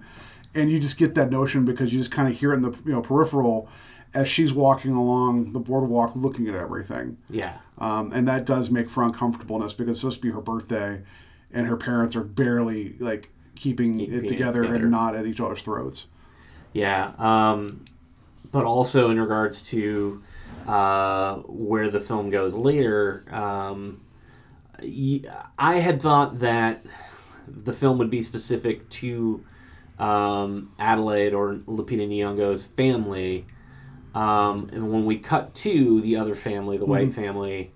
and 0.53 0.69
you 0.69 0.79
just 0.79 0.97
get 0.99 1.15
that 1.15 1.31
notion 1.31 1.65
because 1.65 1.91
you 1.93 1.99
just 1.99 2.11
kind 2.11 2.31
of 2.31 2.39
hear 2.39 2.53
it 2.53 2.57
in 2.57 2.61
the 2.61 2.71
you 2.85 2.91
know 2.91 3.01
peripheral 3.01 3.67
as 4.13 4.27
she's 4.29 4.53
walking 4.53 4.91
along 4.93 5.53
the 5.53 5.59
boardwalk 5.59 6.15
looking 6.15 6.47
at 6.47 6.55
everything. 6.55 7.17
Yeah. 7.29 7.57
Um, 7.77 8.11
and 8.13 8.27
that 8.27 8.45
does 8.45 8.71
make 8.71 8.89
for 8.89 9.03
uncomfortableness 9.03 9.73
because 9.73 9.91
it's 9.91 9.99
supposed 10.01 10.21
to 10.21 10.27
be 10.27 10.31
her 10.33 10.41
birthday, 10.41 11.03
and 11.51 11.67
her 11.67 11.77
parents 11.77 12.15
are 12.15 12.23
barely 12.23 12.95
like 12.99 13.29
keeping 13.55 13.97
Keeping 13.99 14.15
it 14.15 14.23
it 14.25 14.27
together, 14.27 14.61
together. 14.63 14.83
and 14.83 14.91
not 14.91 15.15
at 15.15 15.25
each 15.25 15.39
other's 15.39 15.61
throats. 15.61 16.07
Yeah, 16.73 17.11
um, 17.17 17.85
but 18.51 18.65
also 18.65 19.09
in 19.09 19.19
regards 19.19 19.69
to 19.71 20.21
uh, 20.67 21.37
where 21.45 21.89
the 21.89 21.99
film 21.99 22.29
goes 22.29 22.55
later, 22.55 23.23
um, 23.31 24.01
I 24.79 25.75
had 25.75 26.01
thought 26.01 26.39
that 26.39 26.83
the 27.47 27.73
film 27.73 27.97
would 27.97 28.09
be 28.09 28.21
specific 28.21 28.89
to 28.89 29.43
um, 29.97 30.71
Adelaide 30.77 31.33
or 31.33 31.55
Lupita 31.65 32.07
Nyong'o's 32.07 32.65
family, 32.65 33.45
um, 34.17 34.69
and 34.73 34.91
when 34.91 35.05
we 35.05 35.17
cut 35.19 35.53
to 35.53 36.01
the 36.01 36.17
other 36.17 36.33
family, 36.33 36.77
the 36.77 36.85
white 36.85 37.13
family, 37.13 37.71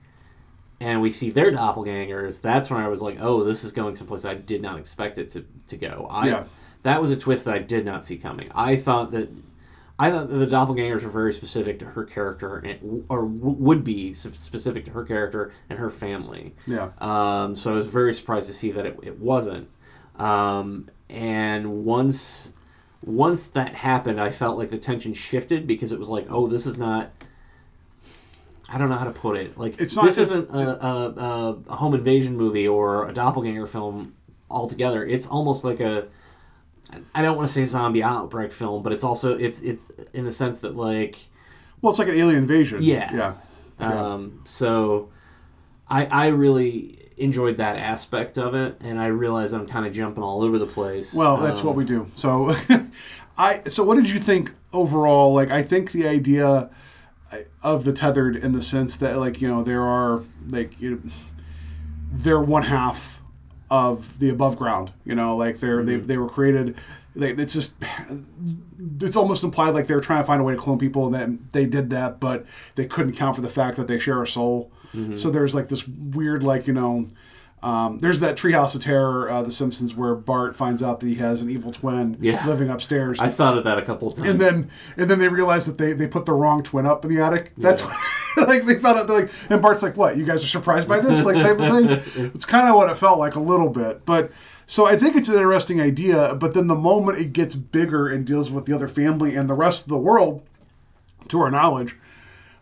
and 0.80 1.00
we 1.00 1.12
see 1.12 1.30
their 1.30 1.52
doppelgangers, 1.52 2.42
that's 2.42 2.70
when 2.72 2.82
I 2.82 2.88
was 2.88 3.00
like, 3.00 3.18
"Oh, 3.22 3.44
this 3.44 3.64
is 3.64 3.72
going 3.72 3.94
someplace 3.96 4.26
I 4.26 4.34
did 4.34 4.62
not 4.62 4.80
expect 4.80 5.20
it 5.20 5.30
to, 5.30 5.46
to 5.68 5.78
go." 5.78 6.08
I, 6.10 6.28
Yeah. 6.28 6.44
That 6.84 7.00
was 7.00 7.12
a 7.12 7.16
twist 7.18 7.46
that 7.46 7.54
I 7.54 7.60
did 7.60 7.86
not 7.86 8.04
see 8.04 8.18
coming. 8.18 8.50
I 8.56 8.76
thought 8.76 9.12
that 9.12 9.30
I 10.00 10.10
thought 10.10 10.30
that 10.30 10.38
the 10.38 10.48
doppelgangers 10.48 11.04
were 11.04 11.12
very 11.12 11.32
specific 11.32 11.78
to 11.78 11.86
her 11.86 12.04
character, 12.06 12.58
and, 12.58 13.06
or 13.08 13.22
w- 13.22 13.58
would 13.60 13.84
be 13.84 14.12
specific 14.14 14.84
to 14.86 14.92
her 14.92 15.04
character 15.04 15.52
and 15.70 15.78
her 15.78 15.92
family. 15.92 16.56
Yeah. 16.66 16.90
Um, 16.98 17.56
so 17.56 17.72
I 17.72 17.76
was 17.76 17.86
very 17.86 18.16
surprised 18.16 18.48
to 18.48 18.54
see 18.56 18.72
that 18.72 18.88
it, 18.88 18.98
it 19.04 19.20
wasn't. 19.20 19.70
Um, 20.16 20.90
and 21.08 21.86
once 21.86 22.54
once 23.04 23.48
that 23.48 23.76
happened, 23.76 24.20
I 24.22 24.30
felt 24.30 24.58
like 24.58 24.70
the 24.70 24.78
tension 24.78 25.14
shifted 25.14 25.66
because 25.68 25.92
it 25.92 26.00
was 26.00 26.10
like, 26.10 26.28
oh, 26.30 26.48
this 26.48 26.66
is 26.66 26.78
not. 26.78 27.12
I 28.74 28.78
don't 28.78 28.90
know 28.90 28.96
how 28.96 29.06
to 29.06 29.12
put 29.12 29.36
it. 29.38 29.58
Like 29.58 29.82
It's 29.82 29.96
not- 29.96 30.06
this 30.06 30.18
isn't 30.18 30.50
a, 30.50 30.86
a, 30.86 31.10
a, 31.10 31.58
a 31.68 31.76
home 31.76 31.94
invasion 31.94 32.38
movie 32.38 32.68
or 32.68 33.08
a 33.08 33.14
doppelganger 33.14 33.66
film 33.66 34.14
altogether. 34.50 35.06
It's 35.06 35.28
almost 35.28 35.64
like 35.64 35.80
a. 35.80 36.08
I 37.16 37.22
don't 37.22 37.38
want 37.38 37.48
to 37.48 37.54
say 37.54 37.64
zombie 37.66 38.04
outbreak 38.04 38.52
film, 38.52 38.84
but 38.84 38.92
it's 38.94 39.04
also 39.04 39.38
it's 39.38 39.62
it's 39.62 39.90
in 40.14 40.26
the 40.26 40.32
sense 40.32 40.60
that 40.62 40.76
like 40.76 41.18
Well, 41.82 41.90
it's 41.90 42.00
like 42.00 42.10
an 42.10 42.16
alien 42.18 42.38
invasion. 42.38 42.80
Yeah. 42.82 43.36
Yeah. 43.80 44.14
um, 44.14 44.42
so 44.46 45.10
I 45.90 46.06
I 46.06 46.28
really 46.28 47.01
enjoyed 47.22 47.58
that 47.58 47.78
aspect 47.78 48.38
of 48.38 48.56
it, 48.56 48.78
and 48.82 49.00
I 49.00 49.08
realize 49.08 49.54
I'm 49.54 49.68
kind 49.68 49.86
of 49.86 49.94
jumping 49.94 50.24
all 50.24 50.44
over 50.44 50.58
the 50.60 50.66
place. 50.66 51.14
Well, 51.14 51.38
that's 51.38 51.62
Um, 51.62 51.68
what 51.68 51.76
we 51.76 51.86
do. 51.86 52.08
So, 52.16 52.56
I 53.38 53.62
so 53.68 53.84
what 53.84 53.96
did 53.96 54.10
you 54.10 54.20
think 54.20 54.52
overall? 54.74 55.34
Like, 55.34 55.50
I 55.52 55.64
think 55.64 55.92
the 55.92 56.08
idea 56.08 56.70
of 57.64 57.86
the 57.86 57.94
tethered 57.94 58.36
in 58.36 58.52
the 58.52 58.62
sense 58.62 58.98
that 58.98 59.18
like 59.18 59.42
you 59.42 59.48
know 59.48 59.64
there 59.64 59.84
are 59.84 60.24
like 60.50 60.80
you 60.82 60.92
know, 60.92 61.02
they're 62.12 62.42
one 62.42 62.64
half 62.64 63.22
of 63.70 64.20
the 64.20 64.30
above 64.30 64.58
ground. 64.58 64.92
You 65.06 65.16
know, 65.16 65.36
like 65.36 65.60
they're 65.60 65.84
they 65.84 65.96
they 65.98 66.18
were 66.18 66.30
created. 66.30 66.76
Like 67.16 67.38
it's 67.38 67.54
just 67.54 67.74
it's 69.02 69.16
almost 69.16 69.44
implied 69.44 69.74
like 69.74 69.88
they're 69.88 70.00
trying 70.00 70.24
to 70.24 70.28
find 70.28 70.40
a 70.42 70.44
way 70.44 70.54
to 70.56 70.60
clone 70.60 70.80
people 70.80 71.06
and 71.08 71.16
that 71.16 71.52
they 71.52 71.66
did 71.66 71.90
that, 71.90 72.20
but 72.20 72.46
they 72.76 72.86
couldn't 72.86 73.14
account 73.14 73.36
for 73.36 73.42
the 73.42 73.50
fact 73.50 73.78
that 73.78 73.88
they 73.88 74.00
share 74.00 74.22
a 74.24 74.28
soul. 74.28 74.72
So 75.16 75.30
there's 75.30 75.56
like 75.56 75.68
this 75.70 75.88
weird 75.88 76.44
like 76.44 76.68
you 76.68 76.74
know. 76.74 77.08
Um, 77.64 78.00
there's 78.00 78.22
that 78.22 78.36
Treehouse 78.38 78.74
of 78.74 78.82
Terror, 78.82 79.30
uh, 79.30 79.44
The 79.44 79.52
Simpsons, 79.52 79.94
where 79.96 80.16
Bart 80.16 80.56
finds 80.56 80.82
out 80.82 81.00
that 81.00 81.06
he 81.06 81.14
has 81.18 81.44
an 81.44 81.50
evil 81.52 81.72
twin 81.72 82.18
Yeah. 82.20 82.44
living 82.48 82.70
upstairs, 82.72 83.20
I 83.20 83.30
thought 83.30 83.56
of 83.56 83.64
that 83.66 83.78
a 83.78 83.84
couple 83.84 84.08
of 84.08 84.16
times. 84.16 84.30
and 84.30 84.42
then 84.42 84.70
and 84.98 85.08
then 85.08 85.20
they 85.20 85.28
realize 85.28 85.68
that 85.68 85.78
they, 85.78 85.94
they 85.94 86.08
put 86.08 86.26
the 86.26 86.34
wrong 86.34 86.64
twin 86.64 86.88
up 86.88 87.06
in 87.06 87.14
the 87.16 87.22
attic. 87.24 87.54
That's 87.58 87.84
what, 87.84 87.96
like 88.48 88.64
they 88.66 88.80
found 88.80 88.98
out. 88.98 89.08
They're 89.08 89.22
like, 89.22 89.32
and 89.52 89.62
Bart's 89.62 89.84
like, 89.84 89.96
"What? 89.96 90.18
You 90.18 90.26
guys 90.26 90.44
are 90.44 90.48
surprised 90.48 90.88
by 90.88 91.02
this?" 91.02 91.24
Like 91.24 91.38
type 91.38 91.60
of 91.60 91.70
thing. 91.70 92.32
It's 92.34 92.46
kind 92.46 92.68
of 92.68 92.74
what 92.74 92.90
it 92.90 92.98
felt 92.98 93.20
like 93.20 93.36
a 93.36 93.40
little 93.40 93.70
bit, 93.70 94.06
but 94.06 94.32
so 94.66 94.88
I 94.88 94.98
think 94.98 95.16
it's 95.16 95.30
an 95.30 95.36
interesting 95.36 95.80
idea. 95.80 96.34
But 96.34 96.56
then 96.56 96.66
the 96.66 96.76
moment 96.76 97.20
it 97.20 97.32
gets 97.32 97.54
bigger 97.56 98.08
and 98.10 98.26
deals 98.26 98.50
with 98.50 98.66
the 98.66 98.74
other 98.74 98.88
family 98.88 99.36
and 99.36 99.48
the 99.48 99.54
rest 99.54 99.84
of 99.84 99.90
the 99.90 100.00
world, 100.00 100.42
to 101.28 101.40
our 101.42 101.52
knowledge, 101.52 101.96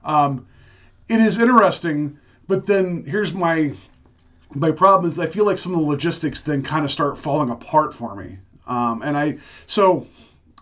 um, 0.04 0.46
it 1.10 1.20
is 1.20 1.40
interesting. 1.40 2.18
But 2.48 2.68
then 2.68 3.04
here's 3.06 3.34
my 3.34 3.74
my 4.52 4.72
problem 4.72 5.08
is 5.08 5.20
I 5.20 5.28
feel 5.28 5.46
like 5.46 5.58
some 5.58 5.74
of 5.74 5.82
the 5.82 5.86
logistics 5.86 6.42
then 6.42 6.64
kind 6.64 6.84
of 6.84 6.92
start 6.92 7.18
falling 7.18 7.50
apart 7.50 7.94
for 7.94 8.16
me. 8.16 8.40
Um, 8.68 9.02
and 9.02 9.18
I 9.18 9.38
so 9.66 10.08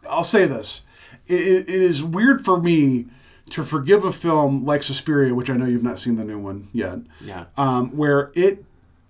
I'll 0.09 0.23
say 0.23 0.45
this: 0.45 0.83
it, 1.27 1.69
it 1.69 1.69
is 1.69 2.03
weird 2.03 2.43
for 2.43 2.59
me 2.59 3.05
to 3.49 3.63
forgive 3.63 4.03
a 4.03 4.11
film 4.11 4.65
like 4.65 4.83
Suspiria, 4.83 5.33
which 5.33 5.49
I 5.49 5.55
know 5.55 5.65
you've 5.65 5.83
not 5.83 5.99
seen 5.99 6.15
the 6.15 6.25
new 6.25 6.39
one 6.39 6.67
yet, 6.73 6.99
yeah, 7.21 7.45
um, 7.55 7.95
where 7.95 8.31
it 8.33 8.65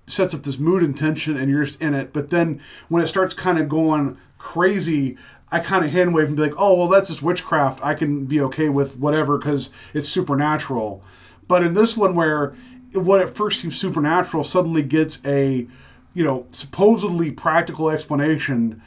sets 0.06 0.34
up 0.34 0.44
this 0.44 0.60
mood 0.60 0.84
and 0.84 0.96
tension, 0.96 1.36
and 1.36 1.50
you're 1.50 1.66
just 1.66 1.82
in 1.82 1.94
it. 1.94 2.14
But 2.14 2.30
then 2.30 2.62
when 2.90 3.04
it 3.04 3.08
starts 3.08 3.34
kind 3.34 3.60
of 3.60 3.68
going 3.68 4.18
crazy, 4.38 5.18
I 5.52 5.60
kind 5.60 5.84
of 5.84 5.92
hand 5.92 6.14
wave 6.14 6.28
and 6.28 6.36
be 6.36 6.44
like, 6.44 6.54
"Oh, 6.58 6.78
well, 6.78 6.88
that's 6.88 7.08
just 7.08 7.24
witchcraft. 7.24 7.80
I 7.84 7.94
can 7.94 8.26
be 8.26 8.40
okay 8.42 8.70
with 8.70 9.00
whatever 9.00 9.38
because 9.38 9.72
it's 9.94 10.08
supernatural." 10.08 11.04
But 11.48 11.64
in 11.64 11.74
this 11.74 11.96
one, 11.98 12.16
where 12.16 12.56
what 12.94 13.22
at 13.22 13.30
first 13.30 13.60
seems 13.62 13.76
supernatural 13.78 14.44
suddenly 14.44 14.82
gets 14.82 15.22
a, 15.26 15.68
you 16.14 16.24
know, 16.24 16.46
supposedly 16.52 17.32
practical 17.32 17.90
explanation, 17.90 18.82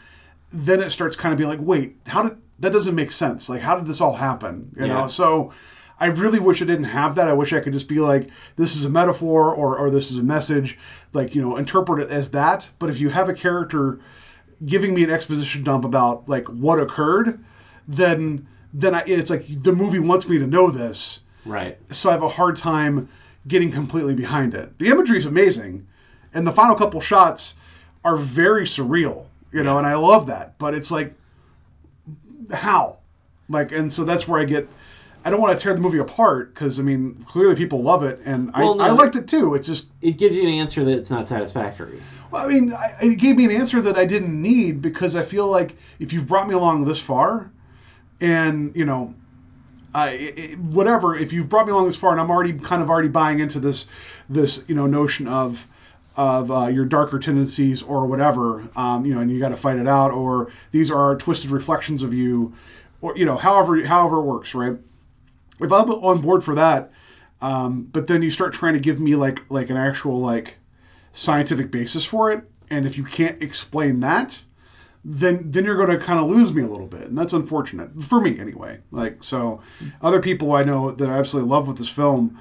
then 0.51 0.81
it 0.81 0.91
starts 0.91 1.17
kind 1.17 1.33
of 1.33 1.39
being 1.39 1.51
like, 1.51 1.61
"Wait, 1.61 1.97
how 2.07 2.23
did 2.25 2.39
that 2.59 2.73
doesn't 2.73 2.95
make 2.95 3.13
sense? 3.13 3.49
Like, 3.49 3.63
how 3.63 3.77
did 3.77 3.87
this 3.87 4.01
all 4.01 4.15
happen?" 4.17 4.73
You 4.77 4.87
Yeah. 4.87 5.01
know, 5.01 5.07
so. 5.07 5.53
I 6.03 6.07
really 6.07 6.39
wish 6.39 6.63
I 6.63 6.65
didn't 6.65 6.85
have 6.85 7.15
that. 7.17 7.29
I 7.29 7.35
wish 7.35 7.53
I 7.53 7.61
could 7.61 7.75
just 7.75 7.87
be 7.87 8.01
like, 8.01 8.31
this 8.57 8.75
is 8.75 8.87
a 8.87 8.89
metaphor 8.89 9.53
or, 9.55 9.77
or 9.77 9.91
this 9.91 10.11
is 10.11 10.17
a 10.17 10.23
message, 10.23 10.79
like, 11.13 11.35
you 11.35 11.43
know, 11.43 11.59
interpret 11.59 12.03
it 12.03 12.11
as 12.11 12.31
that. 12.31 12.71
But 12.79 12.89
if 12.89 12.99
you 12.99 13.11
have 13.11 13.29
a 13.29 13.35
character 13.35 14.01
giving 14.65 14.95
me 14.95 15.05
an 15.05 15.11
exposition 15.11 15.63
dump 15.63 15.85
about 15.85 16.27
like 16.27 16.49
what 16.49 16.81
occurred, 16.81 17.45
then 17.87 18.47
then 18.73 18.95
I, 18.95 19.03
it's 19.07 19.29
like 19.29 19.45
the 19.63 19.75
movie 19.75 19.99
wants 19.99 20.27
me 20.27 20.39
to 20.39 20.47
know 20.47 20.71
this, 20.71 21.21
right. 21.45 21.79
so 21.93 22.11
I 22.11 22.13
have 22.13 22.23
a 22.23 22.29
hard 22.29 22.57
time 22.57 23.09
getting 23.47 23.73
completely 23.73 24.15
behind 24.15 24.55
it. 24.55 24.79
The 24.79 24.89
imagery 24.89 25.19
is 25.19 25.27
amazing, 25.27 25.87
and 26.35 26.47
the 26.47 26.53
final 26.53 26.75
couple 26.75 27.01
shots 27.01 27.55
are 28.05 28.17
very 28.17 28.65
surreal, 28.65 29.27
you 29.53 29.63
know, 29.63 29.79
and 29.79 29.87
I 29.87 29.95
love 29.95 30.27
that. 30.27 30.59
But 30.59 30.75
it's 30.75 30.91
like, 30.91 31.15
how, 32.53 32.99
like, 33.49 33.73
and 33.73 33.93
so 33.93 34.05
that's 34.05 34.27
where 34.29 34.41
I 34.41 34.45
get. 34.45 34.69
I 35.23 35.29
don't 35.29 35.41
want 35.41 35.59
to 35.59 35.63
tear 35.63 35.75
the 35.75 35.83
movie 35.83 35.99
apart 35.99 36.55
because 36.55 36.81
I 36.81 36.83
mean 36.83 37.23
clearly 37.27 37.55
people 37.55 37.83
love 37.83 38.03
it 38.03 38.21
and 38.25 38.51
Well, 38.55 38.81
I, 38.81 38.87
I 38.87 38.91
liked 38.91 39.17
it 39.17 39.29
too. 39.29 39.55
It's 39.55 39.67
just 39.67 39.89
It 40.01 40.17
gives 40.17 40.35
you 40.35 40.45
an 40.45 40.49
answer 40.49 40.83
that's 40.83 41.11
not 41.11 41.29
satisfactory. 41.29 42.01
well, 42.31 42.47
I 42.47 42.49
mean, 42.49 42.73
I, 42.73 42.97
it 43.03 43.19
gave 43.19 43.37
me 43.37 43.45
an 43.45 43.51
answer 43.51 43.83
that 43.83 43.99
I 43.99 44.07
didn't 44.07 44.41
need 44.41 44.81
because 44.81 45.15
I 45.15 45.23
feel 45.23 45.47
like 45.47 45.77
if 45.99 46.15
you've 46.15 46.27
brought 46.27 46.49
me 46.49 46.55
along 46.55 46.87
this 46.87 47.01
far, 47.01 47.53
and 48.19 48.75
you 48.75 48.87
know, 48.87 49.15
I 49.95 50.11
it, 50.11 50.59
whatever, 50.59 51.17
if 51.17 51.33
you've 51.33 51.49
brought 51.49 51.67
me 51.67 51.73
along 51.73 51.87
this 51.87 51.97
far, 51.97 52.13
and 52.13 52.21
I'm 52.21 52.31
already 52.31 52.53
kind 52.53 52.83
of 52.83 52.91
already 52.91 53.09
buying 53.09 53.41
into 53.41 53.61
this 53.61 53.87
this 54.29 54.65
you 54.69 54.75
know 54.75 54.87
notion 54.87 55.27
of 55.27 55.67
of 56.17 56.51
uh, 56.51 56.67
your 56.67 56.85
darker 56.85 57.19
tendencies 57.19 57.83
or 57.83 58.07
whatever, 58.07 58.69
um, 58.77 59.07
you 59.07 59.15
know, 59.15 59.21
and 59.21 59.31
you 59.31 59.39
got 59.39 59.51
to 59.51 59.57
fight 59.57 59.79
it 59.79 59.87
out, 59.87 60.11
or 60.11 60.51
these 60.71 60.91
are 60.91 61.17
twisted 61.17 61.51
reflections 61.51 62.03
of 62.03 62.13
you, 62.13 62.53
or 63.01 63.17
you 63.17 63.25
know, 63.25 63.37
however 63.37 63.83
however 63.85 64.19
it 64.19 64.25
works, 64.25 64.55
right? 64.55 64.77
If 65.61 65.73
I'm 65.73 65.91
on 65.91 66.21
board 66.21 66.43
for 66.43 66.55
that, 66.55 66.91
um, 67.41 67.85
but 67.93 68.07
then 68.07 68.23
you 68.23 68.31
start 68.31 68.53
trying 68.53 68.75
to 68.75 68.81
give 68.81 69.01
me 69.01 69.17
like 69.17 69.51
like 69.51 69.71
an 69.71 69.77
actual 69.77 70.21
like 70.21 70.57
scientific 71.13 71.71
basis 71.71 72.05
for 72.05 72.31
it, 72.31 72.45
and 72.69 72.87
if 72.87 72.97
you 72.97 73.05
can't 73.05 73.43
explain 73.43 74.01
that, 74.01 74.43
then 75.05 75.51
then 75.51 75.65
you're 75.65 75.77
going 75.77 75.99
to 75.99 76.05
kind 76.05 76.21
of 76.21 76.29
lose 76.29 76.53
me 76.53 76.63
a 76.63 76.67
little 76.67 76.87
bit, 76.87 77.03
and 77.03 77.17
that's 77.17 77.33
unfortunate 77.33 78.03
for 78.03 78.21
me 78.21 78.39
anyway. 78.39 78.81
Like 78.91 79.25
so, 79.25 79.61
other 80.03 80.21
people 80.21 80.53
I 80.53 80.63
know 80.63 80.91
that 80.93 81.09
I 81.09 81.15
absolutely 81.15 81.51
love 81.51 81.67
with 81.67 81.79
this 81.79 81.89
film 81.89 82.39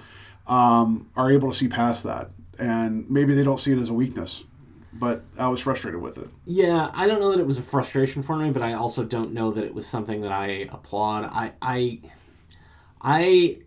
um, 0.48 1.10
are 1.16 1.32
able 1.32 1.52
to 1.52 1.58
see 1.58 1.68
past 1.68 2.04
that, 2.04 2.32
and 2.58 3.10
maybe 3.10 3.34
they 3.34 3.44
don't 3.44 3.60
see 3.60 3.72
it 3.72 3.80
as 3.80 3.90
a 3.90 3.94
weakness, 3.94 4.44
but 4.92 5.24
I 5.38 5.48
was 5.48 5.62
frustrated 5.62 6.02
with 6.02 6.18
it. 6.18 6.30
Yeah, 6.46 6.92
I 6.94 7.08
don't 7.08 7.22
know 7.22 7.32
that 7.32 7.40
it 7.40 7.48
was 7.48 7.60
a 7.60 7.64
frustration 7.64 8.24
for 8.24 8.36
me, 8.38 8.52
but 8.52 8.62
I 8.62 8.74
also 8.74 9.06
don't 9.06 9.34
know 9.34 9.52
that 9.52 9.64
it 9.64 9.74
was 9.74 9.88
something 9.88 10.22
that 10.22 10.32
I 10.32 10.68
applaud. 10.70 11.30
I, 11.32 11.54
I, 11.62 12.02
I, 13.02 13.60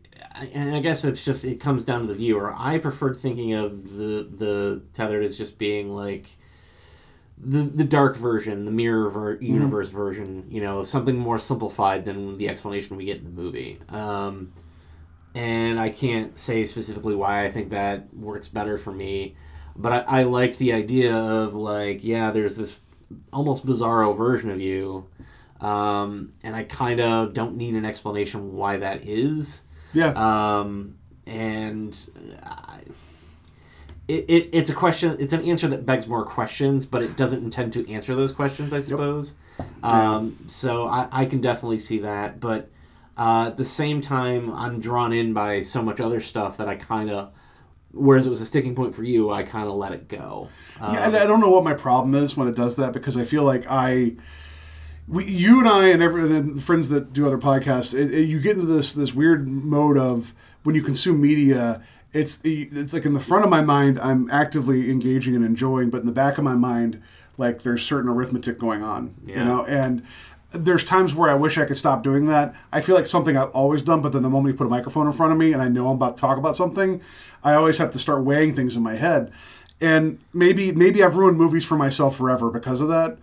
and 0.52 0.74
I 0.74 0.81
guess 0.81 1.05
it's 1.05 1.24
just 1.24 1.46
it 1.46 1.61
comes 1.61 1.85
down 1.85 2.02
to 2.02 2.07
the 2.07 2.14
viewer. 2.14 2.55
I 2.57 2.78
preferred 2.78 3.16
thinking 3.16 3.55
of 3.55 3.94
the 3.94 4.28
the 4.31 4.83
tethered 4.92 5.24
as 5.24 5.38
just 5.38 5.59
being 5.59 5.94
like 5.94 6.26
the 7.44 7.62
the 7.62 7.85
dark 7.85 8.16
version, 8.16 8.64
the 8.64 8.70
mirror 8.70 9.11
ver- 9.11 9.38
universe 9.40 9.90
version. 9.90 10.44
You 10.48 10.61
know, 10.61 10.83
something 10.83 11.16
more 11.16 11.38
simplified 11.38 12.05
than 12.05 12.38
the 12.38 12.48
explanation 12.48 12.96
we 12.96 13.05
get 13.05 13.18
in 13.18 13.24
the 13.24 13.31
movie. 13.31 13.81
Um, 13.88 14.52
and 15.35 15.81
I 15.81 15.88
can't 15.88 16.38
say 16.38 16.64
specifically 16.64 17.14
why 17.14 17.44
I 17.44 17.50
think 17.50 17.70
that 17.70 18.12
works 18.14 18.48
better 18.48 18.76
for 18.76 18.92
me, 18.92 19.35
but 19.74 20.07
I, 20.09 20.20
I 20.20 20.22
liked 20.24 20.59
the 20.59 20.72
idea 20.72 21.16
of 21.16 21.55
like, 21.55 22.05
yeah, 22.05 22.31
there's 22.31 22.57
this 22.57 22.81
almost 23.33 23.64
bizarro 23.66 24.16
version 24.16 24.50
of 24.50 24.61
you, 24.61 25.09
um, 25.61 26.35
and 26.42 26.55
I 26.55 26.64
kind 26.64 27.00
of 27.00 27.33
don't 27.33 27.57
need 27.57 27.74
an 27.74 27.85
explanation 27.87 28.52
why 28.55 28.76
that 28.78 29.05
is. 29.07 29.62
Yeah, 29.94 30.12
Um, 30.12 30.96
and 31.26 31.94
I, 32.44 32.81
it, 34.12 34.25
it, 34.29 34.51
it's 34.53 34.70
a 34.70 34.75
question. 34.75 35.16
It's 35.18 35.33
an 35.33 35.42
answer 35.44 35.68
that 35.68 35.87
begs 35.87 36.07
more 36.07 36.25
questions, 36.25 36.87
but 36.87 37.03
it 37.03 37.16
doesn't 37.16 37.42
intend 37.44 37.72
to 37.75 37.90
answer 37.90 38.14
those 38.14 38.33
questions. 38.33 38.72
I 38.72 38.81
suppose. 38.81 39.35
Um, 39.83 40.37
so 40.46 40.87
I, 40.87 41.09
I 41.12 41.25
can 41.27 41.40
definitely 41.40 41.79
see 41.79 41.98
that, 42.01 42.40
but 42.40 42.70
uh, 43.16 43.44
at 43.48 43.57
the 43.57 43.64
same 43.64 44.01
time, 44.01 44.51
I'm 44.53 44.81
drawn 44.81 45.12
in 45.12 45.33
by 45.33 45.61
so 45.61 45.83
much 45.83 46.01
other 46.01 46.20
stuff 46.20 46.57
that 46.57 46.68
I 46.68 46.77
kind 46.77 47.11
of. 47.11 47.33
Whereas 47.94 48.25
it 48.27 48.31
was 48.31 48.40
a 48.40 48.46
sticking 48.46 48.75
point 48.75 48.94
for 48.94 49.03
you, 49.03 49.31
I 49.31 49.42
kind 49.42 49.68
of 49.68 49.75
let 49.75 49.92
it 49.92 50.09
go. 50.09 50.48
Um, 50.81 50.94
Yeah, 50.94 51.07
and 51.09 51.14
I 51.16 51.27
don't 51.27 51.40
know 51.40 51.51
what 51.51 51.62
my 51.62 51.75
problem 51.75 52.14
is 52.14 52.35
when 52.38 52.48
it 52.48 52.55
does 52.57 52.77
that 52.77 52.94
because 52.94 53.18
I 53.18 53.25
feel 53.25 53.42
like 53.44 53.66
I, 53.68 54.12
we, 55.07 55.27
you 55.27 55.59
and 55.59 55.68
I 55.68 55.88
and 55.88 56.03
every 56.03 56.22
and 56.35 56.62
friends 56.62 56.88
that 56.88 57.12
do 57.12 57.27
other 57.27 57.37
podcasts, 57.37 57.92
it, 57.92 58.14
it- 58.14 58.29
you 58.31 58.40
get 58.40 58.55
into 58.55 58.64
this 58.66 58.94
this 58.94 59.12
weird 59.14 59.46
mode 59.46 59.98
of 59.98 60.35
when 60.62 60.75
you 60.75 60.83
consume 60.83 61.20
media. 61.20 61.83
It's 62.12 62.40
it's 62.44 62.92
like 62.92 63.05
in 63.05 63.14
the 63.14 63.20
front 63.20 63.44
of 63.44 63.51
my 63.51 63.62
mind, 63.62 63.98
I'm 64.01 64.31
actively 64.31 64.90
engaging 64.90 65.35
and 65.35 65.44
enjoying, 65.44 65.90
but 65.90 66.01
in 66.01 66.07
the 66.07 66.12
back 66.12 66.37
of 66.37 66.44
my 66.44 66.55
mind, 66.55 67.03
like 67.38 67.62
there's 67.62 67.83
certain 67.83 68.11
arithmetic 68.11 68.59
going 68.59 68.83
on, 68.83 69.14
you 69.27 69.44
know, 69.44 69.64
and. 69.66 70.03
There's 70.55 70.85
times 70.85 71.14
where 71.14 71.31
I 71.31 71.35
wish 71.35 71.57
I 71.57 71.64
could 71.64 71.79
stop 71.79 72.03
doing 72.03 72.27
that. 72.27 72.55
I 72.70 72.83
feel 72.83 72.94
like 72.94 73.07
something 73.07 73.38
I've 73.38 73.48
always 73.53 73.81
done, 73.81 74.03
but 74.03 74.12
then 74.12 74.22
the 74.22 74.29
moment 74.29 74.53
you 74.53 74.59
put 74.59 74.66
a 74.66 74.68
microphone 74.68 75.07
in 75.07 75.14
front 75.14 75.33
of 75.33 75.38
me 75.38 75.55
and 75.55 75.62
I 75.62 75.68
know 75.68 75.88
I'm 75.88 75.96
about 75.96 76.18
to 76.18 76.20
talk 76.20 76.37
about 76.37 76.55
something, 76.55 77.01
I 77.42 77.55
always 77.55 77.79
have 77.79 77.90
to 77.92 77.98
start 77.98 78.22
weighing 78.22 78.55
things 78.55 78.77
in 78.77 78.83
my 78.83 78.96
head 78.96 79.33
and 79.83 80.20
maybe 80.33 80.72
maybe 80.72 81.03
I've 81.03 81.16
ruined 81.16 81.37
movies 81.37 81.64
for 81.64 81.77
myself 81.77 82.16
forever 82.16 82.51
because 82.51 82.81
of 82.81 82.88
that. 82.88 83.18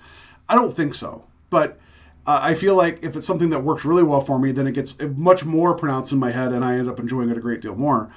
I 0.48 0.56
don't 0.56 0.74
think 0.74 0.94
so, 0.94 1.24
but 1.50 1.80
uh, 2.28 2.40
I 2.44 2.54
feel 2.54 2.76
like 2.76 3.02
if 3.02 3.16
it's 3.16 3.26
something 3.26 3.50
that 3.52 3.64
works 3.64 3.86
really 3.86 4.04
well 4.04 4.20
for 4.20 4.38
me, 4.38 4.52
then 4.52 4.68
it 4.68 4.74
gets 4.74 5.00
much 5.02 5.46
more 5.46 5.74
pronounced 5.74 6.12
in 6.12 6.20
my 6.20 6.32
head, 6.32 6.52
and 6.52 6.64
I 6.66 6.74
end 6.74 6.90
up 6.90 7.00
enjoying 7.00 7.30
it 7.30 7.38
a 7.38 7.42
great 7.42 7.62
deal 7.62 7.76
more. 7.76 8.12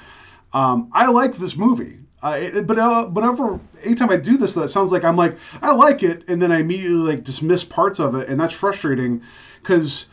Um, 0.55 0.91
I 0.93 1.09
like 1.11 1.37
this 1.37 1.57
movie, 1.57 1.99
uh, 2.23 2.37
it, 2.41 2.67
but 2.67 2.79
uh, 2.79 3.07
whenever 3.07 3.59
anytime 3.83 4.11
I 4.11 4.17
do 4.17 4.37
this, 4.37 4.53
that 4.55 4.69
sounds 4.69 4.93
like 4.93 5.03
I'm 5.05 5.17
like 5.17 5.39
I 5.63 5.73
like 5.73 6.03
it, 6.03 6.29
and 6.29 6.41
then 6.43 6.53
I 6.53 6.61
immediately 6.61 6.97
like 7.15 7.25
dismiss 7.25 7.65
parts 7.65 7.99
of 7.99 8.15
it, 8.15 8.29
and 8.29 8.41
that's 8.41 8.53
frustrating 8.53 9.23
because 9.63 10.07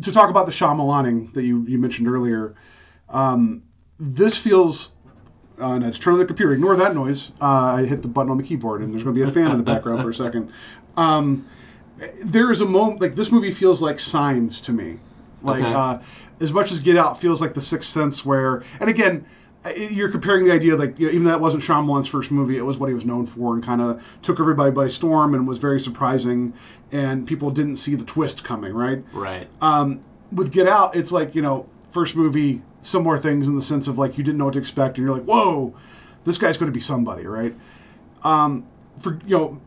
to 0.00 0.12
talk 0.12 0.30
about 0.30 0.46
the 0.46 0.52
Shyamalaning 0.52 1.32
that 1.34 1.42
you 1.42 1.64
you 1.66 1.78
mentioned 1.78 2.06
earlier, 2.08 2.54
um, 3.10 3.62
this 3.98 4.36
feels 4.36 4.92
Uh, 5.60 5.74
and 5.74 5.84
it's 5.84 5.98
turn 5.98 6.14
on 6.14 6.18
the 6.18 6.26
computer. 6.26 6.52
Ignore 6.52 6.76
that 6.76 6.94
noise. 6.94 7.30
Uh, 7.40 7.76
I 7.78 7.84
hit 7.84 8.02
the 8.02 8.08
button 8.08 8.30
on 8.30 8.38
the 8.38 8.42
keyboard, 8.42 8.80
and 8.82 8.92
there's 8.92 9.04
going 9.04 9.14
to 9.14 9.20
be 9.24 9.28
a 9.28 9.30
fan 9.32 9.50
in 9.50 9.58
the 9.58 9.62
background 9.62 10.00
for 10.02 10.10
a 10.10 10.14
second. 10.14 10.50
Um, 10.96 11.46
there 12.24 12.50
is 12.50 12.60
a 12.60 12.66
moment 12.66 13.00
like 13.00 13.14
this 13.14 13.30
movie 13.30 13.50
feels 13.52 13.80
like 13.82 14.00
Signs 14.00 14.60
to 14.62 14.72
me. 14.72 14.98
Like 15.42 15.62
Okay. 15.62 15.72
uh, 15.74 15.98
as 16.40 16.52
much 16.52 16.72
as 16.72 16.80
Get 16.80 16.96
Out 16.96 17.20
feels 17.20 17.40
like 17.40 17.54
The 17.54 17.60
Sixth 17.60 17.90
Sense, 17.90 18.24
where 18.24 18.62
and 18.80 18.88
again. 18.88 19.24
You're 19.76 20.08
comparing 20.08 20.44
the 20.44 20.52
idea, 20.52 20.76
like 20.76 20.98
you 20.98 21.06
know, 21.06 21.12
even 21.12 21.24
though 21.24 21.30
that 21.30 21.40
wasn't 21.40 21.62
Shyamalan's 21.62 22.08
first 22.08 22.30
movie, 22.30 22.56
it 22.58 22.62
was 22.62 22.78
what 22.78 22.88
he 22.88 22.94
was 22.94 23.04
known 23.04 23.26
for, 23.26 23.54
and 23.54 23.62
kind 23.62 23.80
of 23.80 24.18
took 24.20 24.40
everybody 24.40 24.72
by 24.72 24.88
storm, 24.88 25.34
and 25.34 25.46
was 25.46 25.58
very 25.58 25.78
surprising, 25.78 26.52
and 26.90 27.26
people 27.26 27.50
didn't 27.50 27.76
see 27.76 27.94
the 27.94 28.04
twist 28.04 28.42
coming, 28.42 28.72
right? 28.74 29.04
Right. 29.12 29.48
um, 29.60 30.00
with 30.32 30.50
Get 30.50 30.66
Out, 30.66 30.96
it's 30.96 31.12
like 31.12 31.34
you 31.34 31.42
know, 31.42 31.68
first 31.90 32.16
movie, 32.16 32.62
similar 32.80 33.18
things 33.18 33.48
in 33.48 33.54
the 33.54 33.62
sense 33.62 33.86
of 33.86 33.98
like 33.98 34.18
you 34.18 34.24
didn't 34.24 34.38
know 34.38 34.46
what 34.46 34.54
to 34.54 34.58
expect, 34.60 34.98
and 34.98 35.06
you're 35.06 35.14
like, 35.14 35.26
whoa, 35.26 35.74
this 36.24 36.38
guy's 36.38 36.56
going 36.56 36.70
to 36.70 36.74
be 36.74 36.80
somebody, 36.80 37.26
right? 37.26 37.54
Um, 38.24 38.66
for 38.98 39.18
you 39.26 39.36
know, 39.36 39.60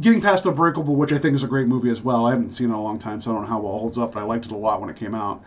getting 0.00 0.20
past 0.20 0.46
Unbreakable, 0.46 0.94
which 0.94 1.12
I 1.12 1.18
think 1.18 1.34
is 1.34 1.42
a 1.42 1.48
great 1.48 1.66
movie 1.66 1.90
as 1.90 2.02
well. 2.02 2.26
I 2.26 2.30
haven't 2.30 2.50
seen 2.50 2.66
it 2.68 2.70
in 2.70 2.74
a 2.74 2.82
long 2.82 2.98
time, 2.98 3.20
so 3.20 3.30
I 3.30 3.34
don't 3.34 3.42
know 3.42 3.48
how 3.48 3.60
well 3.60 3.74
it 3.76 3.78
holds 3.80 3.98
up, 3.98 4.12
but 4.12 4.20
I 4.20 4.22
liked 4.24 4.46
it 4.46 4.52
a 4.52 4.56
lot 4.56 4.80
when 4.80 4.88
it 4.90 4.96
came 4.96 5.14
out. 5.14 5.42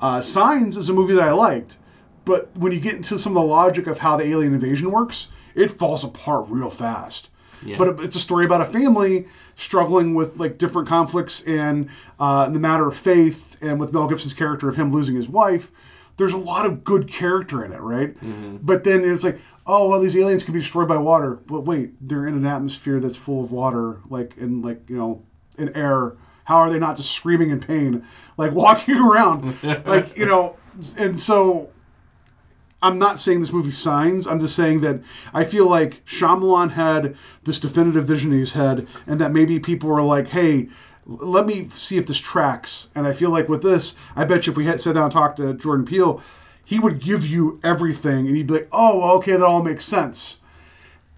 Uh, 0.00 0.20
Signs 0.20 0.76
is 0.76 0.88
a 0.88 0.92
movie 0.92 1.14
that 1.14 1.22
I 1.22 1.32
liked, 1.32 1.78
but 2.26 2.54
when 2.54 2.72
you 2.72 2.80
get 2.80 2.94
into 2.94 3.18
some 3.18 3.34
of 3.34 3.42
the 3.42 3.48
logic 3.48 3.86
of 3.86 3.98
how 3.98 4.16
the 4.16 4.24
alien 4.24 4.52
invasion 4.52 4.90
works, 4.90 5.28
it 5.54 5.70
falls 5.70 6.04
apart 6.04 6.46
real 6.50 6.68
fast. 6.68 7.30
Yeah. 7.64 7.78
But 7.78 8.00
it's 8.00 8.16
a 8.16 8.20
story 8.20 8.44
about 8.44 8.60
a 8.60 8.66
family 8.66 9.26
struggling 9.54 10.14
with 10.14 10.36
like 10.38 10.58
different 10.58 10.88
conflicts 10.88 11.42
and 11.44 11.88
uh, 12.20 12.48
the 12.50 12.58
matter 12.58 12.86
of 12.86 12.96
faith, 12.96 13.56
and 13.62 13.80
with 13.80 13.94
Mel 13.94 14.06
Gibson's 14.08 14.34
character 14.34 14.68
of 14.68 14.76
him 14.76 14.90
losing 14.90 15.14
his 15.14 15.28
wife. 15.28 15.70
There's 16.18 16.32
a 16.32 16.38
lot 16.38 16.66
of 16.66 16.82
good 16.82 17.08
character 17.08 17.64
in 17.64 17.72
it, 17.72 17.80
right? 17.80 18.16
But 18.64 18.84
then 18.84 19.04
it's 19.04 19.22
like, 19.24 19.38
oh 19.66 19.88
well, 19.88 20.00
these 20.00 20.16
aliens 20.16 20.42
could 20.42 20.54
be 20.54 20.60
destroyed 20.60 20.88
by 20.88 20.96
water. 20.96 21.36
But 21.46 21.60
wait, 21.60 21.92
they're 22.06 22.26
in 22.26 22.34
an 22.34 22.44
atmosphere 22.46 23.00
that's 23.00 23.16
full 23.16 23.42
of 23.42 23.52
water, 23.52 24.00
like 24.08 24.36
in 24.36 24.62
like 24.62 24.88
you 24.90 24.96
know, 24.96 25.24
in 25.56 25.74
air. 25.76 26.16
How 26.44 26.56
are 26.56 26.70
they 26.70 26.78
not 26.78 26.96
just 26.96 27.10
screaming 27.10 27.50
in 27.50 27.60
pain, 27.60 28.04
like 28.36 28.52
walking 28.64 28.96
around, 28.96 29.62
like 29.86 30.16
you 30.16 30.26
know? 30.26 30.56
And 30.98 31.18
so 31.18 31.70
I'm 32.86 33.00
not 33.00 33.18
saying 33.18 33.40
this 33.40 33.52
movie 33.52 33.72
signs. 33.72 34.28
I'm 34.28 34.38
just 34.38 34.54
saying 34.54 34.80
that 34.82 35.00
I 35.34 35.42
feel 35.42 35.68
like 35.68 36.04
Shyamalan 36.04 36.70
had 36.72 37.16
this 37.42 37.58
definitive 37.58 38.06
vision 38.06 38.32
in 38.32 38.38
his 38.38 38.52
head, 38.52 38.86
and 39.08 39.20
that 39.20 39.32
maybe 39.32 39.58
people 39.58 39.88
were 39.88 40.02
like, 40.02 40.28
"Hey, 40.28 40.68
let 41.04 41.46
me 41.46 41.68
see 41.68 41.98
if 41.98 42.06
this 42.06 42.20
tracks." 42.20 42.90
And 42.94 43.04
I 43.04 43.12
feel 43.12 43.30
like 43.30 43.48
with 43.48 43.62
this, 43.62 43.96
I 44.14 44.24
bet 44.24 44.46
you 44.46 44.52
if 44.52 44.56
we 44.56 44.66
had 44.66 44.80
sat 44.80 44.94
down 44.94 45.04
and 45.04 45.12
talked 45.12 45.38
to 45.38 45.52
Jordan 45.52 45.84
Peele, 45.84 46.22
he 46.64 46.78
would 46.78 47.00
give 47.00 47.26
you 47.26 47.58
everything, 47.64 48.28
and 48.28 48.36
he'd 48.36 48.46
be 48.46 48.54
like, 48.54 48.68
"Oh, 48.70 49.16
okay, 49.16 49.32
that 49.32 49.42
all 49.42 49.64
makes 49.64 49.84
sense." 49.84 50.38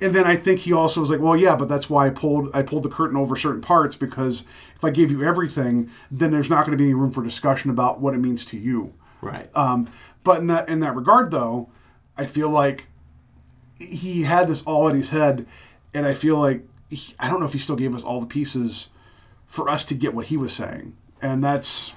And 0.01 0.15
then 0.15 0.25
I 0.25 0.37
think 0.37 0.61
he 0.61 0.73
also 0.73 1.01
was 1.01 1.11
like, 1.11 1.21
"Well, 1.21 1.37
yeah, 1.37 1.55
but 1.55 1.69
that's 1.69 1.91
why 1.91 2.07
I 2.07 2.11
pulled 2.11 2.49
I 2.55 2.63
pulled 2.63 2.85
the 2.85 2.89
curtain 2.89 3.19
over 3.19 3.37
certain 3.37 3.61
parts 3.61 3.95
because 3.95 4.45
if 4.75 4.83
I 4.83 4.89
gave 4.89 5.11
you 5.11 5.23
everything, 5.23 5.91
then 6.11 6.31
there's 6.31 6.49
not 6.49 6.65
going 6.65 6.79
to 6.79 6.83
be 6.83 6.89
any 6.89 6.95
room 6.95 7.11
for 7.11 7.23
discussion 7.23 7.71
about 7.71 8.01
what 8.01 8.15
it 8.15 8.19
means 8.19 8.43
to 8.47 8.57
you." 8.57 8.95
Right. 9.21 9.55
Um, 9.57 9.89
but 10.25 10.39
in 10.41 10.47
that 10.49 10.69
in 10.69 10.81
that 10.81 10.95
regard, 10.95 11.31
though, 11.31 11.71
I 12.17 12.27
feel 12.27 12.51
like 12.51 12.89
he 13.79 14.23
had 14.23 14.49
this 14.49 14.63
all 14.65 14.89
in 14.89 14.97
his 14.97 15.11
head, 15.11 15.47
and 15.95 16.07
I 16.07 16.13
feel 16.15 16.37
like 16.39 16.65
he, 16.91 17.15
I 17.19 17.29
don't 17.29 17.41
know 17.41 17.47
if 17.47 17.53
he 17.53 17.59
still 17.59 17.77
gave 17.77 17.95
us 17.95 18.05
all 18.05 18.21
the 18.21 18.27
pieces 18.27 18.89
for 19.47 19.69
us 19.69 19.85
to 19.87 19.95
get 19.95 20.15
what 20.15 20.27
he 20.27 20.37
was 20.37 20.53
saying, 20.53 20.97
and 21.23 21.43
that's 21.43 21.95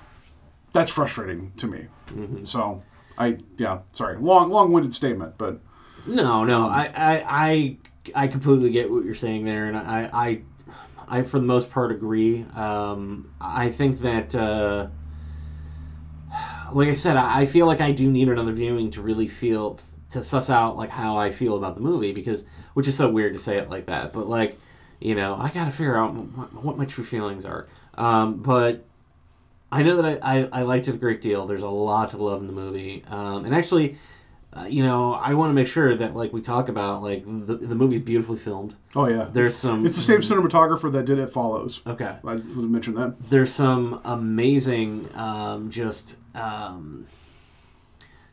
that's 0.74 0.90
frustrating 0.90 1.52
to 1.58 1.68
me. 1.68 1.88
So 2.44 2.84
I 3.18 3.38
yeah, 3.58 3.80
sorry, 3.94 4.18
long 4.18 4.50
long 4.50 4.72
winded 4.72 4.94
statement, 4.94 5.38
but 5.38 5.60
No, 6.08 6.44
no, 6.44 6.68
I, 6.68 6.92
I, 6.96 7.78
I, 8.16 8.24
I 8.24 8.28
completely 8.28 8.72
get 8.72 8.90
what 8.90 9.06
you're 9.06 9.16
saying 9.16 9.46
there, 9.46 9.66
and 9.66 9.78
I, 9.78 10.10
I, 10.12 10.42
I 11.08 11.22
for 11.24 11.40
the 11.40 11.46
most 11.46 11.70
part 11.70 11.92
agree. 11.92 12.46
Um, 12.56 13.32
I 13.40 13.70
think 13.70 14.00
that, 14.00 14.34
uh, 14.34 14.88
like 16.74 16.88
I 16.90 16.94
said, 16.94 17.18
I 17.18 17.42
I 17.42 17.46
feel 17.46 17.66
like 17.66 17.82
I 17.82 17.92
do 17.92 18.10
need 18.10 18.30
another 18.30 18.52
viewing 18.52 18.90
to 18.92 19.02
really 19.02 19.28
feel 19.28 19.80
to 20.10 20.22
suss 20.22 20.50
out 20.50 20.76
like 20.76 20.90
how 20.90 21.18
I 21.18 21.30
feel 21.30 21.56
about 21.56 21.76
the 21.76 21.82
movie 21.82 22.12
because, 22.12 22.46
which 22.74 22.88
is 22.88 22.98
so 22.98 23.10
weird 23.10 23.34
to 23.34 23.40
say 23.40 23.58
it 23.58 23.70
like 23.70 23.86
that, 23.86 24.12
but 24.12 24.28
like, 24.28 24.58
you 25.00 25.16
know, 25.16 25.36
I 25.36 25.50
got 25.50 25.66
to 25.66 25.72
figure 25.72 25.98
out 25.98 26.14
what, 26.14 26.66
what 26.66 26.78
my 26.78 26.86
true 26.86 27.04
feelings 27.04 27.46
are. 27.46 27.68
Um, 27.96 28.42
but 28.42 28.86
I 29.72 29.84
know 29.84 30.02
that 30.02 30.20
I, 30.22 30.40
I, 30.40 30.50
I 30.52 30.62
liked 30.64 30.90
it 30.90 30.96
a 30.96 30.98
great 30.98 31.22
deal. 31.22 31.46
There's 31.46 31.64
a 31.64 31.70
lot 31.70 32.10
to 32.10 32.18
love 32.18 32.42
in 32.42 32.48
the 32.48 32.54
movie, 32.54 33.06
um, 33.08 33.46
and 33.46 33.56
actually, 33.56 33.98
uh, 34.54 34.66
you 34.70 34.84
know, 34.84 35.14
I 35.14 35.34
want 35.34 35.50
to 35.50 35.54
make 35.54 35.68
sure 35.68 35.96
that 35.96 36.16
like 36.16 36.34
we 36.34 36.42
talk 36.42 36.68
about 36.70 37.02
like 37.02 37.24
the 37.26 37.56
the 37.56 37.76
movie's 37.76 38.02
beautifully 38.02 38.38
filmed. 38.38 38.76
oh 38.96 39.08
yeah, 39.08 39.28
There's 39.32 39.56
some. 39.56 39.86
it's 39.86 39.96
the 39.96 40.02
same 40.02 40.20
cinematographer 40.20 40.92
that 40.92 41.06
did 41.06 41.20
It 41.20 41.32
Follows. 41.32 41.82
Okay. 41.88 42.06
I 42.26 42.36
just 42.36 42.48
want 42.48 42.62
to 42.62 42.68
mention 42.68 42.96
that. 42.96 43.16
There's 43.30 43.52
some 43.54 44.02
amazing, 44.04 45.08
um, 45.16 45.70
just 45.72 46.18
um, 46.36 47.06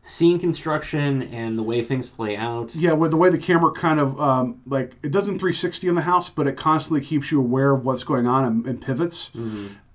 scene 0.09 0.39
construction 0.39 1.23
and 1.23 1.59
the 1.59 1.63
way 1.63 1.85
things 1.85 2.09
play 2.09 2.35
out. 2.35 2.75
Yeah, 2.75 2.93
with 2.93 3.11
the 3.11 3.19
way 3.19 3.29
the 3.29 3.39
camera 3.39 3.71
kind 3.73 4.01
of 4.01 4.19
um, 4.19 4.63
like 4.67 4.95
it 5.03 5.13
doesn't 5.13 5.39
360 5.39 5.87
in 5.87 5.95
the 5.97 6.03
house, 6.03 6.31
but 6.31 6.47
it 6.47 6.57
constantly 6.57 7.05
keeps 7.05 7.31
you 7.31 7.39
aware 7.39 7.73
of 7.73 7.85
what's 7.85 8.05
going 8.05 8.27
on 8.27 8.45
and, 8.45 8.67
and 8.67 8.81
pivots. 8.81 9.31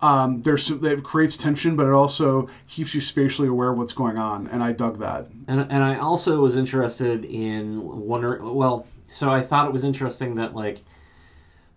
Um, 0.01 0.43
there's 0.43 0.69
it 0.69 1.03
creates 1.03 1.35
tension, 1.35 1.75
but 1.75 1.87
it 1.87 1.93
also 1.93 2.47
keeps 2.67 2.93
you 2.93 3.01
spatially 3.01 3.47
aware 3.47 3.71
of 3.71 3.77
what's 3.77 3.93
going 3.93 4.17
on, 4.17 4.47
and 4.47 4.61
I 4.61 4.71
dug 4.71 4.99
that. 4.99 5.29
And, 5.47 5.61
and 5.61 5.83
I 5.83 5.95
also 5.95 6.41
was 6.41 6.55
interested 6.55 7.25
in 7.25 8.05
wondering. 8.05 8.53
Well, 8.53 8.85
so 9.07 9.31
I 9.31 9.41
thought 9.41 9.65
it 9.65 9.73
was 9.73 9.83
interesting 9.83 10.35
that 10.35 10.53
like 10.53 10.83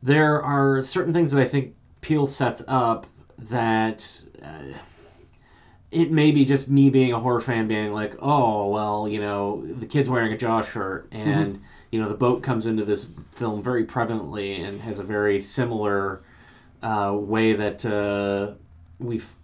there 0.03 0.43
are 0.43 0.83
certain 0.83 1.15
things 1.15 1.33
that 1.33 1.41
I 1.41 1.47
think 1.47 1.75
Peele 2.03 2.27
sets 2.27 2.63
up 2.69 3.07
that 3.39 4.25
uh, 4.43 4.79
it 5.91 6.11
may 6.11 6.33
be 6.33 6.45
just 6.45 6.69
me 6.69 6.91
being 6.91 7.13
a 7.13 7.21
horror 7.21 7.41
fan 7.41 7.69
being 7.69 7.93
like, 7.93 8.15
oh 8.21 8.69
well, 8.69 9.09
you 9.09 9.21
know, 9.21 9.65
the 9.67 9.87
kid's 9.87 10.09
wearing 10.09 10.33
a 10.33 10.37
Jaws 10.37 10.69
shirt, 10.69 11.09
and 11.13 11.63
you 11.91 12.01
know 12.01 12.09
the 12.09 12.17
boat 12.17 12.43
comes 12.43 12.67
into 12.67 12.85
this 12.85 13.09
film 13.35 13.63
very 13.63 13.85
prevalently 13.85 14.61
and 14.61 14.81
has 14.81 14.99
a 14.99 15.05
very 15.05 15.39
similar 15.39 16.23
uh, 16.83 17.13
way 17.15 17.53
that 17.53 17.85
uh, 17.87 18.55
we've. 18.99 19.35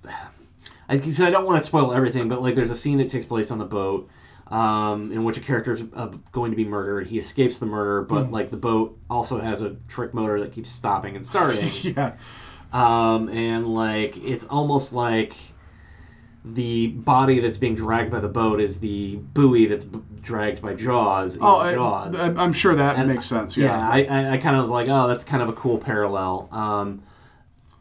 I 0.89 0.99
said 1.01 1.29
I 1.29 1.31
don't 1.31 1.47
want 1.47 1.59
to 1.59 1.65
spoil 1.65 1.93
everything, 1.93 2.29
but 2.29 2.43
like 2.43 2.55
there's 2.55 2.71
a 2.71 2.77
scene 2.77 2.99
that 2.99 3.09
takes 3.09 3.25
place 3.25 3.51
on 3.51 3.59
the 3.59 3.65
boat 3.65 4.09
um, 4.49 5.11
in 5.13 5.25
which 5.25 5.39
a 5.39 5.41
character 5.41 5.73
is 5.73 5.85
uh, 5.95 6.09
going 6.31 6.51
to 6.51 6.57
be 6.57 6.65
murdered. 6.65 7.07
He 7.07 7.19
escapes 7.19 7.59
the 7.59 7.67
murder, 7.67 8.03
but 8.03 8.31
like 8.31 8.51
the 8.51 8.59
boat 8.59 8.99
also 9.09 9.41
has 9.41 9.63
a 9.63 9.77
trick 9.89 10.13
motor 10.13 10.39
that 10.41 10.53
keeps 10.53 10.69
stopping 10.69 11.17
and 11.17 11.25
starting. 11.25 11.71
yeah, 11.97 12.17
um, 12.73 13.31
and 13.31 13.67
like 13.73 14.17
it's 14.19 14.45
almost 14.45 14.93
like 14.93 15.35
the 16.45 16.89
body 16.89 17.39
that's 17.39 17.59
being 17.59 17.75
dragged 17.77 18.11
by 18.11 18.19
the 18.19 18.29
boat 18.29 18.61
is 18.61 18.81
the 18.81 19.17
buoy 19.33 19.67
that's 19.67 19.85
b- 19.85 20.01
dragged 20.21 20.61
by 20.61 20.75
Jaws. 20.75 21.37
In 21.37 21.43
oh, 21.43 21.57
I, 21.59 21.75
Jaws. 21.75 22.21
I, 22.21 22.43
I'm 22.43 22.53
sure 22.53 22.75
that 22.75 22.97
And- 22.97 23.09
makes 23.09 23.27
sense. 23.27 23.57
Yeah, 23.57 23.67
Yeah, 23.67 23.89
I, 23.89 23.99
I, 24.05 24.31
I 24.33 24.37
kind 24.39 24.57
of 24.57 24.63
was 24.63 24.71
like, 24.71 24.89
oh, 24.89 25.07
that's 25.07 25.23
kind 25.25 25.43
of 25.43 25.49
a 25.49 25.53
cool 25.53 25.79
parallel. 25.79 26.49
Um, 26.51 27.03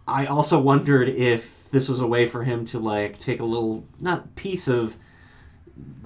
I 0.07 0.25
also 0.27 0.59
wondered 0.59 1.09
if 1.09 1.69
this 1.71 1.87
was 1.89 1.99
a 2.01 2.07
way 2.07 2.25
for 2.25 2.43
him 2.43 2.65
to 2.67 2.79
like 2.79 3.17
take 3.17 3.39
a 3.39 3.45
little 3.45 3.83
not 3.99 4.35
piece 4.35 4.67
of 4.67 4.95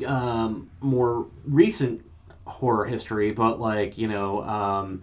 um, 0.06 0.70
more 0.82 1.28
recent 1.46 2.06
horror 2.46 2.86
history, 2.86 3.32
but 3.32 3.60
like 3.60 3.98
you 3.98 4.08
know, 4.08 4.44
um, 4.44 5.02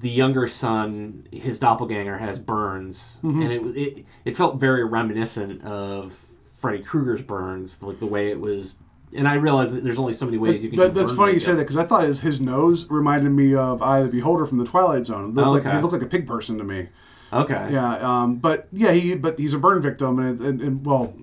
the 0.00 0.10
younger 0.10 0.46
son, 0.48 1.26
his 1.32 1.58
doppelganger 1.58 2.18
has 2.18 2.38
burns, 2.38 3.18
Mm-hmm. 3.22 3.42
and 3.42 3.52
it, 3.52 3.62
it 3.76 4.04
it 4.24 4.36
felt 4.36 4.56
very 4.60 4.84
reminiscent 4.84 5.62
of 5.64 6.25
Freddy 6.58 6.82
Krueger's 6.82 7.22
burns, 7.22 7.82
like 7.82 7.98
the 7.98 8.06
way 8.06 8.30
it 8.30 8.40
was. 8.40 8.76
And 9.16 9.28
I 9.28 9.34
realized 9.34 9.74
that 9.74 9.84
there's 9.84 9.98
only 9.98 10.12
so 10.12 10.26
many 10.26 10.36
ways 10.36 10.64
you 10.64 10.70
can. 10.70 10.78
That, 10.78 10.94
that's 10.94 11.12
funny 11.12 11.34
you 11.34 11.38
say 11.40 11.52
that 11.52 11.62
because 11.62 11.76
I 11.76 11.84
thought 11.84 12.04
his, 12.04 12.20
his 12.20 12.40
nose 12.40 12.90
reminded 12.90 13.30
me 13.30 13.54
of 13.54 13.80
Eye 13.80 14.00
of 14.00 14.06
the 14.06 14.10
Beholder 14.12 14.46
from 14.46 14.58
the 14.58 14.64
Twilight 14.66 15.04
Zone. 15.06 15.30
It 15.30 15.34
looked, 15.34 15.46
Oh, 15.46 15.52
like, 15.52 15.64
okay. 15.66 15.76
he 15.76 15.80
looked 15.82 15.92
like 15.92 16.02
a 16.02 16.06
pig 16.06 16.26
person 16.26 16.58
to 16.58 16.64
me. 16.64 16.88
Okay. 17.32 17.68
Yeah, 17.72 17.96
um, 17.98 18.36
but 18.36 18.68
yeah, 18.72 18.92
he 18.92 19.14
but 19.16 19.38
he's 19.38 19.54
a 19.54 19.58
burn 19.58 19.80
victim, 19.82 20.18
and, 20.18 20.38
and, 20.40 20.60
and 20.60 20.84
well, 20.86 21.14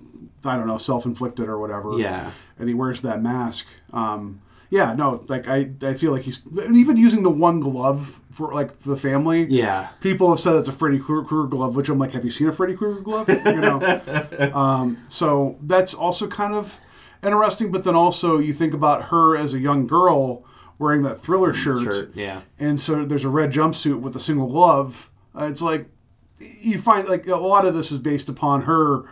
I 0.44 0.56
don't 0.56 0.66
know, 0.66 0.78
self 0.78 1.04
inflicted 1.06 1.48
or 1.48 1.58
whatever. 1.58 1.98
Yeah. 1.98 2.30
and 2.58 2.68
he 2.68 2.74
wears 2.74 3.00
that 3.02 3.22
mask. 3.22 3.66
Um, 3.92 4.40
yeah, 4.74 4.92
no, 4.92 5.24
like 5.28 5.46
I, 5.46 5.70
I 5.82 5.94
feel 5.94 6.10
like 6.10 6.22
he's 6.22 6.42
even 6.52 6.96
using 6.96 7.22
the 7.22 7.30
one 7.30 7.60
glove 7.60 8.20
for 8.28 8.52
like 8.52 8.80
the 8.80 8.96
family. 8.96 9.44
Yeah. 9.44 9.90
People 10.00 10.30
have 10.30 10.40
said 10.40 10.56
it's 10.56 10.66
a 10.66 10.72
Freddy 10.72 10.98
Krueger 10.98 11.46
glove, 11.46 11.76
which 11.76 11.88
I'm 11.88 12.00
like, 12.00 12.10
have 12.10 12.24
you 12.24 12.30
seen 12.30 12.48
a 12.48 12.52
Freddy 12.52 12.74
Krueger 12.74 13.00
glove? 13.00 13.28
You 13.28 13.60
know, 13.60 14.50
um, 14.52 15.00
so 15.06 15.56
that's 15.62 15.94
also 15.94 16.26
kind 16.26 16.54
of 16.54 16.80
interesting. 17.22 17.70
But 17.70 17.84
then 17.84 17.94
also 17.94 18.38
you 18.40 18.52
think 18.52 18.74
about 18.74 19.10
her 19.10 19.36
as 19.36 19.54
a 19.54 19.60
young 19.60 19.86
girl 19.86 20.44
wearing 20.76 21.04
that 21.04 21.20
thriller 21.20 21.52
shirt, 21.52 21.84
Shirt, 21.84 22.10
yeah. 22.16 22.40
and 22.58 22.80
so 22.80 23.04
there's 23.04 23.24
a 23.24 23.28
red 23.28 23.52
jumpsuit 23.52 24.00
with 24.00 24.16
a 24.16 24.20
single 24.20 24.48
glove. 24.48 25.08
Uh, 25.38 25.44
it's 25.44 25.62
like 25.62 25.86
you 26.40 26.78
find 26.78 27.06
like 27.08 27.28
a 27.28 27.36
lot 27.36 27.64
of 27.64 27.74
this 27.74 27.92
is 27.92 28.00
based 28.00 28.28
upon 28.28 28.62
her, 28.62 29.04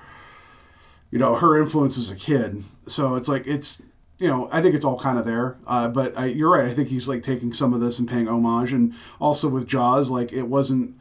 you 1.13 1.21
know, 1.21 1.37
her 1.37 1.57
influence 1.57 1.97
as 1.97 2.11
a 2.11 2.17
kid. 2.17 2.65
So 2.89 3.15
it's 3.15 3.29
like 3.29 3.47
it's 3.47 3.81
you 4.23 4.29
know, 4.29 4.49
I 4.53 4.63
think 4.63 4.77
it's 4.77 4.85
all 4.85 5.01
kind 5.01 5.19
of 5.19 5.25
there. 5.25 5.57
Uh, 5.67 5.89
but 5.89 6.17
I, 6.17 6.27
you're 6.27 6.51
right. 6.51 6.71
I 6.71 6.73
think 6.73 6.89
he's 6.89 7.09
like 7.09 7.25
taking 7.25 7.53
some 7.53 7.75
of 7.75 7.81
this 7.81 7.99
and 7.99 8.09
paying 8.09 8.29
homage, 8.29 8.73
and 8.73 8.95
also 9.21 9.49
with 9.49 9.67
Jaws, 9.67 10.11
like 10.11 10.33
it 10.33 10.45
wasn't 10.45 10.97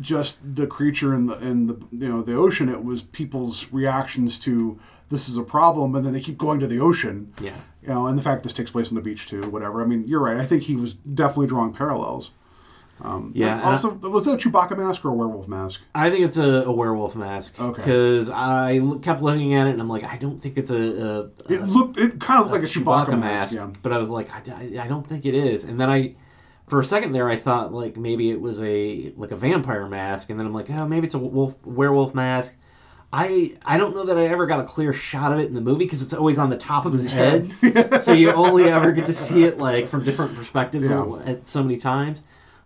just 0.00 0.56
the 0.56 0.66
creature 0.66 1.14
in 1.14 1.26
the 1.26 1.38
in 1.38 1.68
the 1.68 1.74
you 1.92 2.08
know 2.08 2.20
the 2.20 2.34
ocean. 2.34 2.68
It 2.68 2.84
was 2.84 3.04
people's 3.04 3.72
reactions 3.72 4.40
to 4.40 4.80
this 5.08 5.28
is 5.28 5.36
a 5.36 5.44
problem, 5.44 5.94
and 5.94 6.04
then 6.04 6.12
they 6.12 6.20
keep 6.20 6.36
going 6.36 6.58
to 6.58 6.66
the 6.66 6.80
ocean. 6.80 7.32
Yeah. 7.40 7.54
You 7.80 7.90
know, 7.90 8.06
and 8.08 8.18
the 8.18 8.22
fact 8.22 8.42
this 8.42 8.52
takes 8.52 8.72
place 8.72 8.88
on 8.88 8.96
the 8.96 9.02
beach 9.02 9.28
too, 9.28 9.48
whatever. 9.50 9.80
I 9.80 9.86
mean, 9.86 10.08
you're 10.08 10.20
right. 10.20 10.38
I 10.38 10.44
think 10.44 10.64
he 10.64 10.74
was 10.74 10.94
definitely 10.94 11.46
drawing 11.46 11.74
parallels. 11.74 12.32
Um, 13.02 13.32
yeah. 13.34 13.54
and 13.54 13.62
I- 13.62 13.70
Also, 13.70 13.90
was 13.94 14.24
that 14.26 14.32
a 14.34 14.36
Chewbacca 14.36 14.76
mask 14.78 15.04
or 15.04 15.08
a 15.08 15.12
werewolf 15.14 15.48
mask? 15.48 15.80
I 15.94 16.10
think 16.10 16.24
it's 16.24 16.36
a, 16.38 16.62
a 16.64 16.72
werewolf 16.72 17.16
mask. 17.16 17.60
Okay. 17.60 17.76
Because 17.82 18.30
I 18.30 18.78
l- 18.78 18.98
kept 19.00 19.20
looking 19.20 19.54
at 19.54 19.66
it 19.66 19.70
and 19.70 19.80
I'm 19.80 19.88
like, 19.88 20.04
I 20.04 20.16
don't 20.16 20.40
think 20.40 20.56
it's 20.56 20.70
a, 20.70 20.76
a, 21.48 21.52
It 21.52 21.62
looked. 21.62 21.98
It 21.98 22.20
kind 22.20 22.40
of 22.44 22.50
looked 22.50 22.62
like 22.62 22.70
a 22.70 22.72
Chewbacca, 22.72 23.06
Chewbacca 23.06 23.20
mask. 23.20 23.54
Yeah. 23.56 23.70
But 23.82 23.92
I 23.92 23.98
was 23.98 24.10
like, 24.10 24.28
I 24.34 24.86
don't 24.86 25.06
think 25.06 25.26
it 25.26 25.34
is. 25.34 25.64
And 25.64 25.80
then 25.80 25.90
I, 25.90 26.14
for 26.66 26.80
a 26.80 26.84
second 26.84 27.12
there, 27.12 27.28
I 27.28 27.36
thought 27.36 27.74
like 27.74 27.96
maybe 27.96 28.30
it 28.30 28.40
was 28.40 28.60
a 28.62 29.12
like 29.16 29.32
a 29.32 29.36
vampire 29.36 29.86
mask, 29.86 30.30
and 30.30 30.38
then 30.38 30.46
I'm 30.46 30.54
like, 30.54 30.70
oh, 30.70 30.86
maybe 30.86 31.06
it's 31.06 31.14
a 31.14 31.18
wolf 31.18 31.56
werewolf 31.64 32.14
mask. 32.14 32.56
I 33.12 33.56
I 33.66 33.76
don't 33.76 33.94
know 33.94 34.04
that 34.06 34.16
I 34.18 34.24
ever 34.26 34.46
got 34.46 34.60
a 34.60 34.64
clear 34.64 34.92
shot 34.92 35.32
of 35.32 35.38
it 35.40 35.46
in 35.46 35.54
the 35.54 35.60
movie 35.60 35.84
because 35.84 36.00
it's 36.02 36.14
always 36.14 36.38
on 36.38 36.48
the 36.50 36.56
top 36.56 36.86
of 36.86 36.92
his 36.94 37.12
head, 37.12 37.52
so 38.02 38.12
you 38.12 38.32
only 38.32 38.64
ever 38.64 38.92
get 38.92 39.06
to 39.06 39.12
see 39.12 39.44
it 39.44 39.58
like 39.58 39.88
from 39.88 40.04
different 40.04 40.34
perspectives 40.36 40.88
Yeah. 40.90 41.04
at 41.26 41.46
so 41.46 41.62
many 41.62 41.76
times. 41.76 42.22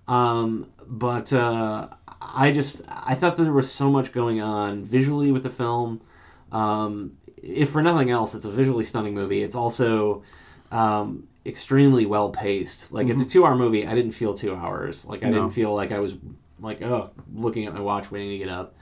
Um, 0.09 0.71
but 0.87 1.33
uh, 1.33 1.89
I 2.21 2.51
just 2.51 2.83
I 3.07 3.15
thought 3.15 3.37
that 3.37 3.43
there 3.45 3.53
was 3.53 3.71
so 3.71 3.91
much 3.91 4.13
going 4.13 4.41
on 4.41 4.83
visually 4.85 5.31
with 5.31 5.43
the 5.43 5.51
film. 5.51 6.01
Um, 6.51 7.19
if 7.43 7.71
for 7.71 7.83
nothing 7.83 8.11
else, 8.11 8.35
it's 8.35 8.45
a 8.45 8.51
visually 8.51 8.85
stunning 8.85 9.15
movie. 9.15 9.43
It's 9.43 9.55
also 9.55 10.23
um, 10.73 11.29
extremely 11.47 12.07
well 12.07 12.31
paced. 12.31 12.91
Like 12.91 13.09
it's 13.09 13.23
a 13.23 13.29
two 13.29 13.45
hour 13.45 13.55
movie. 13.55 13.87
I 13.87 13.95
didn't 13.95 14.13
feel 14.13 14.35
two 14.35 14.55
hours. 14.55 15.05
Like 15.05 15.23
I 15.25 15.29
No. 15.29 15.35
didn't 15.41 15.51
feel 15.51 15.75
like 15.75 15.93
I 15.93 15.99
was 15.99 16.17
like 16.61 16.83
oh 16.83 17.11
looking 17.33 17.67
at 17.67 17.75
my 17.75 17.81
watch 17.81 18.11
waiting 18.11 18.31
to 18.31 18.39
get 18.39 18.49
up. 18.49 18.75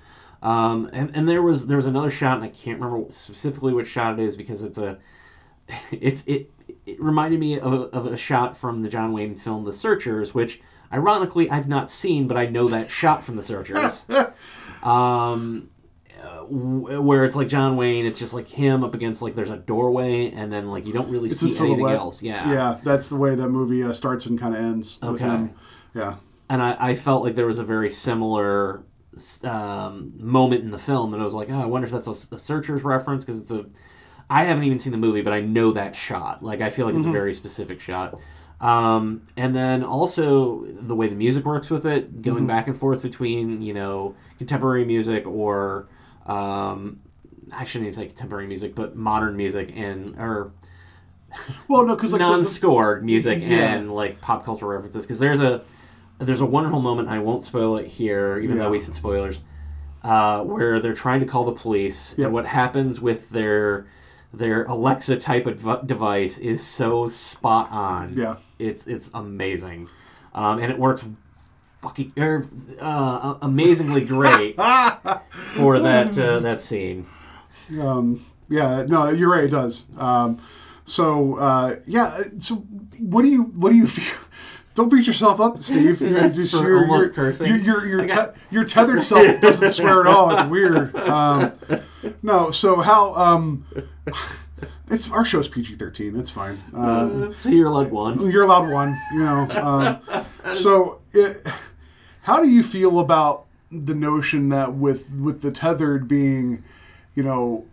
Um, 0.43 0.89
and, 0.93 1.11
and 1.17 1.29
there 1.29 1.43
was 1.43 1.67
there 1.67 1.77
was 1.77 1.87
another 1.87 2.11
shot, 2.11 2.37
and 2.37 2.45
I 2.45 2.49
can't 2.49 2.81
remember 2.81 3.11
specifically 3.11 3.73
which 3.73 3.89
shot 3.89 4.13
it 4.19 4.23
is 4.23 4.37
because 4.37 4.63
it's 4.63 4.79
a 4.79 4.99
it's 5.91 6.23
it 6.27 6.51
it 6.87 7.01
reminded 7.01 7.41
me 7.41 7.59
of 7.59 7.73
a, 7.73 7.77
of 7.87 8.07
a 8.07 8.17
shot 8.17 8.57
from 8.57 8.83
the 8.83 8.89
John 8.89 9.13
Wayne 9.13 9.35
film 9.35 9.65
The 9.65 9.73
Searchers, 9.73 10.35
which 10.35 10.61
ironically 10.93 11.51
I've 11.51 11.69
not 11.69 11.91
seen, 11.91 12.27
but 12.29 12.37
I 12.37 12.47
know 12.47 12.69
that 12.69 12.91
shot 12.91 13.25
from 13.25 13.37
The 13.37 13.43
Searchers. 13.43 14.05
um, 14.83 15.71
uh, 16.23 16.41
where 16.43 17.25
it's 17.25 17.37
like 17.37 17.49
John 17.49 17.77
Wayne, 17.77 18.07
it's 18.07 18.19
just 18.19 18.33
like 18.33 18.49
him 18.49 18.83
up 18.83 18.95
against 18.95 19.21
like 19.23 19.35
there's 19.35 19.51
a 19.51 19.57
doorway, 19.57 20.31
and 20.31 20.53
then 20.53 20.71
like 20.71 20.87
you 20.87 20.93
don't 20.93 21.11
really 21.11 21.29
It's 21.29 21.41
see 21.41 21.65
anything 21.65 21.89
else. 21.89 22.23
Yeah, 22.23 22.51
Yeah, 22.53 22.79
that's 22.83 23.09
the 23.09 23.17
way 23.17 23.35
that 23.35 23.49
movie 23.49 23.83
uh, 23.83 23.93
starts 23.93 24.27
and 24.27 24.39
kind 24.39 24.55
of 24.55 24.61
ends. 24.61 24.99
Okay. 25.03 25.51
Yeah. 25.95 26.17
and 26.51 26.63
I, 26.63 26.77
I 26.79 26.95
felt 26.95 27.23
like 27.23 27.35
there 27.35 27.47
was 27.47 27.59
a 27.59 27.65
very 27.65 27.91
similar 27.91 28.85
um, 29.45 30.13
moment 30.17 30.63
in 30.63 30.71
the 30.71 30.79
film, 30.79 31.13
and 31.13 31.23
I 31.23 31.25
was 31.25 31.35
like, 31.35 31.51
oh, 31.51 31.61
I 31.61 31.67
wonder 31.67 31.87
if 31.87 31.93
that's 31.93 32.09
a, 32.09 32.35
a 32.35 32.39
Searchers 32.39 32.83
reference 32.83 33.25
because 33.25 33.41
it's 33.41 33.51
a. 33.51 33.67
I 34.29 34.45
haven't 34.45 34.65
even 34.65 34.79
seen 34.79 34.91
the 34.91 34.99
movie, 34.99 35.23
but 35.23 35.33
I 35.33 35.41
know 35.41 35.71
that 35.73 35.95
shot. 35.95 36.43
Like 36.43 36.61
I 36.61 36.71
feel 36.71 36.87
like 36.87 36.97
it's 36.97 37.07
a 37.07 37.13
very 37.13 37.33
specific 37.33 37.81
shot. 37.81 38.19
Um, 38.61 39.27
and 39.37 39.55
then 39.55 39.83
also 39.85 40.65
the 40.65 40.95
way 40.97 41.09
the 41.09 41.15
music 41.15 41.45
works 41.45 41.69
with 41.69 41.85
it, 41.85 42.23
going 42.23 42.47
back 42.47 42.67
and 42.67 42.77
forth 42.77 43.03
between 43.03 43.61
you 43.61 43.75
know 43.75 44.15
contemporary 44.39 44.85
music 44.85 45.27
or 45.27 45.89
um, 46.27 47.01
I 47.53 47.65
shouldn't 47.65 47.89
even 47.89 47.93
say 47.93 48.07
contemporary 48.07 48.47
music, 48.47 48.75
but 48.75 48.97
modern 48.97 49.37
music 49.37 49.73
and 49.77 50.17
or 50.19 50.53
Well, 51.69 51.85
no, 51.85 51.95
because 51.97 52.13
like 52.13 52.21
the- 52.21 52.25
the, 52.27 52.31
non-scored 52.33 53.05
music 53.05 53.41
Yeah. 53.43 53.75
and 53.75 53.95
like 53.95 54.21
pop 54.23 54.45
culture 54.45 54.67
references 54.67 55.05
because 55.05 55.19
there's 55.19 55.41
a 55.41 55.63
there's 56.19 56.41
a 56.41 56.47
wonderful 56.47 56.81
moment 56.81 57.09
I 57.09 57.19
won't 57.19 57.43
spoil 57.43 57.77
it 57.77 57.87
here 57.87 58.39
even 58.39 58.57
Yeah. 58.57 58.65
though 58.65 58.71
we 58.71 58.79
said 58.79 58.95
spoilers 58.95 59.39
uh, 60.03 60.43
where 60.45 60.81
they're 60.81 60.95
trying 60.95 61.21
to 61.21 61.27
call 61.27 61.45
the 61.45 61.53
police 61.53 62.15
Yep. 62.17 62.25
and 62.27 62.33
what 62.35 62.47
happens 62.47 63.01
with 63.03 63.29
their 63.31 63.87
their 64.37 64.65
Alexa 64.65 65.17
type 65.17 65.47
of 65.47 65.63
dev- 65.63 65.87
device 65.87 66.39
is 66.39 66.65
so 66.67 67.09
spot 67.09 67.69
on 67.71 68.15
Yeah. 68.15 68.37
it's 68.59 68.87
it's 68.87 69.11
amazing 69.15 69.89
um, 70.35 70.59
and 70.59 70.71
it 70.71 70.79
works 70.79 71.05
fucking 71.83 72.13
er, 72.19 72.47
uh, 72.81 73.35
amazingly 73.43 74.05
great 74.05 74.57
for 75.31 75.79
that 75.81 76.17
uh, 76.19 76.41
that 76.41 76.61
scene 76.61 77.07
um, 77.81 78.25
yeah, 78.49 78.85
no, 78.87 79.09
you're 79.11 79.29
right. 79.31 79.45
It 79.45 79.51
does. 79.51 79.87
Um, 79.99 80.39
so 80.85 81.35
uh, 81.37 81.77
yeah. 81.87 82.17
So 82.39 82.57
what 82.99 83.23
do 83.23 83.29
you 83.29 83.43
what 83.45 83.71
do 83.71 83.77
you 83.77 83.87
feel? 83.97 84.26
Don't 84.77 84.89
beat 84.91 85.07
yourself 85.07 85.41
up, 85.41 85.59
Steve. 85.61 86.01
You're 86.03 86.29
just, 86.29 86.53
you're, 86.53 86.81
almost 86.83 87.07
you're, 87.07 87.13
cursing. 87.15 87.47
Your 87.49 87.59
your 87.59 87.87
your, 87.87 88.07
got- 88.07 88.35
te- 88.35 88.41
your 88.53 88.65
tethered 88.65 89.03
self 89.03 89.41
doesn't 89.41 89.71
swear 89.73 90.03
at 90.03 90.07
all. 90.07 90.31
It's 90.37 90.45
weird. 90.49 90.95
Um, 90.97 91.53
no. 92.23 92.51
So 92.51 92.83
how? 92.83 93.15
Um, 93.15 93.67
it's 94.91 95.11
our 95.11 95.25
show's 95.25 95.49
PG 95.49 95.77
thirteen. 95.77 96.15
It's 96.21 96.31
fine. 96.31 96.63
Uh, 96.77 97.33
so 97.33 97.49
you're 97.49 97.67
allowed 97.69 97.91
one 97.91 98.31
you're 98.31 98.45
allowed 98.45 98.71
one. 98.71 98.97
You 99.15 99.19
know. 99.21 99.49
Um, 100.13 100.57
so, 100.57 101.01
it, 101.13 101.45
how 102.23 102.43
do 102.43 102.49
you 102.49 102.63
feel 102.63 103.01
about 103.01 103.47
the 103.73 103.95
notion 103.95 104.51
that 104.51 104.75
with 104.75 105.11
with 105.13 105.41
the 105.43 105.51
tethered 105.51 106.07
being, 106.07 106.63
you 107.15 107.23
know, 107.23 107.67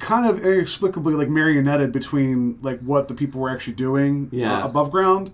kind 0.00 0.26
of 0.26 0.44
inexplicably 0.44 1.14
like 1.14 1.28
marionetted 1.28 1.92
between 1.92 2.58
like 2.62 2.80
what 2.80 3.08
the 3.08 3.14
people 3.14 3.40
were 3.40 3.50
actually 3.50 3.74
doing 3.74 4.28
Yeah. 4.32 4.62
uh, 4.64 4.68
above 4.68 4.90
ground, 4.90 5.28
Uh, 5.28 5.32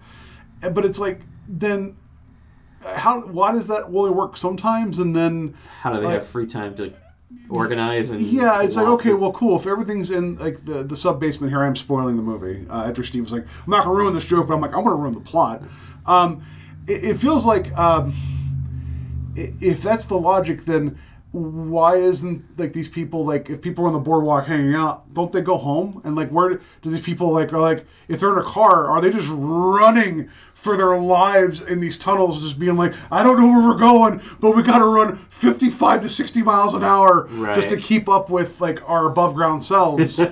but 0.70 0.84
it's 0.84 0.98
like 1.00 1.20
then. 1.48 1.96
How 2.84 3.20
why 3.20 3.52
does 3.52 3.68
that 3.68 3.84
only 3.84 4.10
work 4.10 4.36
sometimes? 4.36 4.98
And 4.98 5.14
then 5.14 5.54
how 5.82 5.92
do 5.92 6.00
they 6.00 6.06
Like- 6.06 6.14
have 6.16 6.26
free 6.26 6.46
time 6.46 6.74
to 6.74 6.92
organize 7.48 8.10
and 8.10 8.20
yeah 8.26 8.60
it's 8.62 8.74
like 8.76 8.86
okay 8.86 9.10
this- 9.10 9.20
well 9.20 9.32
cool. 9.32 9.56
If 9.56 9.66
everything's 9.68 10.10
in 10.10 10.36
like 10.36 10.64
the, 10.64 10.82
the 10.82 10.96
sub 10.96 11.20
basement 11.20 11.52
here 11.52 11.62
i'm 11.62 11.76
spoiling 11.76 12.16
the 12.16 12.22
movie. 12.22 12.66
Uh, 12.68 12.82
after 12.88 13.04
steve 13.04 13.22
was 13.22 13.32
like 13.32 13.44
i'm 13.64 13.70
not 13.70 13.84
gonna 13.84 13.94
ruin 13.96 14.14
this 14.14 14.26
joke 14.26 14.48
but 14.48 14.54
i'm 14.54 14.60
like 14.60 14.74
i'm 14.76 14.82
gonna 14.82 14.96
ruin 14.96 15.14
the 15.14 15.20
plot. 15.20 15.62
Um, 16.06 16.42
it, 16.88 17.04
it 17.04 17.16
feels 17.18 17.46
like 17.46 17.72
um, 17.78 18.12
if 19.36 19.80
that's 19.82 20.06
the 20.06 20.16
logic 20.18 20.64
then 20.64 20.98
why 21.32 21.96
isn't 21.96 22.58
like 22.58 22.74
these 22.74 22.90
people 22.90 23.24
like 23.24 23.48
if 23.48 23.62
people 23.62 23.84
are 23.84 23.86
on 23.86 23.94
the 23.94 23.98
boardwalk 23.98 24.46
hanging 24.46 24.74
out 24.74 25.12
don't 25.14 25.32
they 25.32 25.40
go 25.40 25.56
home? 25.56 26.00
And 26.04 26.14
like 26.14 26.28
where 26.28 26.50
do, 26.50 26.60
do 26.82 26.90
these 26.90 27.00
people 27.00 27.32
like 27.32 27.52
are 27.54 27.58
like 27.58 27.86
if 28.08 28.20
they're 28.20 28.32
in 28.32 28.38
a 28.38 28.42
car 28.42 28.86
are 28.86 29.00
they 29.00 29.10
just 29.10 29.30
running 29.32 30.28
for 30.52 30.76
their 30.76 30.98
lives 30.98 31.62
in 31.62 31.80
these 31.80 31.96
tunnels 31.96 32.42
just 32.42 32.58
being 32.58 32.76
like 32.76 32.94
i 33.10 33.22
don't 33.22 33.40
know 33.40 33.48
where 33.48 33.66
we're 33.66 33.78
going 33.78 34.20
but 34.40 34.54
we 34.54 34.62
gotta 34.62 34.84
run 34.84 35.16
55 35.16 36.02
to 36.02 36.08
60 36.08 36.42
miles 36.42 36.74
an 36.74 36.84
hour 36.84 37.26
just 37.54 37.70
to 37.70 37.76
keep 37.78 38.08
up 38.08 38.28
with 38.30 38.60
like 38.60 38.86
our 38.88 39.06
above 39.06 39.34
ground 39.34 39.62
selves. 39.62 40.20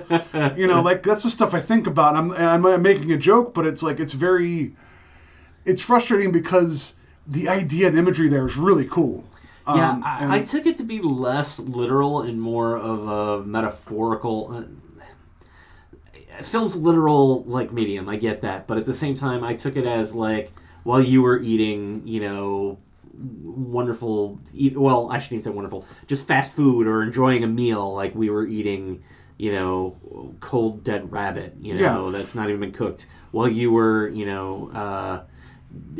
You 0.55 0.67
know 0.67 0.81
like 0.81 1.03
that's 1.03 1.23
the 1.23 1.29
stuff 1.29 1.53
i 1.53 1.59
think 1.59 1.87
about 1.87 2.15
and 2.15 2.31
I'm, 2.31 2.59
and 2.59 2.67
I'm 2.67 2.81
making 2.81 3.11
a 3.11 3.17
joke 3.17 3.53
but 3.53 3.65
it's 3.65 3.81
like 3.81 3.99
it's 3.99 4.13
very 4.13 4.75
it's 5.65 5.81
frustrating 5.81 6.31
because 6.31 6.95
the 7.27 7.49
idea 7.49 7.87
and 7.87 7.97
imagery 7.97 8.29
there 8.29 8.45
is 8.45 8.55
really 8.55 8.85
cool 8.85 9.25
Yeah, 9.67 9.91
Um, 9.91 10.03
I, 10.03 10.19
and- 10.23 10.31
I 10.31 10.39
took 10.43 10.65
it 10.65 10.77
to 10.77 10.83
be 10.83 10.99
less 11.01 11.59
literal 11.59 12.21
and 12.21 12.41
more 12.41 12.77
of 12.77 13.07
a 13.07 13.43
metaphorical. 13.45 14.51
Uh, 14.51 14.63
film's 16.41 16.75
literal 16.75 17.43
like 17.43 17.71
medium. 17.71 18.09
I 18.09 18.15
get 18.15 18.41
that, 18.41 18.67
but 18.67 18.77
at 18.77 18.85
the 18.85 18.93
same 18.93 19.15
time, 19.15 19.43
I 19.43 19.53
took 19.53 19.75
it 19.75 19.85
as 19.85 20.15
like 20.15 20.51
while 20.83 21.01
you 21.01 21.21
were 21.21 21.39
eating, 21.39 22.01
you 22.07 22.21
know, 22.21 22.79
wonderful. 23.43 24.39
Eat, 24.53 24.77
well, 24.77 25.11
I 25.11 25.19
shouldn't 25.19 25.33
even 25.43 25.51
say 25.51 25.55
wonderful. 25.55 25.85
Just 26.07 26.27
fast 26.27 26.53
food 26.55 26.87
or 26.87 27.03
enjoying 27.03 27.43
a 27.43 27.47
meal, 27.47 27.93
like 27.93 28.15
we 28.15 28.29
were 28.29 28.45
eating. 28.47 29.03
You 29.37 29.51
know, 29.53 29.95
cold 30.39 30.83
dead 30.83 31.11
rabbit. 31.11 31.55
You 31.59 31.73
know, 31.79 32.05
Yeah. 32.11 32.17
that's 32.19 32.35
not 32.35 32.49
even 32.49 32.61
been 32.61 32.71
cooked. 32.71 33.07
While 33.31 33.47
you 33.49 33.71
were, 33.71 34.07
you 34.09 34.23
know. 34.27 34.69
Uh, 34.71 35.21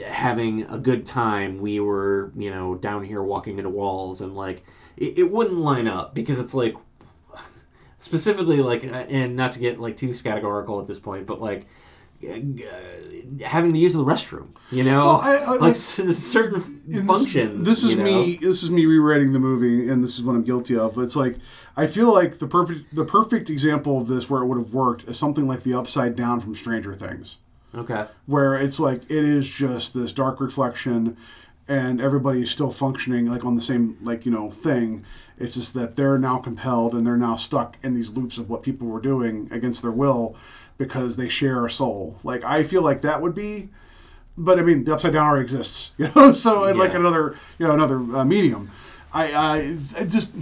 having 0.06 0.64
a 0.70 0.78
good 0.78 1.06
time 1.06 1.60
we 1.60 1.80
were 1.80 2.32
you 2.36 2.50
know 2.50 2.76
down 2.76 3.04
here 3.04 3.22
walking 3.24 3.58
into 3.58 3.70
walls 3.70 4.22
and 4.22 4.36
like 4.36 4.64
it, 4.98 5.18
it 5.20 5.32
wouldn't 5.32 5.58
line 5.58 5.88
up 5.88 6.14
because 6.14 6.40
it's 6.40 6.54
like 6.54 6.76
specifically 7.98 8.62
like 8.62 8.84
uh, 8.86 9.06
and 9.10 9.36
not 9.36 9.52
to 9.54 9.60
get 9.60 9.80
like 9.80 9.98
too 9.98 10.14
categorical 10.24 10.80
at 10.80 10.88
this 10.88 11.00
point 11.00 11.26
but 11.26 11.40
like 11.42 11.68
uh, 12.30 12.36
having 13.46 13.74
to 13.74 13.80
use 13.80 13.94
the 13.94 14.04
restroom 14.04 14.48
you 14.72 14.84
know 14.84 15.06
Well, 15.06 15.22
I- 15.22 15.36
I- 15.38 15.56
like, 15.58 15.76
certain 15.76 16.62
And 16.62 16.86
this- 16.86 17.06
functions 17.06 17.66
This, 17.66 17.84
is 17.84 17.92
you 17.92 17.98
know? 17.98 18.04
me. 18.04 18.38
This 18.38 18.62
is 18.64 18.70
me 18.72 18.86
rewriting 18.86 19.34
the 19.34 19.40
movie, 19.40 19.90
and 19.90 20.04
this 20.04 20.18
is 20.18 20.24
what 20.24 20.36
I'm 20.36 20.44
guilty 20.44 20.78
of. 20.78 20.98
It's 20.98 21.16
like 21.16 21.38
I 21.76 21.88
feel 21.88 22.14
like 22.14 22.38
the 22.40 22.48
perfect 22.48 22.94
the 22.94 23.06
perfect 23.06 23.50
example 23.50 24.00
of 24.00 24.08
this 24.08 24.30
where 24.30 24.42
it 24.44 24.46
would 24.48 24.58
have 24.60 24.74
worked 24.74 25.08
is 25.08 25.18
something 25.18 25.48
like 25.48 25.64
the 25.64 25.74
Upside 25.74 26.16
Down 26.16 26.40
from 26.40 26.54
Stranger 26.56 26.94
Things. 26.94 27.38
Okay 27.76 28.06
where 28.26 28.56
it's 28.56 28.80
like 28.80 29.04
it 29.06 29.12
is 29.26 29.48
just 29.48 29.94
this 29.94 30.12
dark 30.12 30.40
reflection 30.42 31.16
and 31.68 32.02
everybody 32.02 32.42
is 32.42 32.50
still 32.52 32.72
functioning 32.72 33.28
like 33.28 33.46
on 33.46 33.56
the 33.56 33.62
same 33.62 33.98
like 34.02 34.26
you 34.26 34.32
know 34.32 34.50
thing. 34.52 35.06
It's 35.38 35.56
just 35.56 35.74
that 35.74 35.96
they're 35.96 36.18
now 36.20 36.38
compelled 36.38 36.94
and 36.94 37.06
they're 37.06 37.18
now 37.18 37.36
stuck 37.36 37.78
in 37.82 37.94
these 37.94 38.12
loops 38.12 38.38
of 38.38 38.48
what 38.50 38.62
people 38.62 38.88
were 38.88 39.00
doing 39.00 39.48
against 39.52 39.82
their 39.82 39.92
will 39.92 40.36
because 40.78 41.18
they 41.18 41.30
share 41.30 41.66
a 41.66 41.70
soul. 41.70 42.18
Like 42.24 42.44
I 42.44 42.64
feel 42.64 42.82
like 42.82 43.02
that 43.02 43.22
would 43.22 43.34
be, 43.34 43.70
but 44.38 44.60
I 44.60 44.64
mean 44.64 44.84
the 44.84 44.94
upside 44.94 45.14
down 45.14 45.28
already 45.28 45.44
exists, 45.44 45.92
you 45.98 46.10
know. 46.16 46.32
So 46.32 46.66
in 46.66 46.78
like 46.78 46.94
another 46.94 47.38
you 47.58 47.66
know 47.68 47.74
another 47.74 47.98
uh, 48.00 48.26
medium. 48.26 48.70
I 49.14 49.32
I 49.32 49.58
it's- 49.60 49.94
just 50.12 50.34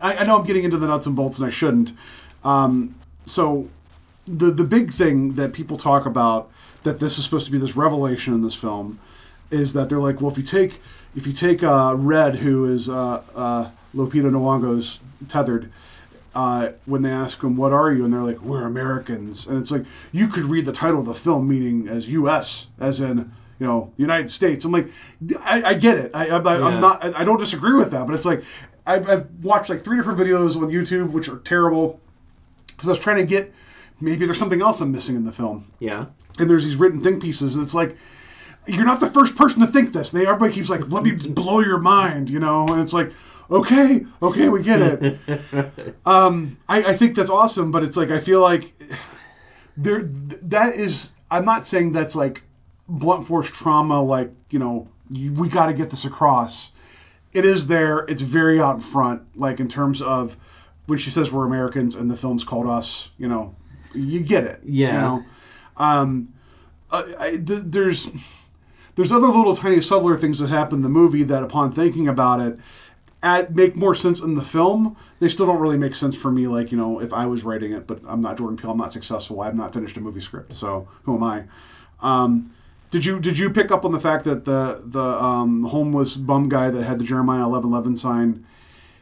I, 0.00 0.16
I 0.18 0.24
know 0.24 0.38
I'm 0.38 0.46
getting 0.46 0.64
into 0.64 0.76
the 0.78 0.86
nuts 0.86 1.06
and 1.06 1.16
bolts 1.16 1.38
and 1.38 1.46
I 1.46 1.50
shouldn't. 1.50 1.92
Um, 2.44 2.94
so 3.26 3.68
the 4.26 4.50
the 4.50 4.64
big 4.64 4.92
thing 4.92 5.34
that 5.34 5.52
people 5.52 5.76
talk 5.76 6.06
about 6.06 6.50
that 6.82 6.98
this 6.98 7.18
is 7.18 7.24
supposed 7.24 7.46
to 7.46 7.52
be 7.52 7.58
this 7.58 7.76
revelation 7.76 8.34
in 8.34 8.42
this 8.42 8.54
film 8.54 8.98
is 9.50 9.72
that 9.72 9.88
they're 9.88 9.98
like, 9.98 10.20
well, 10.20 10.30
if 10.30 10.38
you 10.38 10.44
take 10.44 10.80
if 11.14 11.26
you 11.26 11.32
take 11.32 11.62
uh, 11.62 11.94
Red, 11.96 12.36
who 12.36 12.64
is 12.64 12.88
uh, 12.88 13.22
uh, 13.34 13.70
Lupita 13.94 14.30
Nyong'o's 14.30 15.00
tethered, 15.28 15.70
uh, 16.34 16.70
when 16.86 17.02
they 17.02 17.10
ask 17.10 17.42
him, 17.42 17.56
"What 17.56 17.72
are 17.72 17.92
you?" 17.92 18.04
and 18.04 18.12
they're 18.12 18.22
like, 18.22 18.40
"We're 18.40 18.64
Americans," 18.64 19.46
and 19.46 19.58
it's 19.58 19.72
like 19.72 19.84
you 20.12 20.28
could 20.28 20.44
read 20.44 20.64
the 20.66 20.72
title 20.72 21.00
of 21.00 21.06
the 21.06 21.14
film 21.14 21.48
meaning 21.48 21.88
as 21.88 22.08
U.S. 22.10 22.68
as 22.78 23.00
in 23.00 23.32
you 23.58 23.66
know 23.66 23.92
United 23.96 24.30
States. 24.30 24.64
I'm 24.64 24.70
like, 24.70 24.88
I, 25.40 25.62
I 25.62 25.74
get 25.74 25.96
it. 25.96 26.14
I, 26.14 26.28
I, 26.30 26.58
Yeah. 26.58 26.64
I'm 26.64 26.80
not. 26.80 27.04
I, 27.04 27.22
I 27.22 27.24
don't 27.24 27.38
disagree 27.38 27.74
with 27.74 27.90
that, 27.90 28.06
but 28.06 28.14
it's 28.14 28.24
like 28.24 28.44
I've, 28.86 29.08
I've 29.08 29.30
watched 29.42 29.70
like 29.70 29.80
three 29.80 29.96
different 29.96 30.18
videos 30.18 30.56
on 30.56 30.68
YouTube 30.70 31.10
which 31.10 31.28
are 31.28 31.38
terrible 31.38 32.00
because 32.68 32.88
I 32.88 32.92
was 32.92 32.98
trying 33.00 33.16
to 33.16 33.26
get 33.26 33.52
maybe 34.00 34.24
there's 34.24 34.38
something 34.38 34.62
else 34.62 34.80
I'm 34.80 34.92
missing 34.92 35.16
in 35.16 35.24
the 35.24 35.32
film 35.32 35.70
Yeah. 35.80 36.06
And 36.40 36.50
there's 36.50 36.64
these 36.64 36.76
written 36.76 37.00
think 37.02 37.22
pieces, 37.22 37.54
and 37.54 37.62
it's 37.62 37.74
like 37.74 37.96
you're 38.66 38.84
not 38.84 39.00
the 39.00 39.06
first 39.10 39.36
person 39.36 39.60
to 39.60 39.66
think 39.66 39.92
this. 39.92 40.10
They 40.10 40.26
everybody 40.26 40.52
keeps 40.52 40.68
like, 40.68 40.90
let 40.90 41.02
me 41.02 41.12
blow 41.30 41.60
your 41.60 41.78
mind, 41.78 42.28
you 42.28 42.38
know, 42.38 42.66
and 42.68 42.80
it's 42.80 42.92
like, 42.92 43.12
okay, 43.50 44.04
okay, 44.22 44.48
we 44.48 44.62
get 44.62 44.80
it. 44.82 45.96
um, 46.06 46.58
I, 46.68 46.84
I 46.84 46.96
think 46.96 47.16
that's 47.16 47.30
awesome, 47.30 47.70
but 47.70 47.82
it's 47.82 47.96
like 47.96 48.10
I 48.10 48.18
feel 48.18 48.40
like 48.40 48.74
there 49.76 50.02
that 50.02 50.74
is. 50.74 51.12
I'm 51.30 51.44
not 51.44 51.64
saying 51.64 51.92
that's 51.92 52.16
like 52.16 52.42
blunt 52.88 53.26
force 53.26 53.48
trauma, 53.50 54.02
like 54.02 54.32
you 54.50 54.58
know, 54.58 54.88
you, 55.08 55.32
we 55.32 55.48
got 55.48 55.66
to 55.66 55.72
get 55.72 55.90
this 55.90 56.04
across. 56.04 56.70
It 57.32 57.44
is 57.44 57.68
there. 57.68 58.00
It's 58.08 58.22
very 58.22 58.60
out 58.60 58.74
in 58.76 58.80
front, 58.80 59.22
like 59.38 59.60
in 59.60 59.68
terms 59.68 60.02
of 60.02 60.36
when 60.86 60.98
she 60.98 61.10
says 61.10 61.32
we're 61.32 61.46
Americans 61.46 61.94
and 61.94 62.10
the 62.10 62.16
film's 62.16 62.42
called 62.44 62.66
Us. 62.66 63.10
You 63.16 63.28
know, 63.28 63.54
you 63.94 64.20
get 64.20 64.42
it. 64.44 64.60
You 64.64 64.86
Yeah. 64.86 65.00
know? 65.00 65.24
Um, 65.76 66.34
I, 66.92 67.40
th- 67.44 67.62
there's 67.66 68.10
there's 68.96 69.12
other 69.12 69.28
little 69.28 69.54
tiny 69.54 69.80
subtler 69.80 70.16
things 70.16 70.38
that 70.40 70.48
happen 70.48 70.76
in 70.78 70.82
the 70.82 70.88
movie 70.88 71.22
that, 71.22 71.42
upon 71.42 71.72
thinking 71.72 72.08
about 72.08 72.40
it, 72.40 72.58
at 73.22 73.54
make 73.54 73.76
more 73.76 73.94
sense 73.94 74.20
in 74.20 74.34
the 74.34 74.42
film. 74.42 74.96
They 75.20 75.28
still 75.28 75.46
don't 75.46 75.60
really 75.60 75.78
make 75.78 75.94
sense 75.94 76.16
for 76.16 76.30
me. 76.30 76.46
Like 76.46 76.72
you 76.72 76.78
know, 76.78 77.00
if 77.00 77.12
I 77.12 77.26
was 77.26 77.44
writing 77.44 77.72
it, 77.72 77.86
but 77.86 78.00
I'm 78.06 78.20
not 78.20 78.38
Jordan 78.38 78.56
Peele. 78.56 78.70
I'm 78.70 78.78
not 78.78 78.92
successful. 78.92 79.40
I've 79.40 79.56
not 79.56 79.72
finished 79.72 79.96
a 79.96 80.00
movie 80.00 80.20
script. 80.20 80.52
So 80.52 80.88
who 81.04 81.16
am 81.16 81.22
I? 81.22 81.44
Um, 82.00 82.52
did 82.90 83.04
you 83.04 83.20
did 83.20 83.38
you 83.38 83.50
pick 83.50 83.70
up 83.70 83.84
on 83.84 83.92
the 83.92 84.00
fact 84.00 84.24
that 84.24 84.44
the 84.44 84.82
the 84.84 85.22
um, 85.22 85.64
homeless 85.64 86.16
bum 86.16 86.48
guy 86.48 86.70
that 86.70 86.82
had 86.82 86.98
the 86.98 87.04
Jeremiah 87.04 87.44
11:11 87.44 87.96
sign? 87.98 88.44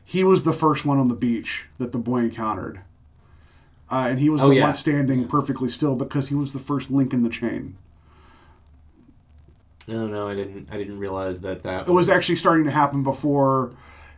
He 0.05 0.25
was 0.25 0.43
the 0.43 0.53
first 0.53 0.87
one 0.87 0.99
on 0.99 1.09
the 1.09 1.15
beach 1.15 1.67
that 1.79 1.93
the 1.93 1.99
boy 1.99 2.19
encountered. 2.21 2.81
Uh, 3.91 4.07
and 4.11 4.19
he 4.21 4.29
was 4.29 4.43
Oh, 4.43 4.49
the 4.51 4.57
yeah. 4.57 4.65
one 4.65 4.75
standing 4.75 5.27
perfectly 5.27 5.69
still 5.69 5.95
because 5.95 6.29
he 6.29 6.35
was 6.35 6.53
the 6.53 6.59
first 6.59 6.91
link 6.91 7.13
in 7.15 7.23
the 7.23 7.31
chain. 7.31 7.77
No, 9.87 10.07
no, 10.07 10.29
I 10.29 10.35
didn't. 10.35 10.69
I 10.71 10.77
didn't 10.77 10.99
realize 10.99 11.41
that 11.41 11.63
that 11.63 11.89
It 11.89 11.93
was 11.93 12.09
actually 12.11 12.37
starting 12.37 12.65
to 12.67 12.71
happen 12.71 13.03
before, 13.03 13.73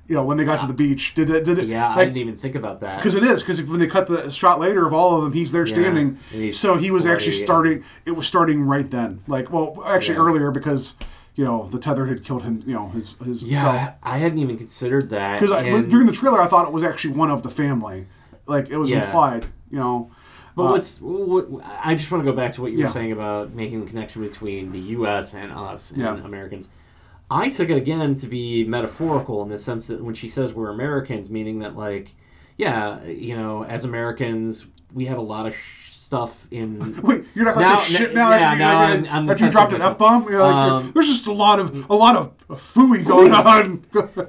you 0.09 0.17
know, 0.17 0.25
when 0.25 0.37
they 0.37 0.45
got 0.45 0.59
to 0.61 0.67
the 0.67 0.73
beach. 0.75 1.15
Did 1.15 1.31
it? 1.31 1.45
Did 1.45 1.59
it? 1.59 1.67
Yeah, 1.67 1.89
I 1.89 2.05
didn't 2.05 2.17
even 2.17 2.35
think 2.35 2.57
about 2.57 2.81
that. 2.81 2.97
because 2.97 3.15
it 3.15 3.23
is 3.23 3.43
because 3.43 3.63
when 3.63 3.79
they 3.79 3.87
cut 3.87 4.09
the 4.09 4.29
shot 4.31 4.59
later 4.59 4.85
of 4.85 4.93
all 4.93 5.17
of 5.17 5.23
them, 5.23 5.33
he's 5.33 5.53
there 5.53 5.67
standing. 5.67 6.19
he's 6.33 6.59
So 6.59 6.77
he 6.77 6.91
was 6.91 7.07
actually 7.07 7.33
bloody, 7.33 7.45
starting. 7.45 7.85
It 8.05 8.13
was 8.13 8.27
starting 8.27 8.63
right 8.63 8.91
then. 8.91 9.23
Like, 9.29 9.53
well, 9.53 9.81
actually 9.87 10.17
Yeah. 10.17 10.23
earlier 10.25 10.51
because 10.51 10.95
you 11.37 11.45
know 11.45 11.69
the 11.71 11.79
tether 11.79 12.07
had 12.07 12.25
killed 12.25 12.43
him. 12.43 12.65
You 12.67 12.75
know 12.75 12.89
his 12.89 13.15
his 13.25 13.45
yeah, 13.45 13.93
I 14.03 14.19
hadn't 14.19 14.39
even 14.41 14.59
considered 14.59 15.11
that. 15.11 15.41
Because 15.41 15.53
during 15.89 16.07
the 16.07 16.13
trailer, 16.13 16.41
I 16.41 16.49
thought 16.49 16.67
it 16.67 16.73
was 16.73 16.83
actually 16.83 17.15
one 17.15 17.31
of 17.31 17.45
the 17.45 17.51
family. 17.51 18.07
Like 18.47 18.69
it 18.71 18.77
was 18.79 18.91
Yeah. 18.91 19.05
implied. 19.05 19.47
You 19.71 19.79
know. 19.79 20.11
But 20.57 20.65
Uh, 20.65 20.71
what's 20.73 21.01
what, 21.01 21.47
I 21.85 21.95
just 21.95 22.11
want 22.11 22.25
to 22.25 22.31
go 22.31 22.37
back 22.37 22.53
to 22.55 22.63
what 22.63 22.73
you 22.73 22.79
Yeah. 22.79 22.87
were 22.87 22.91
saying 22.93 23.13
about 23.13 23.55
making 23.55 23.81
the 23.81 23.87
connection 23.87 24.21
between 24.23 24.73
the 24.73 24.81
U.S. 24.99 25.33
and 25.35 25.53
us 25.53 25.93
and 25.93 26.01
Yeah. 26.03 26.17
Americans. 26.25 26.69
I 27.31 27.49
took 27.51 27.71
it 27.71 27.77
again 27.77 28.17
to 28.17 28.27
be 28.27 28.65
metaphorical 28.65 29.43
in 29.45 29.49
the 29.49 29.59
sense 29.59 29.87
that 29.87 30.03
when 30.03 30.15
she 30.15 30.27
says 30.29 30.53
we're 30.53 30.71
Americans, 30.71 31.31
meaning 31.31 31.61
that 31.61 31.77
like, 31.77 32.17
yeah, 32.59 33.03
you 33.05 33.37
know, 33.37 33.65
as 33.65 33.85
Americans, 33.85 34.67
we 34.93 35.07
have 35.07 35.17
a 35.19 35.23
lot 35.23 35.47
of 35.47 35.55
sh- 35.55 35.93
stuff 35.93 36.49
in. 36.51 37.01
Wait, 37.05 37.23
you're 37.37 37.45
not 37.45 37.55
gonna 37.55 37.67
Now- 37.69 37.79
say 37.79 37.95
shit 37.99 38.15
now 38.15 38.31
yeah, 38.31 38.37
after, 38.37 38.59
now 38.59 38.79
I'm- 38.81 39.07
I'm 39.09 39.31
after 39.31 39.45
you 39.45 39.51
dropped 39.53 39.73
an 39.73 39.81
f 39.81 39.97
bomb. 39.97 40.25
Like, 40.25 40.35
Um, 40.35 40.91
there's 40.93 41.07
just 41.07 41.29
a 41.29 41.33
lot 41.33 41.61
of 41.61 41.89
a 41.89 41.95
lot 41.95 42.17
of 42.17 42.37
fooey 42.49 43.05
going 43.15 43.33
on. 43.33 43.85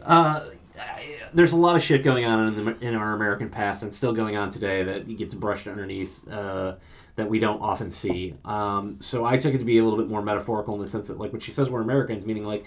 Uh, 0.05 0.41
there's 1.33 1.53
a 1.53 1.57
lot 1.57 1.75
of 1.75 1.83
shit 1.83 2.03
going 2.03 2.25
on 2.25 2.47
in, 2.47 2.65
the, 2.65 2.77
in 2.79 2.93
our 2.95 3.13
American 3.13 3.49
past 3.49 3.83
and 3.83 3.93
still 3.93 4.13
going 4.13 4.35
on 4.35 4.49
today 4.49 4.83
that 4.83 5.07
gets 5.17 5.33
brushed 5.33 5.67
underneath 5.67 6.19
uh, 6.29 6.75
that 7.15 7.29
we 7.29 7.39
don't 7.39 7.61
often 7.61 7.91
see. 7.91 8.35
Um, 8.45 9.01
so 9.01 9.25
I 9.25 9.37
took 9.37 9.53
it 9.53 9.59
to 9.59 9.65
be 9.65 9.77
a 9.77 9.83
little 9.83 9.97
bit 9.99 10.07
more 10.09 10.21
metaphorical 10.21 10.73
in 10.75 10.79
the 10.81 10.87
sense 10.87 11.07
that, 11.07 11.17
like, 11.17 11.31
when 11.31 11.41
she 11.41 11.51
says 11.51 11.69
we're 11.69 11.81
Americans, 11.81 12.25
meaning 12.25 12.45
like, 12.45 12.65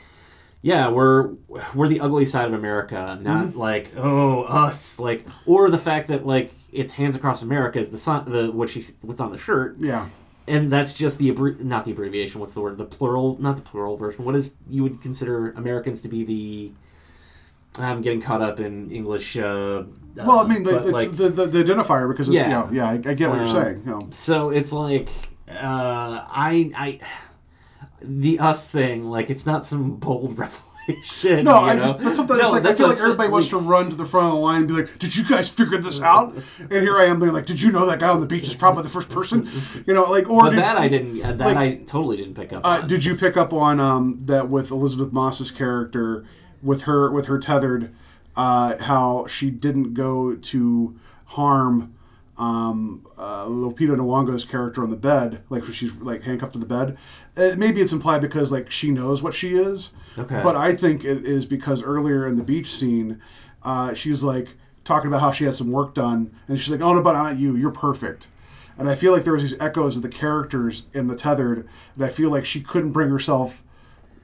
yeah, 0.63 0.89
we're 0.89 1.33
we're 1.75 1.89
the 1.89 2.01
ugly 2.01 2.25
side 2.25 2.47
of 2.47 2.55
America, 2.55 3.19
not 3.21 3.49
Mm-hmm. 3.49 3.59
like 3.59 3.91
oh 3.99 4.45
us, 4.45 4.99
like 4.99 5.27
or 5.45 5.69
the 5.69 5.79
fact 5.79 6.09
that 6.09 6.25
like 6.25 6.53
it's 6.73 6.95
hands 6.95 7.15
across 7.17 7.43
America 7.43 7.79
is 7.79 7.91
the 7.91 8.25
the 8.27 8.51
what 8.51 8.71
she 8.71 8.83
what's 9.03 9.21
on 9.21 9.31
the 9.31 9.37
shirt, 9.37 9.77
yeah. 9.79 10.09
and 10.49 10.73
that's 10.73 10.95
just 10.95 11.19
the 11.19 11.31
not 11.61 11.85
the 11.85 11.91
abbreviation. 11.93 12.41
What's 12.41 12.55
the 12.55 12.63
word? 12.63 12.79
The 12.79 12.87
plural, 12.87 13.37
not 13.39 13.57
the 13.57 13.63
plural 13.63 13.99
version. 13.99 14.25
What 14.25 14.35
is 14.37 14.57
you 14.67 14.83
would 14.85 15.03
consider 15.03 15.51
Americans 15.51 16.01
to 16.01 16.09
be 16.09 16.25
the? 16.25 16.73
I'm 17.79 18.01
getting 18.03 18.21
caught 18.21 18.41
up 18.43 18.61
in 18.61 18.91
English. 18.91 19.37
Uh, 19.37 19.85
Well, 20.17 20.39
I 20.41 20.47
mean, 20.47 20.63
but, 20.63 20.75
it's 20.85 20.93
like, 20.93 21.17
the, 21.17 21.29
the, 21.29 21.47
the 21.47 21.65
identifier 21.65 22.09
because 22.09 22.29
it's, 22.29 22.37
yeah, 22.37 22.49
Yeah. 22.49 22.71
yeah, 22.73 22.87
I, 22.89 22.93
I 22.93 23.15
get 23.15 23.29
what 23.31 23.37
you're 23.39 23.47
Um, 23.49 23.53
saying. 23.63 23.83
You 23.85 23.91
know. 23.91 24.01
so 24.11 24.51
it's 24.51 24.73
like 24.73 25.09
uh, 25.51 26.25
I 26.31 26.71
I 26.77 27.01
the 28.03 28.39
us 28.39 28.69
thing. 28.71 29.05
Like 29.11 29.31
it's 29.31 29.47
not 29.47 29.67
some 29.67 29.97
bold 29.97 30.39
revelation. 30.89 31.45
No, 31.45 31.55
I 31.57 31.75
know? 31.75 31.81
just 31.81 31.99
that's 32.01 32.17
something. 32.17 32.37
No, 32.37 32.45
it's 32.45 32.53
like 32.53 32.63
I 32.63 32.67
that's 32.69 32.79
feel 32.79 32.89
like 32.89 32.99
everybody 32.99 33.29
wants 33.31 33.49
to 33.49 33.59
run 33.59 33.91
to 33.91 33.97
the 33.97 34.05
front 34.05 34.27
of 34.29 34.33
the 34.35 34.39
line 34.39 34.59
and 34.61 34.69
be 34.69 34.75
like, 34.75 34.99
"Did 34.99 35.17
you 35.17 35.25
guys 35.27 35.49
figure 35.51 35.79
this 35.79 36.01
out?" 36.03 36.35
And 36.61 36.71
here 36.71 36.97
I 36.99 37.07
am 37.07 37.19
being 37.19 37.33
like, 37.33 37.47
"Did 37.47 37.61
you 37.63 37.73
know 37.73 37.87
that 37.87 37.99
guy 38.01 38.09
on 38.09 38.21
the 38.21 38.27
beach 38.27 38.45
is 38.45 38.55
probably 38.55 38.83
the 38.83 38.89
first 38.91 39.09
person?" 39.11 39.49
You 39.87 39.95
know, 39.95 40.05
like 40.11 40.29
or 40.31 40.43
But 40.43 40.51
did, 40.51 40.59
that 40.61 40.77
I 40.77 40.89
didn't. 40.89 41.23
uh, 41.25 41.33
That 41.33 41.47
like- 41.47 41.57
I 41.57 41.75
totally 41.85 42.17
didn't 42.19 42.35
pick 42.35 42.53
up. 42.53 42.65
Uh, 42.65 42.69
on. 42.83 42.87
did 42.87 43.05
you 43.05 43.17
pick 43.17 43.37
up 43.37 43.53
on 43.53 43.81
um, 43.81 44.19
that 44.27 44.49
with 44.49 44.71
Elisabeth 44.71 45.13
Moss's 45.13 45.51
character, 45.51 46.25
with 46.65 46.83
her 46.83 47.11
with 47.11 47.27
her 47.27 47.39
tethered, 47.39 47.95
uh, 48.35 48.77
how 48.83 49.27
she 49.27 49.51
didn't 49.51 49.95
go 49.95 50.35
to 50.35 50.99
harm 51.27 51.95
um, 52.37 53.07
uh, 53.17 53.47
Lupita 53.47 53.97
Nyong'o's 53.97 54.45
character 54.45 54.83
on 54.83 54.91
the 54.91 54.97
bed, 54.97 55.43
like 55.51 55.63
she's 55.65 56.01
like 56.01 56.23
handcuffed 56.23 56.53
to 56.55 56.59
the 56.59 56.67
bed. 56.67 56.97
Uh, 57.37 57.55
maybe 57.57 57.81
it's 57.81 57.93
implied 57.93 58.21
because 58.21 58.51
like 58.51 58.71
she 58.71 58.91
knows 58.91 59.23
what 59.23 59.35
she 59.35 59.55
is. 59.55 59.91
Okay. 60.19 60.41
But 60.43 60.57
I 60.57 60.75
think 60.75 61.05
it 61.05 61.25
is 61.25 61.47
because 61.47 61.83
earlier 61.83 62.27
in 62.27 62.37
the 62.37 62.43
beach 62.43 62.71
scene, 62.71 63.21
uh, 63.63 63.95
she's 63.95 64.25
like 64.25 64.57
talking 64.83 65.09
about 65.09 65.21
how 65.21 65.31
she 65.31 65.45
had 65.45 65.55
some 65.55 65.71
work 65.71 65.95
done, 65.95 66.35
and 66.49 66.59
she's 66.59 66.73
like, 66.73 66.81
"Oh 66.81 66.93
no, 66.93 67.03
but 67.03 67.13
not 67.13 67.37
you. 67.39 67.55
You're 67.55 67.71
perfect." 67.71 68.29
And 68.77 68.89
I 68.89 68.97
feel 68.97 69.13
like 69.13 69.23
there 69.23 69.33
was 69.33 69.43
these 69.43 69.61
echoes 69.61 69.97
of 69.97 70.03
the 70.03 70.09
characters 70.09 70.87
in 70.93 71.07
the 71.07 71.15
tethered, 71.15 71.69
and 71.95 72.05
I 72.05 72.09
feel 72.09 72.31
like 72.31 72.45
she 72.45 72.61
couldn't 72.61 72.91
bring 72.91 73.11
herself 73.11 73.63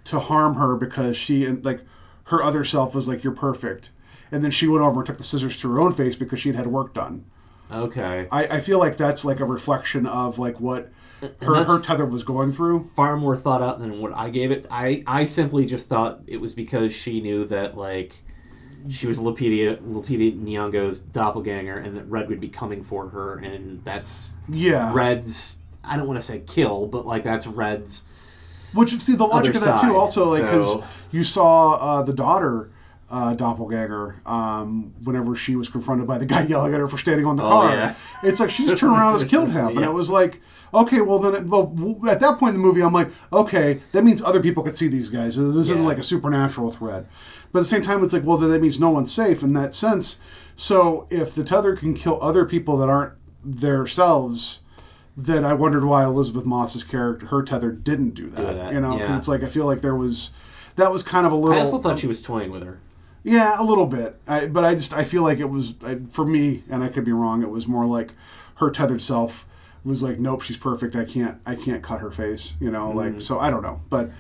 to 0.05 0.19
harm 0.19 0.55
her 0.55 0.77
because 0.77 1.17
she 1.17 1.45
and 1.45 1.65
like 1.65 1.83
her 2.31 2.43
other 2.43 2.65
self 2.65 2.95
was 2.95 3.07
like, 3.07 3.23
"You're 3.23 3.33
perfect," 3.35 3.91
and 4.33 4.43
then 4.43 4.51
she 4.51 4.67
went 4.67 4.83
over 4.83 5.01
and 5.01 5.07
took 5.07 5.19
the 5.19 5.23
scissors 5.25 5.61
to 5.61 5.71
her 5.73 5.81
own 5.81 5.93
face 5.93 6.17
because 6.17 6.41
she 6.41 6.49
had 6.49 6.57
had 6.57 6.67
work 6.69 6.95
done. 6.95 7.25
okay. 7.71 8.27
I, 8.33 8.47
I 8.47 8.61
feel 8.61 8.79
like 8.79 8.97
that's 8.97 9.25
like 9.25 9.39
a 9.41 9.45
reflection 9.45 10.07
of 10.07 10.39
like 10.39 10.59
what 10.61 10.91
her 11.43 11.65
her 11.65 11.81
tether 11.81 12.07
was 12.07 12.23
going 12.25 12.53
through. 12.53 12.85
far 12.85 13.17
more 13.17 13.37
thought 13.37 13.63
out 13.63 13.79
than 13.79 14.01
what 14.01 14.13
I 14.15 14.31
gave 14.31 14.51
it. 14.51 14.67
I, 14.71 15.03
I 15.07 15.25
simply 15.25 15.67
just 15.67 15.89
thought 15.89 16.21
it 16.27 16.41
was 16.41 16.55
because 16.55 16.95
she 16.95 17.21
knew 17.21 17.45
that 17.47 17.77
like 17.77 18.23
she 18.89 19.07
was 19.07 19.19
Lupita 19.21 19.77
Lupita 19.79 20.39
Nyong'o's 20.39 21.01
doppelganger, 21.01 21.77
and 21.77 21.97
that 21.97 22.05
Red 22.05 22.29
would 22.29 22.41
be 22.41 22.49
coming 22.49 22.83
for 22.83 23.11
her, 23.11 23.37
and 23.39 23.85
that's 23.85 24.31
Yeah, 24.49 24.93
Red's. 24.95 25.59
I 25.83 25.97
don't 25.97 26.07
want 26.07 26.19
to 26.19 26.23
say 26.23 26.41
kill, 26.41 26.87
but 26.87 27.07
like 27.07 27.23
that's 27.23 27.47
Red's. 27.47 28.05
Which 28.75 28.93
you 28.93 29.01
see 29.01 29.15
the 29.15 29.27
logic 29.27 29.55
of 29.55 29.63
that 29.63 29.81
too. 29.81 29.97
Also, 29.97 30.25
like 30.27 30.43
because 30.43 30.67
so- 30.67 30.85
you 31.11 31.25
saw 31.25 31.73
uh, 31.75 32.03
the 32.03 32.13
daughter 32.13 32.71
uh, 33.11 33.35
doppelganger. 33.35 34.23
Um, 34.25 34.95
whenever 35.03 35.35
she 35.35 35.57
was 35.57 35.69
confronted 35.69 36.07
by 36.07 36.17
the 36.19 36.27
guy 36.27 36.43
yelling 36.49 36.73
at 36.75 36.79
her 36.81 36.87
for 36.87 36.97
standing 36.99 37.27
on 37.27 37.35
the 37.37 37.43
Oh, 37.43 37.49
car, 37.49 37.71
yeah. 37.75 37.95
it's 38.23 38.39
like 38.39 38.51
she 38.51 38.65
just 38.67 38.79
turned 38.79 38.93
around 38.97 39.21
and 39.21 39.29
killed 39.29 39.51
him, 39.51 39.67
and 39.77 39.81
it 39.85 39.93
was 39.93 40.11
like, 40.11 40.41
okay, 40.73 41.01
well 41.01 41.19
then, 41.19 41.35
it, 41.35 41.45
well 41.47 41.75
at 42.09 42.21
that 42.21 42.39
point 42.39 42.55
in 42.55 42.61
the 42.63 42.65
movie, 42.67 42.81
I'm 42.83 42.93
like, 42.93 43.11
okay, 43.33 43.81
that 43.91 44.05
means 44.05 44.23
other 44.23 44.41
people 44.41 44.63
could 44.63 44.77
see 44.77 44.87
these 44.87 45.09
guys. 45.09 45.37
This 45.37 45.69
isn't 45.71 45.85
like 45.85 45.99
a 45.99 46.05
supernatural 46.05 46.71
threat. 46.71 47.07
But 47.53 47.59
at 47.59 47.63
the 47.63 47.69
same 47.69 47.83
time, 47.83 48.05
it's 48.05 48.13
like, 48.13 48.23
well, 48.25 48.37
then 48.37 48.51
that 48.51 48.63
means 48.63 48.79
no 48.79 48.91
one's 48.91 49.13
safe 49.13 49.43
in 49.43 49.55
that 49.55 49.75
sense. 49.75 50.19
So 50.55 51.09
if 51.11 51.35
the 51.35 51.43
tether 51.43 51.75
can 51.75 51.95
kill 51.95 52.17
other 52.23 52.45
people 52.45 52.77
that 52.77 52.89
aren't 52.89 53.15
themselves, 53.43 54.61
then 55.27 55.45
I 55.45 55.53
wondered 55.53 55.85
why 55.85 56.05
Elisabeth 56.05 56.45
Moss's 56.45 56.85
character, 56.85 57.27
her 57.27 57.43
tether, 57.43 57.71
didn't 57.71 58.11
do 58.11 58.29
that. 58.31 58.37
Do 58.37 58.59
that, 58.59 58.73
You 58.73 58.81
know, 58.81 58.95
because 58.95 59.11
yeah. 59.11 59.19
it's 59.19 59.29
like 59.29 59.43
I 59.43 59.49
feel 59.49 59.67
like 59.67 59.81
there 59.81 59.95
was 59.95 60.31
that 60.77 60.93
was 60.93 61.03
kind 61.03 61.27
of 61.27 61.33
a 61.33 61.37
little. 61.37 61.57
I 61.57 61.61
also 61.61 61.79
thought 61.79 61.99
she 61.99 62.07
was 62.07 62.23
toying 62.23 62.51
with 62.51 62.63
her. 62.63 62.79
Yeah, 63.23 63.61
a 63.61 63.65
little 63.65 63.87
bit. 63.87 64.19
I, 64.27 64.47
but 64.47 64.65
I 64.65 64.75
just 64.75 64.95
I 64.95 65.05
feel 65.05 65.23
like 65.23 65.39
it 65.39 65.51
was 65.51 65.75
I, 65.85 65.97
for 66.11 66.25
me, 66.25 66.65
and 66.71 66.83
I 66.83 66.89
could 66.89 67.05
be 67.05 67.13
wrong. 67.13 67.43
It 67.43 67.51
was 67.51 67.67
more 67.67 67.87
like 67.87 68.13
her 68.57 68.71
tethered 68.71 69.03
self 69.03 69.47
was 69.85 70.03
like, 70.03 70.19
nope, 70.19 70.43
she's 70.43 70.57
perfect. 70.57 70.95
I 70.97 71.05
can't 71.05 71.41
I 71.45 71.55
can't 71.55 71.83
cut 71.83 72.01
her 72.01 72.11
face. 72.11 72.55
You 72.61 72.71
know, 72.71 72.91
like 72.91 73.21
so 73.21 73.39
I 73.39 73.51
don't 73.51 73.63
know, 73.63 73.81
but. 73.89 74.11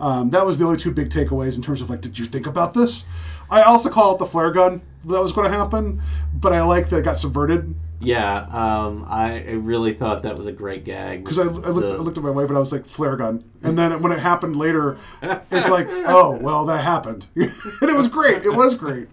Um, 0.00 0.30
that 0.30 0.46
was 0.46 0.60
the 0.60 0.64
only 0.64 0.78
two 0.78 0.92
big 0.92 1.08
takeaways 1.08 1.56
in 1.56 1.62
terms 1.62 1.80
of 1.80 1.90
like, 1.90 2.00
did 2.00 2.20
you 2.20 2.24
think 2.24 2.46
about 2.46 2.72
this? 2.72 3.04
I 3.50 3.62
also 3.62 3.90
call 3.90 4.14
it 4.14 4.18
the 4.18 4.26
flare 4.26 4.52
gun 4.52 4.80
that 5.04 5.20
was 5.20 5.32
going 5.32 5.50
to 5.50 5.58
happen, 5.58 6.00
but 6.32 6.52
I 6.52 6.62
like 6.62 6.88
that 6.90 6.98
it 6.98 7.04
got 7.04 7.16
subverted 7.16 7.74
Yeah, 8.00 8.42
um, 8.52 9.04
I 9.08 9.44
I 9.44 9.52
really 9.52 9.92
thought 9.92 10.22
that 10.22 10.36
was 10.36 10.46
a 10.46 10.52
great 10.52 10.84
gag. 10.84 11.24
because 11.24 11.38
I, 11.38 11.42
I 11.42 11.46
looked 11.46 11.92
I 11.92 11.96
looked 11.96 12.16
at 12.16 12.22
my 12.22 12.30
wife 12.30 12.48
and 12.48 12.56
I 12.56 12.60
was 12.60 12.70
like 12.72 12.86
flare 12.86 13.16
gun, 13.16 13.42
and 13.62 13.76
then 13.76 14.00
when 14.02 14.12
it 14.12 14.20
happened 14.20 14.54
later, 14.56 14.98
it's 15.22 15.68
like 15.68 15.88
oh 15.90 16.38
well 16.40 16.64
that 16.66 16.84
happened, 16.84 17.26
and 17.34 17.50
it 17.82 17.96
was 17.96 18.06
great. 18.08 18.44
It 18.44 18.54
was 18.54 18.74
great. 18.76 19.08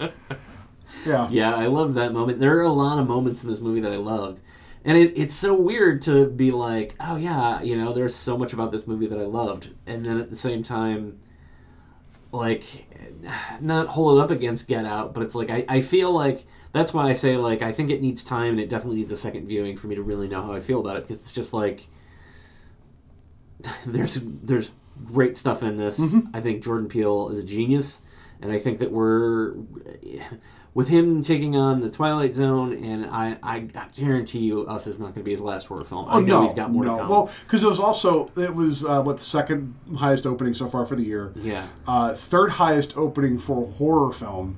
Yeah. 1.05 1.27
Yeah, 1.29 1.55
I 1.55 1.67
love 1.67 1.93
that 1.93 2.13
moment. 2.13 2.39
There 2.39 2.57
are 2.57 2.63
a 2.63 2.69
lot 2.69 2.99
of 2.99 3.07
moments 3.07 3.43
in 3.43 3.49
this 3.49 3.59
movie 3.59 3.79
that 3.81 3.91
I 3.91 3.97
loved. 3.97 4.41
And 4.83 4.97
it, 4.97 5.13
it's 5.15 5.33
so 5.33 5.59
weird 5.59 6.01
to 6.03 6.27
be 6.29 6.51
like, 6.51 6.95
oh, 6.99 7.15
yeah, 7.15 7.61
you 7.61 7.75
know, 7.75 7.93
there's 7.93 8.13
so 8.15 8.37
much 8.37 8.53
about 8.53 8.71
this 8.71 8.85
movie 8.85 9.07
that 9.07 9.17
I 9.19 9.23
loved. 9.23 9.69
And 9.87 10.05
then 10.05 10.19
at 10.19 10.29
the 10.29 10.35
same 10.35 10.63
time, 10.63 11.19
like, 12.31 12.87
not 13.61 13.87
hold 13.87 14.17
it 14.17 14.21
up 14.23 14.31
against 14.31 14.67
Get 14.67 14.85
Out, 14.85 15.13
but 15.13 15.23
it's 15.23 15.35
like, 15.35 15.49
I, 15.49 15.65
I 15.67 15.81
feel 15.81 16.11
like 16.11 16.45
that's 16.75 16.93
why 16.93 17.05
I 17.09 17.13
say, 17.13 17.37
like, 17.37 17.61
I 17.63 17.71
think 17.71 17.89
it 17.89 18.01
needs 18.01 18.23
time 18.23 18.51
and 18.51 18.59
it 18.59 18.69
definitely 18.69 18.97
needs 18.97 19.11
a 19.11 19.17
second 19.17 19.47
viewing 19.47 19.75
for 19.77 19.87
me 19.87 19.95
to 19.95 20.03
really 20.03 20.27
know 20.27 20.41
how 20.43 20.51
I 20.53 20.59
feel 20.59 20.79
about 20.79 20.97
it 20.97 21.03
because 21.03 21.21
it's 21.21 21.31
just 21.31 21.53
like, 21.53 21.87
there's 23.85 24.15
there's 24.21 24.71
great 25.05 25.35
stuff 25.37 25.63
in 25.63 25.77
this. 25.77 26.01
I 26.33 26.41
think 26.41 26.63
Jordan 26.63 26.87
Peele 26.87 27.29
is 27.29 27.39
a 27.39 27.43
genius, 27.43 28.01
and 28.41 28.51
I 28.51 28.59
think 28.59 28.79
that 28.79 28.91
we're 28.91 29.53
with 30.73 30.89
him 30.89 31.21
taking 31.21 31.55
on 31.55 31.79
the 31.79 31.89
Twilight 31.89 32.35
Zone, 32.35 32.73
and 32.83 33.05
I, 33.05 33.37
I, 33.41 33.67
I 33.75 33.87
guarantee 33.95 34.39
you, 34.39 34.67
Us 34.67 34.87
is 34.87 34.99
not 34.99 35.05
going 35.07 35.15
to 35.21 35.23
be 35.23 35.31
his 35.31 35.39
last 35.39 35.67
horror 35.67 35.85
film. 35.85 36.05
I 36.09 36.15
Oh 36.15 36.19
know 36.19 36.25
no, 36.39 36.41
he's 36.43 36.53
got 36.53 36.69
more 36.69 36.83
no. 36.83 36.97
Well, 37.09 37.31
because 37.45 37.63
it 37.63 37.67
was 37.67 37.79
also 37.79 38.29
it 38.37 38.53
was 38.53 38.83
uh, 38.85 39.01
what 39.01 39.19
second 39.21 39.75
highest 39.97 40.25
opening 40.25 40.53
so 40.53 40.67
far 40.67 40.85
for 40.85 40.95
the 40.95 41.03
year. 41.03 41.31
yeah, 41.35 41.67
Uh, 41.87 42.13
third 42.13 42.51
highest 42.51 42.95
opening 42.97 43.39
for 43.39 43.63
a 43.63 43.67
horror 43.71 44.11
film, 44.11 44.57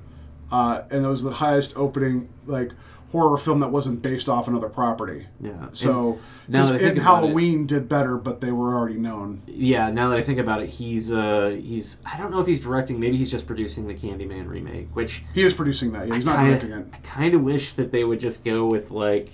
uh, 0.51 0.83
and 0.91 1.05
it 1.05 1.07
was 1.09 1.23
the 1.23 1.31
highest 1.31 1.75
opening 1.75 2.29
like 2.45 2.71
horror 3.11 3.37
film 3.37 3.59
that 3.59 3.71
wasn't 3.71 4.01
based 4.01 4.27
off 4.27 4.49
another 4.49 4.67
property. 4.67 5.27
yeah. 5.39 5.67
So 5.71 6.19
And 6.45 6.49
now 6.49 6.63
that 6.65 6.75
I 6.75 6.77
think 6.77 6.89
and 6.89 6.97
about 6.99 7.23
it- 7.23 7.27
Halloween 7.27 7.65
did 7.65 7.87
better, 7.87 8.17
but 8.17 8.41
they 8.41 8.51
were 8.51 8.75
already 8.75 8.97
known. 8.97 9.43
yeah, 9.47 9.89
now 9.91 10.09
that 10.09 10.17
I 10.17 10.23
think 10.23 10.39
about 10.39 10.61
it, 10.61 10.69
he's 10.69 11.11
uh, 11.13 11.57
he's 11.61 11.97
I 12.05 12.17
don't 12.17 12.31
know 12.31 12.41
if 12.41 12.47
he's 12.47 12.59
directing. 12.59 12.99
Maybe 12.99 13.15
he's 13.15 13.31
just 13.31 13.47
producing 13.47 13.87
the 13.87 13.93
Candyman 13.93 14.47
remake, 14.49 14.89
which 14.93 15.23
He 15.33 15.41
is 15.43 15.53
producing 15.53 15.93
that. 15.93 16.07
Yeah, 16.09 16.15
he's 16.15 16.25
not 16.25 16.37
kinda, 16.37 16.59
directing 16.59 16.71
it. 16.79 16.87
I 16.93 16.97
kind 16.97 17.33
of 17.33 17.41
wish 17.43 17.73
that 17.73 17.91
they 17.93 18.03
would 18.03 18.19
just 18.19 18.43
go 18.43 18.65
with 18.65 18.91
like 18.91 19.29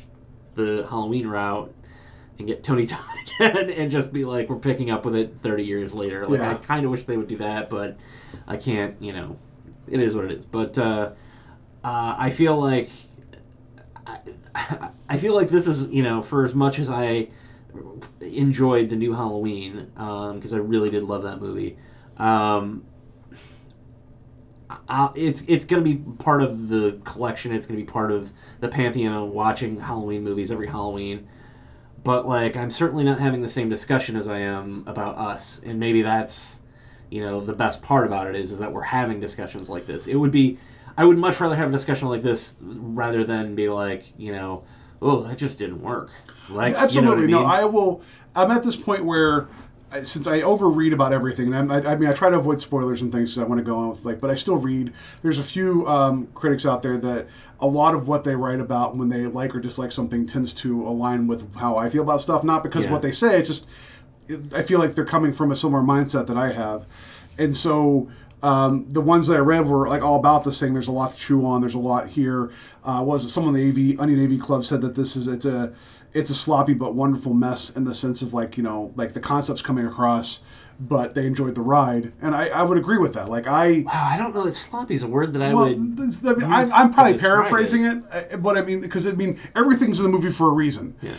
the 0.54 0.86
Halloween 0.88 1.26
route 1.28 1.74
and 2.38 2.48
get 2.48 2.64
Tony 2.64 2.86
Todd 2.88 3.00
again 3.40 3.72
and 3.72 3.90
just 3.92 4.14
be 4.14 4.24
like, 4.24 4.50
we're 4.50 4.58
picking 4.58 4.92
up 4.92 5.04
with 5.04 5.16
it 5.16 5.38
30 5.38 5.64
years 5.66 5.94
later. 5.96 6.28
Like, 6.28 6.40
Yeah. 6.42 6.52
I 6.52 6.54
kind 6.56 6.86
of 6.86 6.92
wish 6.92 7.06
they 7.06 7.18
would 7.18 7.28
do 7.28 7.38
that, 7.38 7.70
but 7.72 7.98
I 8.48 8.58
can't, 8.58 8.96
you 9.02 9.14
know, 9.14 9.36
it 9.88 10.00
is 10.00 10.16
what 10.16 10.26
it 10.26 10.32
is. 10.32 10.46
But 10.46 10.78
uh, 10.78 11.12
uh, 11.84 12.16
I 12.18 12.30
feel 12.30 12.60
like. 12.60 12.90
I, 14.06 14.20
I 15.10 15.18
feel 15.18 15.36
like 15.36 15.50
this 15.50 15.68
is, 15.68 15.90
you 15.90 16.02
know, 16.02 16.22
for 16.22 16.46
as 16.46 16.56
much 16.56 16.80
as 16.80 16.90
I 16.90 17.28
enjoyed 18.22 18.90
the 18.90 18.96
new 18.96 19.14
Halloween, 19.14 19.92
because 19.96 20.54
I 20.54 20.58
really 20.58 20.90
did 20.90 21.04
love 21.04 21.24
that 21.24 21.40
movie, 21.40 21.78
um, 22.18 22.84
uh, 24.88 25.10
it's 25.16 25.44
it's 25.48 25.66
going 25.66 25.84
to 25.84 25.90
be 25.90 25.98
part 26.24 26.42
of 26.42 26.70
the 26.70 27.00
collection. 27.04 27.54
It's 27.54 27.66
going 27.68 27.80
to 27.80 27.86
be 27.86 27.92
part 27.92 28.12
of 28.12 28.32
the 28.60 28.70
pantheon 28.70 29.14
of 29.14 29.30
watching 29.30 29.80
Halloween 29.80 30.24
movies 30.24 30.52
every 30.52 30.68
Halloween. 30.68 31.28
But 32.04 32.28
like, 32.28 32.58
I'm 32.58 32.70
certainly 32.70 33.04
not 33.04 33.20
having 33.20 33.42
the 33.42 33.50
same 33.50 33.70
discussion 33.70 34.16
as 34.16 34.28
I 34.28 34.40
am 34.40 34.84
about 34.88 35.18
us, 35.18 35.62
and 35.64 35.80
maybe 35.80 36.02
that's 36.02 36.62
you 37.14 37.22
know 37.22 37.40
the 37.42 37.54
best 37.54 37.84
part 37.84 38.08
about 38.08 38.26
it 38.28 38.36
is 38.36 38.52
is 38.52 38.60
that 38.60 38.72
we're 38.74 38.82
having 39.00 39.20
discussions 39.20 39.70
like 39.70 39.86
this. 39.86 40.08
It 40.08 40.16
would 40.16 40.32
be, 40.32 40.58
I 40.98 41.06
would 41.06 41.18
much 41.20 41.40
rather 41.40 41.56
have 41.56 41.70
a 41.70 41.72
discussion 41.72 42.08
like 42.10 42.24
this 42.24 42.56
rather 42.62 43.24
than 43.24 43.54
be 43.56 43.70
like 43.70 44.04
you 44.18 44.32
know, 44.32 44.64
oh 45.02 45.22
that 45.24 45.38
just 45.38 45.60
didn't 45.60 45.82
work. 45.82 46.10
Like 46.50 46.74
Absolutely. 46.74 47.26
you 47.26 47.28
know 47.30 47.46
I 47.46 47.46
mean? 47.46 47.48
No, 47.48 47.54
I 47.62 47.66
will. 47.66 48.02
I'm 48.36 48.50
at 48.50 48.64
this 48.64 48.76
point 48.76 49.06
where, 49.06 49.48
since 50.04 50.26
I 50.26 50.42
overread 50.42 50.92
about 50.92 51.14
everything, 51.14 51.54
and 51.54 51.56
I'm, 51.56 51.72
I, 51.72 51.92
I 51.92 51.96
mean, 51.96 52.10
I 52.10 52.14
try 52.14 52.32
to 52.32 52.38
avoid 52.40 52.60
spoilers 52.60 53.02
and 53.04 53.12
things 53.14 53.30
because 53.36 53.44
I 53.44 53.48
want 53.48 53.60
to 53.60 53.64
go 53.64 53.78
on 53.78 53.90
with 53.92 54.04
like, 54.06 54.20
but 54.20 54.32
I 54.32 54.36
still 54.36 54.58
read. 54.58 54.92
There's 55.22 55.38
a 55.38 55.44
few 55.44 55.88
um, 55.88 56.28
critics 56.34 56.66
out 56.66 56.82
there 56.82 56.98
that 56.98 57.28
a 57.60 57.68
lot 57.68 57.94
of 57.94 58.08
what 58.08 58.24
they 58.24 58.36
write 58.36 58.60
about 58.60 58.98
when 58.98 59.10
they 59.10 59.28
like 59.28 59.56
or 59.56 59.60
dislike 59.60 59.92
something 59.92 60.26
tends 60.26 60.52
to 60.56 60.86
align 60.88 61.28
with 61.28 61.56
how 61.56 61.78
I 61.78 61.90
feel 61.90 62.02
about 62.02 62.22
stuff, 62.22 62.44
not 62.44 62.64
because 62.64 62.86
of 62.86 62.90
Yeah. 62.90 62.94
what 62.94 63.02
they 63.04 63.12
say. 63.12 63.38
It's 63.38 63.48
just 63.48 63.68
I 64.54 64.62
feel 64.62 64.80
like 64.80 64.96
they're 64.96 65.06
coming 65.06 65.34
from 65.34 65.52
a 65.52 65.56
similar 65.56 65.84
mindset 65.84 66.28
that 66.28 66.38
I 66.38 66.52
have, 66.54 66.86
and 67.38 67.56
so. 67.56 68.10
Um, 68.42 68.90
the 68.90 69.00
ones 69.00 69.28
that 69.28 69.38
I 69.38 69.40
read 69.40 69.68
were 69.68 69.88
like 69.88 70.02
all 70.02 70.20
about 70.20 70.44
this 70.44 70.60
thing. 70.60 70.74
There's 70.74 70.90
a 70.90 70.92
lot 70.92 71.12
to 71.12 71.18
chew 71.18 71.46
on. 71.46 71.62
There's 71.62 71.76
a 71.76 71.80
lot 71.80 72.10
here. 72.10 72.52
Uh, 72.84 73.02
was 73.02 73.24
it 73.24 73.30
someone 73.30 73.56
in 73.56 73.74
the 73.74 73.94
AV 73.94 74.02
Onion 74.02 74.22
AV 74.22 74.38
Club 74.38 74.66
said 74.66 74.82
that 74.82 74.96
this 74.96 75.16
is 75.16 75.30
it's 75.30 75.46
a 75.46 75.74
it's 76.14 76.30
a 76.30 76.36
sloppy 76.36 76.74
but 76.74 76.94
wonderful 76.94 77.34
mess 77.34 77.70
in 77.70 77.86
the 77.86 77.94
sense 77.94 78.22
of 78.22 78.34
like 78.34 78.58
you 78.58 78.64
know 78.64 78.92
like 78.96 79.14
the 79.14 79.20
concepts 79.20 79.62
coming 79.62 79.86
across, 79.86 80.40
but 80.80 81.16
they 81.16 81.26
enjoyed 81.26 81.56
the 81.56 81.62
ride, 81.62 82.14
and 82.22 82.36
I, 82.36 82.48
I 82.48 82.64
would 82.64 82.78
agree 82.78 82.98
with 82.98 83.14
that. 83.14 83.30
Like 83.30 83.48
I 83.48 83.84
Wow, 83.86 83.92
I 84.12 84.18
don't 84.18 84.34
know 84.34 84.48
if 84.48 84.56
sloppy 84.56 84.94
is 84.94 85.04
a 85.04 85.08
word 85.08 85.34
that 85.34 85.42
I 85.42 85.54
well, 85.54 85.70
would. 85.70 85.98
this, 85.98 86.26
I 86.26 86.34
mean, 86.34 86.44
I, 86.44 86.70
I'm 86.76 86.94
probably 86.94 87.18
paraphrasing 87.18 87.86
it. 87.86 87.98
it, 88.12 88.34
uh, 88.34 88.38
but 88.38 88.58
I 88.58 88.62
mean, 88.62 88.82
because 88.82 89.08
I 89.08 89.12
mean, 89.12 89.40
everything's 89.56 90.00
in 90.00 90.04
the 90.04 90.12
movie 90.12 90.32
for 90.32 90.48
a 90.48 90.54
reason. 90.54 90.96
Yeah. 91.02 91.14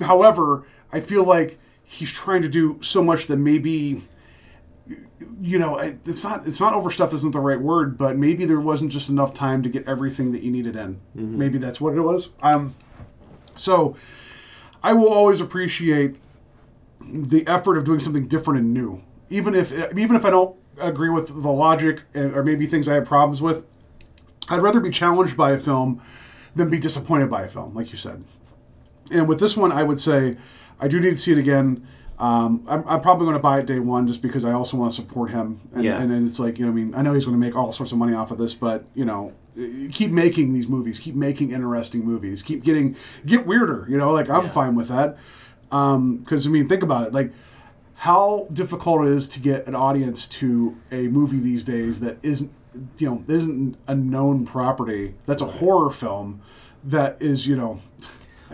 However, 0.00 0.64
I 0.92 1.00
feel 1.00 1.24
like 1.24 1.58
he's 1.94 2.10
trying 2.10 2.42
to 2.42 2.48
do 2.48 2.78
so 2.82 3.02
much 3.02 3.26
that 3.28 3.36
maybe, 3.36 4.02
you 5.40 5.58
know, 5.58 5.76
it's 5.78 6.24
not 6.24 6.46
it's 6.46 6.60
not 6.60 6.74
overstuffed 6.74 7.14
isn't 7.14 7.30
the 7.30 7.40
right 7.40 7.60
word, 7.60 7.96
but 7.96 8.16
maybe 8.16 8.44
there 8.44 8.60
wasn't 8.60 8.90
just 8.90 9.08
enough 9.08 9.32
time 9.32 9.62
to 9.62 9.68
get 9.68 9.86
everything 9.86 10.32
that 10.32 10.42
you 10.42 10.50
needed 10.50 10.74
in. 10.74 10.94
Mm-hmm. 11.16 11.38
Maybe 11.38 11.58
that's 11.58 11.80
what 11.80 11.94
it 11.94 12.00
was. 12.00 12.30
Um, 12.42 12.74
so 13.56 13.96
I 14.82 14.92
will 14.92 15.08
always 15.08 15.40
appreciate 15.40 16.16
the 17.00 17.46
effort 17.46 17.78
of 17.78 17.84
doing 17.84 18.00
something 18.00 18.26
different 18.26 18.58
and 18.60 18.74
new, 18.74 19.02
even 19.30 19.54
if 19.54 19.72
even 19.96 20.16
if 20.16 20.24
I 20.24 20.30
don't 20.30 20.56
agree 20.80 21.10
with 21.10 21.28
the 21.42 21.52
logic 21.52 22.02
or 22.14 22.42
maybe 22.42 22.66
things 22.66 22.88
I 22.88 22.94
have 22.94 23.04
problems 23.04 23.40
with. 23.40 23.64
I'd 24.48 24.60
rather 24.60 24.80
be 24.80 24.90
challenged 24.90 25.36
by 25.36 25.52
a 25.52 25.58
film 25.58 26.02
than 26.54 26.68
be 26.68 26.78
disappointed 26.78 27.30
by 27.30 27.42
a 27.42 27.48
film, 27.48 27.74
like 27.74 27.92
you 27.92 27.96
said. 27.96 28.24
And 29.10 29.26
with 29.28 29.40
this 29.40 29.56
one, 29.56 29.72
I 29.72 29.82
would 29.82 30.00
say 30.00 30.36
I 30.80 30.88
do 30.88 31.00
need 31.00 31.10
to 31.10 31.16
see 31.16 31.32
it 31.32 31.38
again. 31.38 31.86
Um, 32.18 32.62
I'm, 32.68 32.86
I'm 32.86 33.00
probably 33.00 33.24
going 33.24 33.36
to 33.36 33.42
buy 33.42 33.58
it 33.58 33.66
day 33.66 33.80
one 33.80 34.06
just 34.06 34.22
because 34.22 34.44
I 34.44 34.52
also 34.52 34.76
want 34.76 34.92
to 34.92 34.94
support 34.96 35.30
him. 35.30 35.60
And, 35.74 35.82
Yeah. 35.84 36.00
and 36.00 36.10
then 36.10 36.26
it's 36.26 36.38
like, 36.38 36.58
you 36.58 36.64
know, 36.64 36.70
I 36.70 36.74
mean, 36.74 36.94
I 36.94 37.02
know 37.02 37.12
he's 37.12 37.24
going 37.24 37.36
to 37.38 37.44
make 37.44 37.56
all 37.56 37.72
sorts 37.72 37.90
of 37.92 37.98
money 37.98 38.14
off 38.14 38.30
of 38.30 38.38
this, 38.38 38.54
but, 38.54 38.84
you 38.94 39.04
know, 39.04 39.32
keep 39.92 40.10
making 40.12 40.52
these 40.52 40.68
movies, 40.68 40.98
keep 41.00 41.14
making 41.16 41.50
interesting 41.52 42.04
movies, 42.04 42.42
keep 42.42 42.62
getting, 42.62 42.96
get 43.26 43.46
weirder, 43.46 43.86
you 43.88 43.96
know, 43.98 44.12
like 44.12 44.30
I'm 44.30 44.44
Yeah. 44.44 44.50
fine 44.50 44.74
with 44.76 44.88
that. 44.88 45.16
Because, 45.70 46.46
I 46.46 46.50
mean, 46.50 46.68
think 46.68 46.82
about 46.84 47.08
it. 47.08 47.12
Like, 47.14 47.32
how 47.98 48.46
difficult 48.52 49.06
it 49.06 49.10
is 49.12 49.26
to 49.28 49.40
get 49.40 49.66
an 49.66 49.74
audience 49.74 50.26
to 50.28 50.76
a 50.92 51.08
movie 51.08 51.38
these 51.40 51.64
days 51.64 52.00
that 52.00 52.18
isn't 52.22 52.50
you 52.98 53.08
know 53.08 53.24
isn't 53.28 53.76
a 53.86 53.94
known 53.94 54.44
property 54.44 55.14
that's 55.26 55.40
a 55.40 55.46
horror 55.46 55.90
film 55.90 56.40
that 56.82 57.22
is 57.22 57.46
you 57.46 57.54
know 57.54 57.78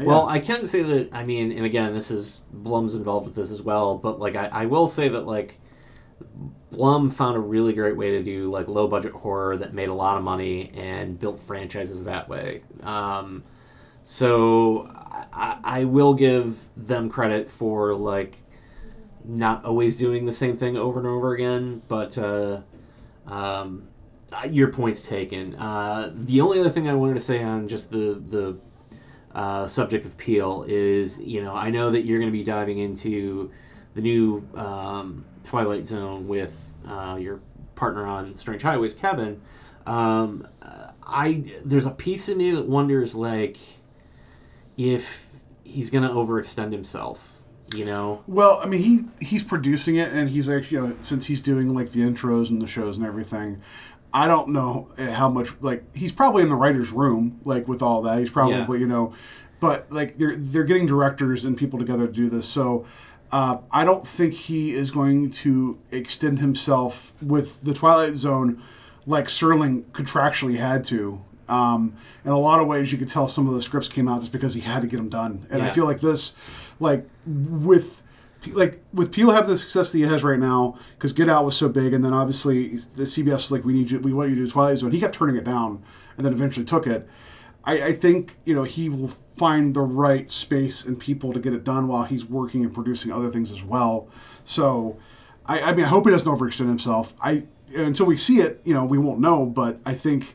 Well, 0.07 0.29
I 0.29 0.39
can 0.39 0.67
say 0.67 0.83
that. 0.83 1.15
I 1.15 1.25
mean, 1.25 1.53
and 1.53 1.65
again, 1.65 1.95
this 1.95 2.11
is 2.11 2.43
Blum's 2.53 2.95
involved 2.95 3.27
with 3.27 3.35
this 3.35 3.51
as 3.51 3.63
well. 3.63 3.97
But 3.97 4.19
like, 4.19 4.37
I, 4.37 4.49
I 4.53 4.67
will 4.67 4.87
say 4.87 5.09
that 5.09 5.27
like 5.27 5.59
Blum 6.71 7.11
found 7.11 7.37
a 7.37 7.41
really 7.41 7.73
great 7.73 7.97
way 7.97 8.13
to 8.13 8.23
do 8.23 8.51
like 8.51 8.69
low 8.69 8.87
budget 8.87 9.13
horror 9.13 9.57
that 9.57 9.75
made 9.75 9.89
a 9.89 9.95
lot 9.95 10.17
of 10.17 10.23
money 10.23 10.71
and 10.75 11.19
built 11.19 11.41
franchises 11.41 12.05
that 12.05 12.29
way. 12.29 12.63
Um, 12.83 13.43
so 14.03 14.89
I, 15.33 15.59
I 15.63 15.85
will 15.85 16.15
give 16.15 16.71
them 16.77 17.09
credit 17.09 17.51
for 17.51 17.95
like 17.95 18.39
not 19.25 19.65
always 19.65 19.99
doing 19.99 20.27
the 20.27 20.33
same 20.33 20.57
thing 20.57 20.77
over 20.77 20.99
and 20.99 21.09
over 21.09 21.35
again, 21.35 21.83
but 21.89 22.17
uh, 22.17 22.63
um, 23.27 23.89
your 24.49 24.73
point's 24.73 25.07
taken. 25.07 25.55
Uh, 25.57 26.13
the 26.15 26.41
only 26.41 26.61
other 26.61 26.71
thing 26.71 26.89
I 26.89 26.95
wanted 26.95 27.15
to 27.15 27.21
say 27.21 27.43
on 27.43 27.69
just 27.69 27.91
the 27.91 28.15
the 28.15 28.59
uh, 29.35 29.67
subject 29.67 30.05
of 30.05 30.17
Peele 30.17 30.65
is, 30.67 31.19
you 31.21 31.43
know, 31.43 31.55
I 31.55 31.71
know 31.71 31.91
that 31.91 32.03
you're 32.03 32.19
going 32.19 32.33
to 32.33 32.37
be 32.37 32.45
diving 32.45 32.79
into 32.79 33.51
the 33.95 34.01
new 34.01 34.49
um, 34.55 35.25
Twilight 35.45 35.87
Zone 35.87 36.29
with 36.29 36.75
uh, 36.87 37.17
your 37.21 37.41
partner 37.75 38.07
on 38.07 38.37
Strange 38.37 38.63
Highways, 38.63 38.95
Kevin. 38.95 39.41
Um, 39.87 40.47
I 41.11 41.45
there's 41.65 41.87
a 41.87 41.91
piece 41.91 42.29
of 42.29 42.37
me 42.37 42.53
that 42.53 42.67
wonders 42.67 43.15
like 43.15 43.59
if 44.77 45.41
he's 45.65 45.91
going 45.91 46.05
to 46.05 46.11
overextend 46.11 46.73
himself. 46.73 47.37
You 47.73 47.85
know, 47.85 48.25
Well, 48.27 48.61
I 48.61 48.67
mean, 48.67 48.83
he 48.83 49.25
he's 49.25 49.45
producing 49.45 49.95
it, 49.95 50.13
and 50.13 50.29
he's 50.29 50.49
actually 50.49 50.79
you 50.79 50.89
know, 50.89 50.97
since 50.99 51.27
he's 51.27 51.41
doing 51.41 51.73
like 51.73 51.93
the 51.93 52.01
intros 52.01 52.51
and 52.51 52.61
the 52.61 52.67
shows 52.67 52.99
and 52.99 53.07
everything. 53.07 53.63
I 54.13 54.27
don't 54.27 54.49
know 54.49 54.89
how 54.99 55.29
much 55.29 55.51
like 55.61 55.85
he's 55.95 56.13
probably 56.13 56.43
in 56.43 56.49
the 56.49 56.55
writers' 56.57 56.93
room 56.93 57.41
like 57.45 57.69
with 57.69 57.83
all 57.83 58.03
that. 58.03 58.19
He's 58.19 58.31
probably 58.31 58.79
Yeah. 58.79 58.83
you 58.83 58.87
know, 58.87 59.13
but 59.61 59.91
like 59.93 60.19
they're 60.19 60.37
they're 60.37 60.65
getting 60.65 60.87
directors 60.87 61.45
and 61.45 61.57
people 61.57 61.79
together 61.79 62.07
to 62.07 62.13
do 62.13 62.29
this. 62.29 62.47
So 62.49 62.85
uh, 63.33 63.59
I 63.71 63.85
don't 63.85 64.07
think 64.07 64.35
he 64.35 64.75
is 64.75 64.91
going 64.91 65.31
to 65.31 65.79
extend 65.93 66.41
himself 66.41 67.13
with 67.23 67.63
the 67.63 67.73
Twilight 67.75 68.15
Zone 68.17 68.61
like 69.07 69.27
Serling 69.29 69.85
contractually 69.93 70.57
had 70.59 70.83
to. 70.85 71.23
Um, 71.49 71.95
in 72.25 72.31
a 72.31 72.39
lot 72.39 72.61
of 72.61 72.67
ways, 72.69 72.93
you 72.93 72.99
could 72.99 73.09
tell 73.09 73.27
some 73.29 73.49
of 73.49 73.55
the 73.55 73.63
scripts 73.63 73.89
came 73.89 74.07
out 74.09 74.21
just 74.21 74.31
because 74.33 74.55
he 74.55 74.61
had 74.61 74.83
to 74.83 74.87
get 74.89 74.99
them 74.99 75.09
done, 75.09 75.47
and 75.51 75.63
I 75.63 75.71
feel 75.71 75.85
like 75.85 76.01
this, 76.01 76.35
like 76.79 77.09
with 77.27 78.03
like 78.49 78.81
with 78.93 79.13
Peele 79.13 79.31
having 79.31 79.51
the 79.51 79.59
success 79.59 79.93
that 79.93 79.99
he 79.99 80.05
has 80.05 80.25
right 80.25 80.39
now, 80.39 80.79
because 80.97 81.13
Get 81.13 81.29
Out 81.29 81.45
was 81.45 81.57
so 81.57 81.69
big, 81.69 81.93
and 81.93 82.05
then 82.05 82.13
obviously 82.13 82.69
the 82.69 83.05
CBS 83.05 83.33
was 83.33 83.53
like, 83.53 83.65
we 83.65 83.73
need 83.73 83.91
you, 83.91 84.01
we 84.01 84.13
want 84.13 84.31
you 84.31 84.37
to 84.37 84.45
do 84.45 84.51
Twilight 84.51 84.79
Zone. 84.79 84.93
He 84.93 85.01
kept 85.01 85.15
turning 85.15 85.37
it 85.37 85.45
down, 85.45 85.83
and 86.17 86.25
then 86.25 86.33
eventually 86.33 86.65
took 86.65 86.87
it. 86.87 87.09
I, 87.65 87.89
I 87.89 87.93
think 87.93 88.37
you 88.45 88.55
know 88.55 88.65
he 88.65 88.89
will 88.89 89.09
find 89.09 89.75
the 89.75 89.83
right 89.83 90.31
space 90.31 90.85
and 90.85 90.99
people 90.99 91.33
to 91.33 91.41
get 91.41 91.53
it 91.53 91.65
done 91.65 91.89
while 91.89 92.05
he's 92.05 92.25
working 92.25 92.65
and 92.65 92.73
producing 92.73 93.13
other 93.13 93.29
things 93.29 93.53
as 93.53 93.63
well. 93.63 94.09
So, 94.45 94.99
I, 95.47 95.61
I 95.61 95.75
mean, 95.75 95.85
I 95.85 95.89
hope 95.89 96.07
he 96.07 96.11
doesn't 96.11 96.31
overextend 96.31 96.69
himself. 96.69 97.15
I 97.23 97.45
until 97.77 98.07
we 98.07 98.17
see 98.17 98.41
it, 98.41 98.61
you 98.65 98.75
know, 98.75 98.85
we 98.85 98.99
won't 98.99 99.21
know. 99.21 99.47
But 99.47 99.79
I 99.85 99.95
think 99.95 100.35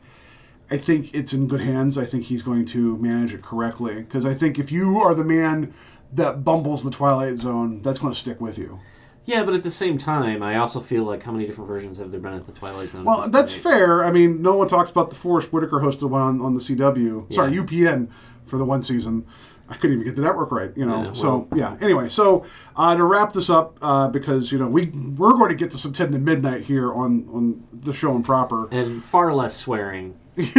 I 0.69 0.77
think 0.77 1.13
it's 1.13 1.33
in 1.33 1.47
good 1.47 1.61
hands. 1.61 1.97
I 1.97 2.05
think 2.05 2.25
he's 2.25 2.41
going 2.41 2.65
to 2.65 2.97
manage 2.97 3.33
it 3.33 3.41
correctly 3.41 3.95
because 3.95 4.25
I 4.25 4.33
think 4.33 4.57
if 4.57 4.71
you 4.71 4.99
are 4.99 5.13
the 5.13 5.23
man 5.23 5.73
that 6.15 6.43
bumbles 6.43 6.83
the 6.83 6.91
Twilight 6.91 7.37
Zone, 7.37 7.81
that's 7.81 7.99
going 7.99 8.13
to 8.13 8.19
stick 8.19 8.41
with 8.41 8.57
you. 8.57 8.79
yeah, 9.25 9.43
but 9.43 9.53
at 9.53 9.63
the 9.63 9.71
same 9.71 9.97
time, 9.97 10.43
I 10.43 10.57
also 10.57 10.79
feel 10.79 11.03
like 11.03 11.23
how 11.23 11.31
many 11.31 11.45
different 11.45 11.67
versions 11.67 11.97
have 11.97 12.11
there 12.11 12.19
been 12.19 12.33
of 12.33 12.45
the 12.45 12.51
Twilight 12.53 12.91
Zone? 12.91 13.05
Well, 13.05 13.29
that's 13.29 13.53
point? 13.53 13.63
fair. 13.63 14.03
I 14.03 14.11
mean, 14.11 14.41
no 14.41 14.55
one 14.55 14.67
talks 14.67 14.91
about 14.91 15.09
the 15.09 15.15
Forest 15.15 15.51
Whitaker 15.51 15.79
hosted 15.79 16.09
one 16.09 16.21
on, 16.21 16.41
on 16.41 16.53
the 16.53 16.59
CW. 16.59 17.31
Sorry, 17.33 17.51
UPN 17.51 18.09
for 18.45 18.57
the 18.57 18.65
one 18.65 18.81
season. 18.81 19.25
I 19.67 19.75
couldn't 19.77 19.95
even 19.95 20.05
get 20.05 20.15
the 20.15 20.21
network 20.21 20.51
right, 20.51 20.71
you 20.77 20.85
know. 20.85 21.05
Yeah, 21.05 21.11
so 21.13 21.47
yeah. 21.55 21.75
Anyway, 21.81 22.07
so 22.07 22.45
uh, 22.75 22.95
to 22.95 23.03
wrap 23.03 23.33
this 23.33 23.49
up, 23.49 23.79
uh, 23.81 24.07
because 24.07 24.51
you 24.51 24.59
know 24.59 24.67
we 24.67 24.85
we're 24.85 25.33
going 25.33 25.49
to 25.49 25.55
get 25.55 25.71
to 25.71 25.77
some 25.77 25.91
ten 25.91 26.11
to 26.11 26.19
midnight 26.19 26.65
here 26.65 26.93
on 26.93 27.27
on 27.33 27.67
the 27.73 27.91
show 27.91 28.15
and 28.15 28.23
proper, 28.23 28.67
and 28.69 29.03
far 29.03 29.33
less 29.33 29.55
swearing. 29.55 30.15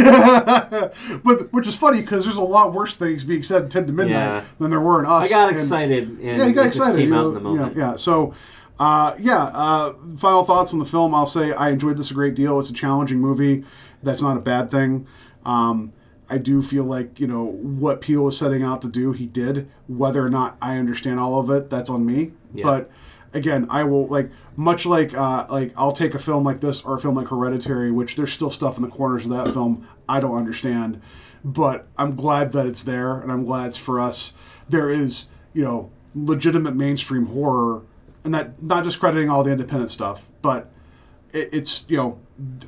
but 1.23 1.51
which 1.53 1.67
is 1.67 1.75
funny 1.75 2.01
because 2.01 2.23
there's 2.25 2.37
a 2.37 2.41
lot 2.41 2.73
worse 2.73 2.95
things 2.95 3.23
being 3.23 3.43
said 3.43 3.63
in 3.63 3.69
ten 3.69 3.87
to 3.87 3.93
midnight 3.93 4.11
Yeah. 4.13 4.43
than 4.59 4.69
there 4.71 4.79
were 4.81 4.99
in 4.99 5.05
us. 5.05 5.27
I 5.27 5.29
got 5.29 5.49
and- 5.49 5.57
excited, 5.57 6.07
and 6.09 6.21
yeah, 6.21 6.45
you 6.45 6.53
got 6.53 6.67
excited. 6.67 6.97
came 6.99 7.09
you 7.09 7.15
out 7.15 7.27
in 7.29 7.33
the 7.35 7.39
moment. 7.41 7.75
Yeah, 7.75 7.91
yeah. 7.91 7.95
So, 7.95 8.33
uh, 8.79 9.15
yeah. 9.19 9.43
Uh, 9.53 9.93
final 10.17 10.43
thoughts 10.43 10.73
on 10.73 10.79
the 10.79 10.85
film. 10.85 11.13
I'll 11.15 11.25
say 11.25 11.51
I 11.51 11.69
enjoyed 11.69 11.97
this 11.97 12.11
a 12.11 12.13
great 12.13 12.35
deal. 12.35 12.59
It's 12.59 12.69
a 12.69 12.73
challenging 12.73 13.19
movie. 13.19 13.63
That's 14.03 14.21
not 14.21 14.37
a 14.37 14.41
bad 14.41 14.69
thing. 14.69 15.07
Um, 15.45 15.93
I 16.29 16.37
do 16.37 16.61
feel 16.61 16.83
like 16.83 17.19
you 17.19 17.27
know 17.27 17.45
what 17.45 18.01
Peele 18.01 18.23
was 18.23 18.37
setting 18.37 18.63
out 18.63 18.81
to 18.81 18.89
do. 18.89 19.13
He 19.13 19.25
did. 19.25 19.69
Whether 19.87 20.25
or 20.25 20.29
not 20.29 20.57
I 20.61 20.77
understand 20.77 21.19
all 21.19 21.39
of 21.39 21.49
it, 21.49 21.69
that's 21.69 21.89
on 21.89 22.05
me. 22.05 22.33
Yeah. 22.53 22.63
But 22.65 22.91
again, 23.37 23.67
I 23.69 23.83
will 23.83 24.07
like 24.07 24.29
much 24.55 24.85
like 24.85 25.13
uh, 25.13 25.47
like 25.49 25.73
I'll 25.77 25.93
take 25.93 26.13
a 26.13 26.19
film 26.19 26.43
like 26.43 26.59
this 26.59 26.83
or 26.83 26.95
a 26.95 26.99
film 26.99 27.15
like 27.15 27.27
Hereditary, 27.27 27.91
which 27.91 28.15
there's 28.15 28.33
still 28.33 28.49
stuff 28.49 28.77
in 28.77 28.83
the 28.83 28.89
corners 28.89 29.23
of 29.23 29.31
that 29.31 29.53
film 29.53 29.87
I 30.09 30.19
don't 30.19 30.35
understand, 30.35 31.01
but 31.43 31.87
I'm 31.97 32.15
glad 32.15 32.51
that 32.51 32.65
it's 32.65 32.83
there, 32.83 33.19
and 33.19 33.31
I'm 33.31 33.45
glad 33.45 33.67
it's 33.67 33.77
for 33.77 33.99
us. 33.99 34.33
There 34.67 34.89
is 34.89 35.27
you 35.53 35.63
know 35.63 35.91
legitimate 36.13 36.75
mainstream 36.75 37.27
horror, 37.27 37.83
and 38.23 38.33
that 38.33 38.61
not 38.61 38.83
just 38.83 38.99
crediting 38.99 39.29
all 39.29 39.43
the 39.43 39.51
independent 39.51 39.91
stuff, 39.91 40.27
but 40.41 40.69
it, 41.33 41.53
it's 41.53 41.85
you 41.87 41.97
know 41.97 42.19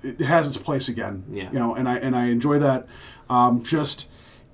it 0.04 0.22
has 0.22 0.48
its 0.48 0.58
place 0.58 0.88
again. 0.88 1.26
Yeah. 1.30 1.52
You 1.52 1.60
know, 1.60 1.76
and 1.76 1.90
I 1.90 1.98
and 1.98 2.16
I 2.16 2.28
enjoy 2.28 2.60
that. 2.60 2.88
Um, 3.30 3.64
just 3.64 4.08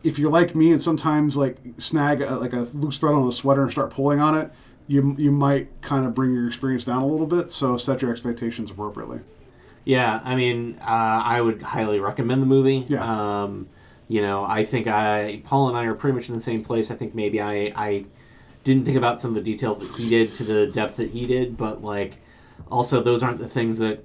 if 0.03 0.19
you're 0.19 0.31
like 0.31 0.55
me 0.55 0.71
and 0.71 0.81
sometimes 0.81 1.35
like 1.35 1.57
snag 1.77 2.21
a, 2.21 2.35
like 2.35 2.53
a 2.53 2.61
loose 2.73 2.99
thread 2.99 3.13
on 3.13 3.27
a 3.27 3.31
sweater 3.31 3.63
and 3.63 3.71
start 3.71 3.91
pulling 3.91 4.19
on 4.19 4.35
it, 4.37 4.51
you 4.87 5.15
you 5.17 5.31
might 5.31 5.69
kind 5.81 6.05
of 6.05 6.13
bring 6.13 6.33
your 6.33 6.47
experience 6.47 6.83
down 6.83 7.01
a 7.01 7.07
little 7.07 7.27
bit. 7.27 7.51
So 7.51 7.77
set 7.77 8.01
your 8.01 8.11
expectations 8.11 8.71
appropriately. 8.71 9.19
Yeah, 9.83 10.19
I 10.23 10.35
mean, 10.35 10.77
uh, 10.81 11.21
I 11.25 11.41
would 11.41 11.61
highly 11.61 11.99
recommend 11.99 12.41
the 12.41 12.47
movie. 12.47 12.85
Yeah. 12.87 13.43
Um, 13.43 13.69
you 14.07 14.21
know, 14.21 14.45
I 14.45 14.65
think 14.65 14.87
I 14.87 15.41
Paul 15.43 15.69
and 15.69 15.77
I 15.77 15.85
are 15.85 15.95
pretty 15.95 16.15
much 16.15 16.29
in 16.29 16.35
the 16.35 16.41
same 16.41 16.63
place. 16.63 16.91
I 16.91 16.95
think 16.95 17.15
maybe 17.15 17.41
I 17.41 17.71
I 17.75 18.05
didn't 18.63 18.85
think 18.85 18.97
about 18.97 19.19
some 19.19 19.31
of 19.31 19.35
the 19.35 19.41
details 19.41 19.79
that 19.79 19.89
he 19.99 20.09
did 20.09 20.33
to 20.35 20.43
the 20.43 20.67
depth 20.67 20.97
that 20.97 21.11
he 21.11 21.25
did, 21.25 21.57
but 21.57 21.83
like 21.83 22.17
also 22.69 23.01
those 23.01 23.23
aren't 23.23 23.39
the 23.39 23.47
things 23.47 23.77
that 23.79 24.03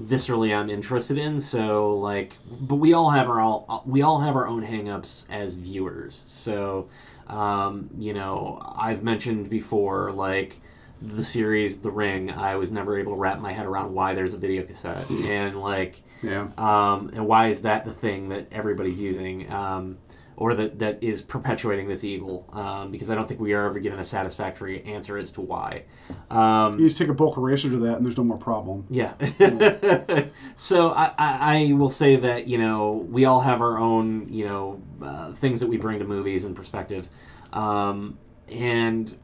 viscerally 0.00 0.56
I'm 0.56 0.70
interested 0.70 1.18
in. 1.18 1.40
So 1.40 1.96
like, 1.96 2.36
but 2.60 2.76
we 2.76 2.92
all 2.92 3.10
have 3.10 3.28
our 3.28 3.40
all 3.40 3.82
we 3.86 4.02
all 4.02 4.20
have 4.20 4.36
our 4.36 4.46
own 4.46 4.64
hangups 4.64 5.24
as 5.28 5.54
viewers. 5.54 6.24
So 6.26 6.88
um, 7.28 7.90
you 7.98 8.12
know, 8.14 8.60
I've 8.76 9.02
mentioned 9.02 9.48
before 9.50 10.12
like 10.12 10.60
the 11.00 11.22
series 11.24 11.78
The 11.78 11.90
Ring. 11.90 12.30
I 12.30 12.56
was 12.56 12.72
never 12.72 12.98
able 12.98 13.12
to 13.12 13.18
wrap 13.18 13.38
my 13.40 13.52
head 13.52 13.66
around 13.66 13.94
why 13.94 14.14
there's 14.14 14.34
a 14.34 14.38
video 14.38 14.62
cassette 14.64 15.08
and 15.10 15.60
like 15.60 16.02
Yeah. 16.22 16.48
um, 16.58 17.10
and 17.14 17.26
why 17.26 17.48
is 17.48 17.62
that 17.62 17.84
the 17.84 17.92
thing 17.92 18.30
that 18.30 18.48
everybody's 18.52 19.00
using 19.00 19.50
um, 19.52 19.98
or 20.40 20.54
that, 20.54 20.78
that 20.78 21.02
is 21.02 21.20
perpetuating 21.20 21.88
this 21.88 22.04
evil 22.04 22.48
um, 22.52 22.90
because 22.92 23.10
i 23.10 23.14
don't 23.14 23.26
think 23.26 23.40
we 23.40 23.52
are 23.52 23.66
ever 23.66 23.80
given 23.80 23.98
a 23.98 24.04
satisfactory 24.04 24.82
answer 24.84 25.18
as 25.18 25.32
to 25.32 25.40
why 25.40 25.82
um, 26.30 26.78
You 26.78 26.86
just 26.86 26.96
take 26.96 27.08
a 27.08 27.14
bulk 27.14 27.36
eraser 27.36 27.68
to 27.70 27.76
that, 27.78 27.96
and 27.96 28.06
there's 28.06 28.16
no 28.16 28.24
more 28.24 28.38
problem. 28.38 28.86
yeah 28.88 29.14
so 30.56 30.90
I, 30.90 31.12
I, 31.18 31.68
I 31.68 31.72
will 31.72 31.90
say 31.90 32.16
that 32.16 32.46
you 32.46 32.58
know 32.58 32.92
we 33.10 33.24
all 33.24 33.40
have 33.40 33.60
our 33.60 33.78
own 33.78 34.32
you 34.32 34.44
know 34.44 34.82
uh, 35.02 35.32
things 35.32 35.60
that 35.60 35.68
we 35.68 35.76
bring 35.76 35.98
to 35.98 36.04
movies 36.04 36.44
and 36.44 36.54
perspectives 36.56 37.10
um, 37.52 38.18
and 38.48 39.14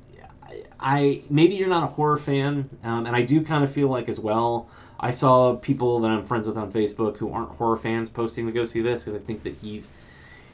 I 0.79 1.23
maybe 1.31 1.55
you're 1.55 1.69
not 1.69 1.83
a 1.83 1.87
horror 1.87 2.17
fan, 2.19 2.69
um, 2.85 3.07
and 3.07 3.17
I 3.17 3.23
do 3.23 3.43
kind 3.43 3.65
of 3.65 3.73
feel 3.73 3.89
like 3.89 4.09
as 4.09 4.21
well. 4.21 4.69
I 5.01 5.11
saw 5.11 5.57
people 5.57 6.01
that 6.01 6.11
I'm 6.11 6.25
friends 6.25 6.47
with 6.47 6.57
on 6.57 6.71
Facebook 6.71 7.17
who 7.17 7.33
aren't 7.33 7.51
horror 7.53 7.77
fans 7.77 8.09
posting 8.11 8.47
to 8.47 8.53
go 8.53 8.65
see 8.65 8.81
this 8.81 9.03
because 9.03 9.15
I 9.15 9.19
think 9.19 9.43
that 9.43 9.55
he's 9.57 9.91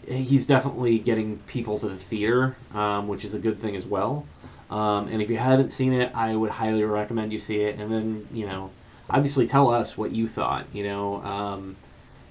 he's 0.07 0.47
definitely 0.47 0.99
getting 0.99 1.39
people 1.47 1.79
to 1.79 1.89
the 1.89 1.97
theater, 1.97 2.57
um, 2.75 3.09
which 3.09 3.25
is 3.25 3.35
a 3.35 3.39
good 3.39 3.59
thing 3.59 3.77
as 3.77 3.87
well. 3.87 4.27
Um, 4.71 5.09
and 5.09 5.21
if 5.21 5.29
you 5.29 5.37
haven't 5.39 5.71
seen 5.71 5.93
it, 5.93 6.13
I 6.15 6.37
would 6.37 6.53
highly 6.53 6.85
recommend 6.85 7.33
you 7.33 7.39
see 7.39 7.61
it. 7.61 7.79
And 7.79 7.93
then 7.93 8.29
you 8.33 8.47
know, 8.47 8.71
obviously 9.09 9.47
tell 9.47 9.71
us 9.71 9.99
what 9.99 10.13
you 10.13 10.29
thought. 10.29 10.67
You 10.73 10.85
know, 10.85 11.23
um, 11.23 11.77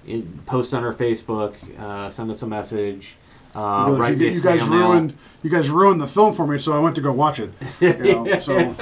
in, 0.06 0.40
post 0.46 0.72
on 0.72 0.84
our 0.84 0.94
Facebook, 0.94 1.54
uh, 1.78 2.08
send 2.08 2.30
us 2.30 2.42
a 2.42 2.46
message. 2.46 3.16
Uh, 3.54 3.84
You're 3.86 3.92
like, 3.94 4.00
write 4.00 4.12
you, 4.12 4.18
me 4.18 4.28
a 4.28 4.32
you 4.32 4.42
guys 4.42 4.62
ruined 4.62 5.14
you 5.42 5.50
guys 5.50 5.70
ruined 5.70 6.00
the 6.00 6.06
film 6.06 6.34
for 6.34 6.46
me, 6.46 6.58
so 6.58 6.72
I 6.76 6.78
went 6.78 6.94
to 6.96 7.00
go 7.02 7.12
watch 7.12 7.40
it. 7.40 7.50
You 7.80 7.92
know, 8.24 8.38
so 8.38 8.74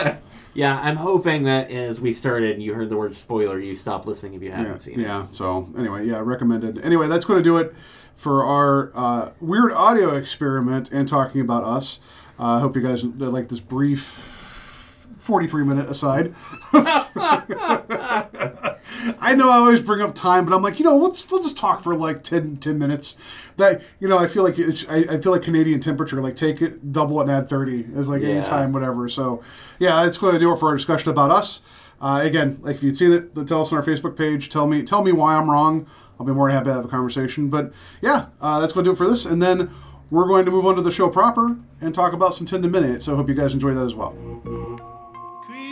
Yeah, 0.55 0.81
I'm 0.83 0.97
hoping 0.97 1.45
that 1.45 1.71
as 1.71 2.01
we 2.01 2.13
started, 2.13 2.61
you 2.61 2.75
heard 2.75 2.89
the 2.89 2.97
word 2.97 3.15
spoiler, 3.15 3.61
you 3.61 3.75
stop 3.77 4.07
listening 4.07 4.35
if 4.35 4.43
you 4.43 4.51
haven't 4.51 4.73
yeah, 4.73 4.77
seen 4.79 5.01
it. 5.01 5.03
yeah. 5.05 5.27
So 5.31 5.69
anyway, 5.79 6.07
yeah, 6.07 6.21
recommended. 6.21 6.79
Anyway, 6.85 7.07
that's 7.07 7.25
going 7.25 7.39
to 7.39 7.45
do 7.45 7.59
it 7.59 7.73
for 8.19 8.45
our 8.45 8.91
uh, 8.95 9.31
weird 9.41 9.71
audio 9.73 10.17
experiment 10.17 10.91
and 10.91 11.07
talking 11.09 11.41
about 11.41 11.63
us. 11.63 12.01
Uh, 12.39 12.57
I 12.57 12.61
hope 12.61 12.75
you 12.77 12.83
guys 12.83 13.05
like 13.05 13.49
this 13.49 13.61
brief 13.61 14.01
43 14.03 15.65
minute 15.65 15.89
aside. 15.89 16.35
I 19.21 19.35
know 19.37 19.49
I 19.51 19.57
always 19.59 19.81
bring 19.81 20.01
up 20.01 20.15
time, 20.15 20.45
but 20.45 20.55
I'm 20.55 20.63
like, 20.63 20.79
you 20.79 20.85
know, 20.85 20.97
let's 20.97 21.31
let's 21.31 21.45
just 21.47 21.57
talk 21.59 21.81
for 21.81 21.95
like 21.95 22.23
10, 22.23 22.57
10 22.57 22.79
minutes. 22.79 23.17
That 23.57 23.83
you 24.01 24.09
know, 24.09 24.19
I 24.19 24.27
feel 24.27 24.43
like 24.43 24.59
it's 24.59 24.89
I, 24.89 24.99
I 25.11 25.21
feel 25.21 25.33
like 25.33 25.43
Canadian 25.43 25.81
temperature. 25.81 26.21
Like 26.21 26.37
take 26.37 26.61
it, 26.63 26.93
double 26.93 27.21
it, 27.21 27.25
and 27.25 27.31
add 27.33 27.49
thirty. 27.49 27.87
It's 27.95 28.09
like 28.09 28.23
Yeah. 28.23 28.29
any 28.29 28.43
time, 28.43 28.73
whatever. 28.73 29.09
So 29.09 29.43
yeah, 29.79 30.03
that's 30.05 30.19
going 30.19 30.33
to 30.35 30.39
do 30.39 30.53
it 30.53 30.59
for 30.59 30.69
our 30.71 30.77
discussion 30.77 31.11
about 31.11 31.31
us. 31.31 31.61
Uh, 32.01 32.21
again, 32.23 32.59
like 32.63 32.77
if 32.77 32.83
you'd 32.85 32.97
seen 32.97 33.13
it, 33.13 33.35
tell 33.47 33.61
us 33.63 33.73
on 33.73 33.79
our 33.79 33.85
Facebook 33.85 34.17
page. 34.17 34.49
Tell 34.49 34.67
me 34.67 34.83
tell 34.83 35.03
me 35.03 35.13
why 35.13 35.35
I'm 35.37 35.51
wrong. 35.51 35.87
I'll 36.19 36.27
be 36.27 36.33
more 36.33 36.49
than 36.49 36.57
happy 36.57 36.69
to 36.69 36.75
have 36.75 36.85
a 36.85 36.89
conversation. 36.89 37.49
But 37.49 37.73
yeah, 38.01 38.27
uh, 38.41 38.61
that's 38.61 38.73
going 38.73 38.85
to 38.85 38.89
do 38.89 38.93
it 38.93 38.97
for 38.97 39.09
this, 39.09 39.25
and 39.25 39.43
then 39.43 39.71
we're 40.11 40.27
going 40.27 40.45
to 40.45 40.51
move 40.51 40.67
on 40.67 40.75
to 40.77 40.83
the 40.83 40.91
show 40.91 41.09
proper 41.09 41.57
and 41.81 41.95
talk 41.95 42.13
about 42.13 42.35
some 42.35 42.47
ten 42.47 42.63
to 42.63 42.69
minute. 42.69 43.03
So 43.03 43.13
I 43.13 43.17
hope 43.17 43.29
you 43.29 43.35
guys 43.35 43.55
enjoy 43.55 43.75
that 43.75 43.85
as 43.85 43.95
well. 43.95 44.17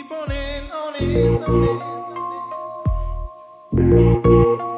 On 0.09 0.31
in, 0.31 0.71
on 0.71 0.95
in, 0.97 1.43
on 1.45 1.81
in. 4.61 4.76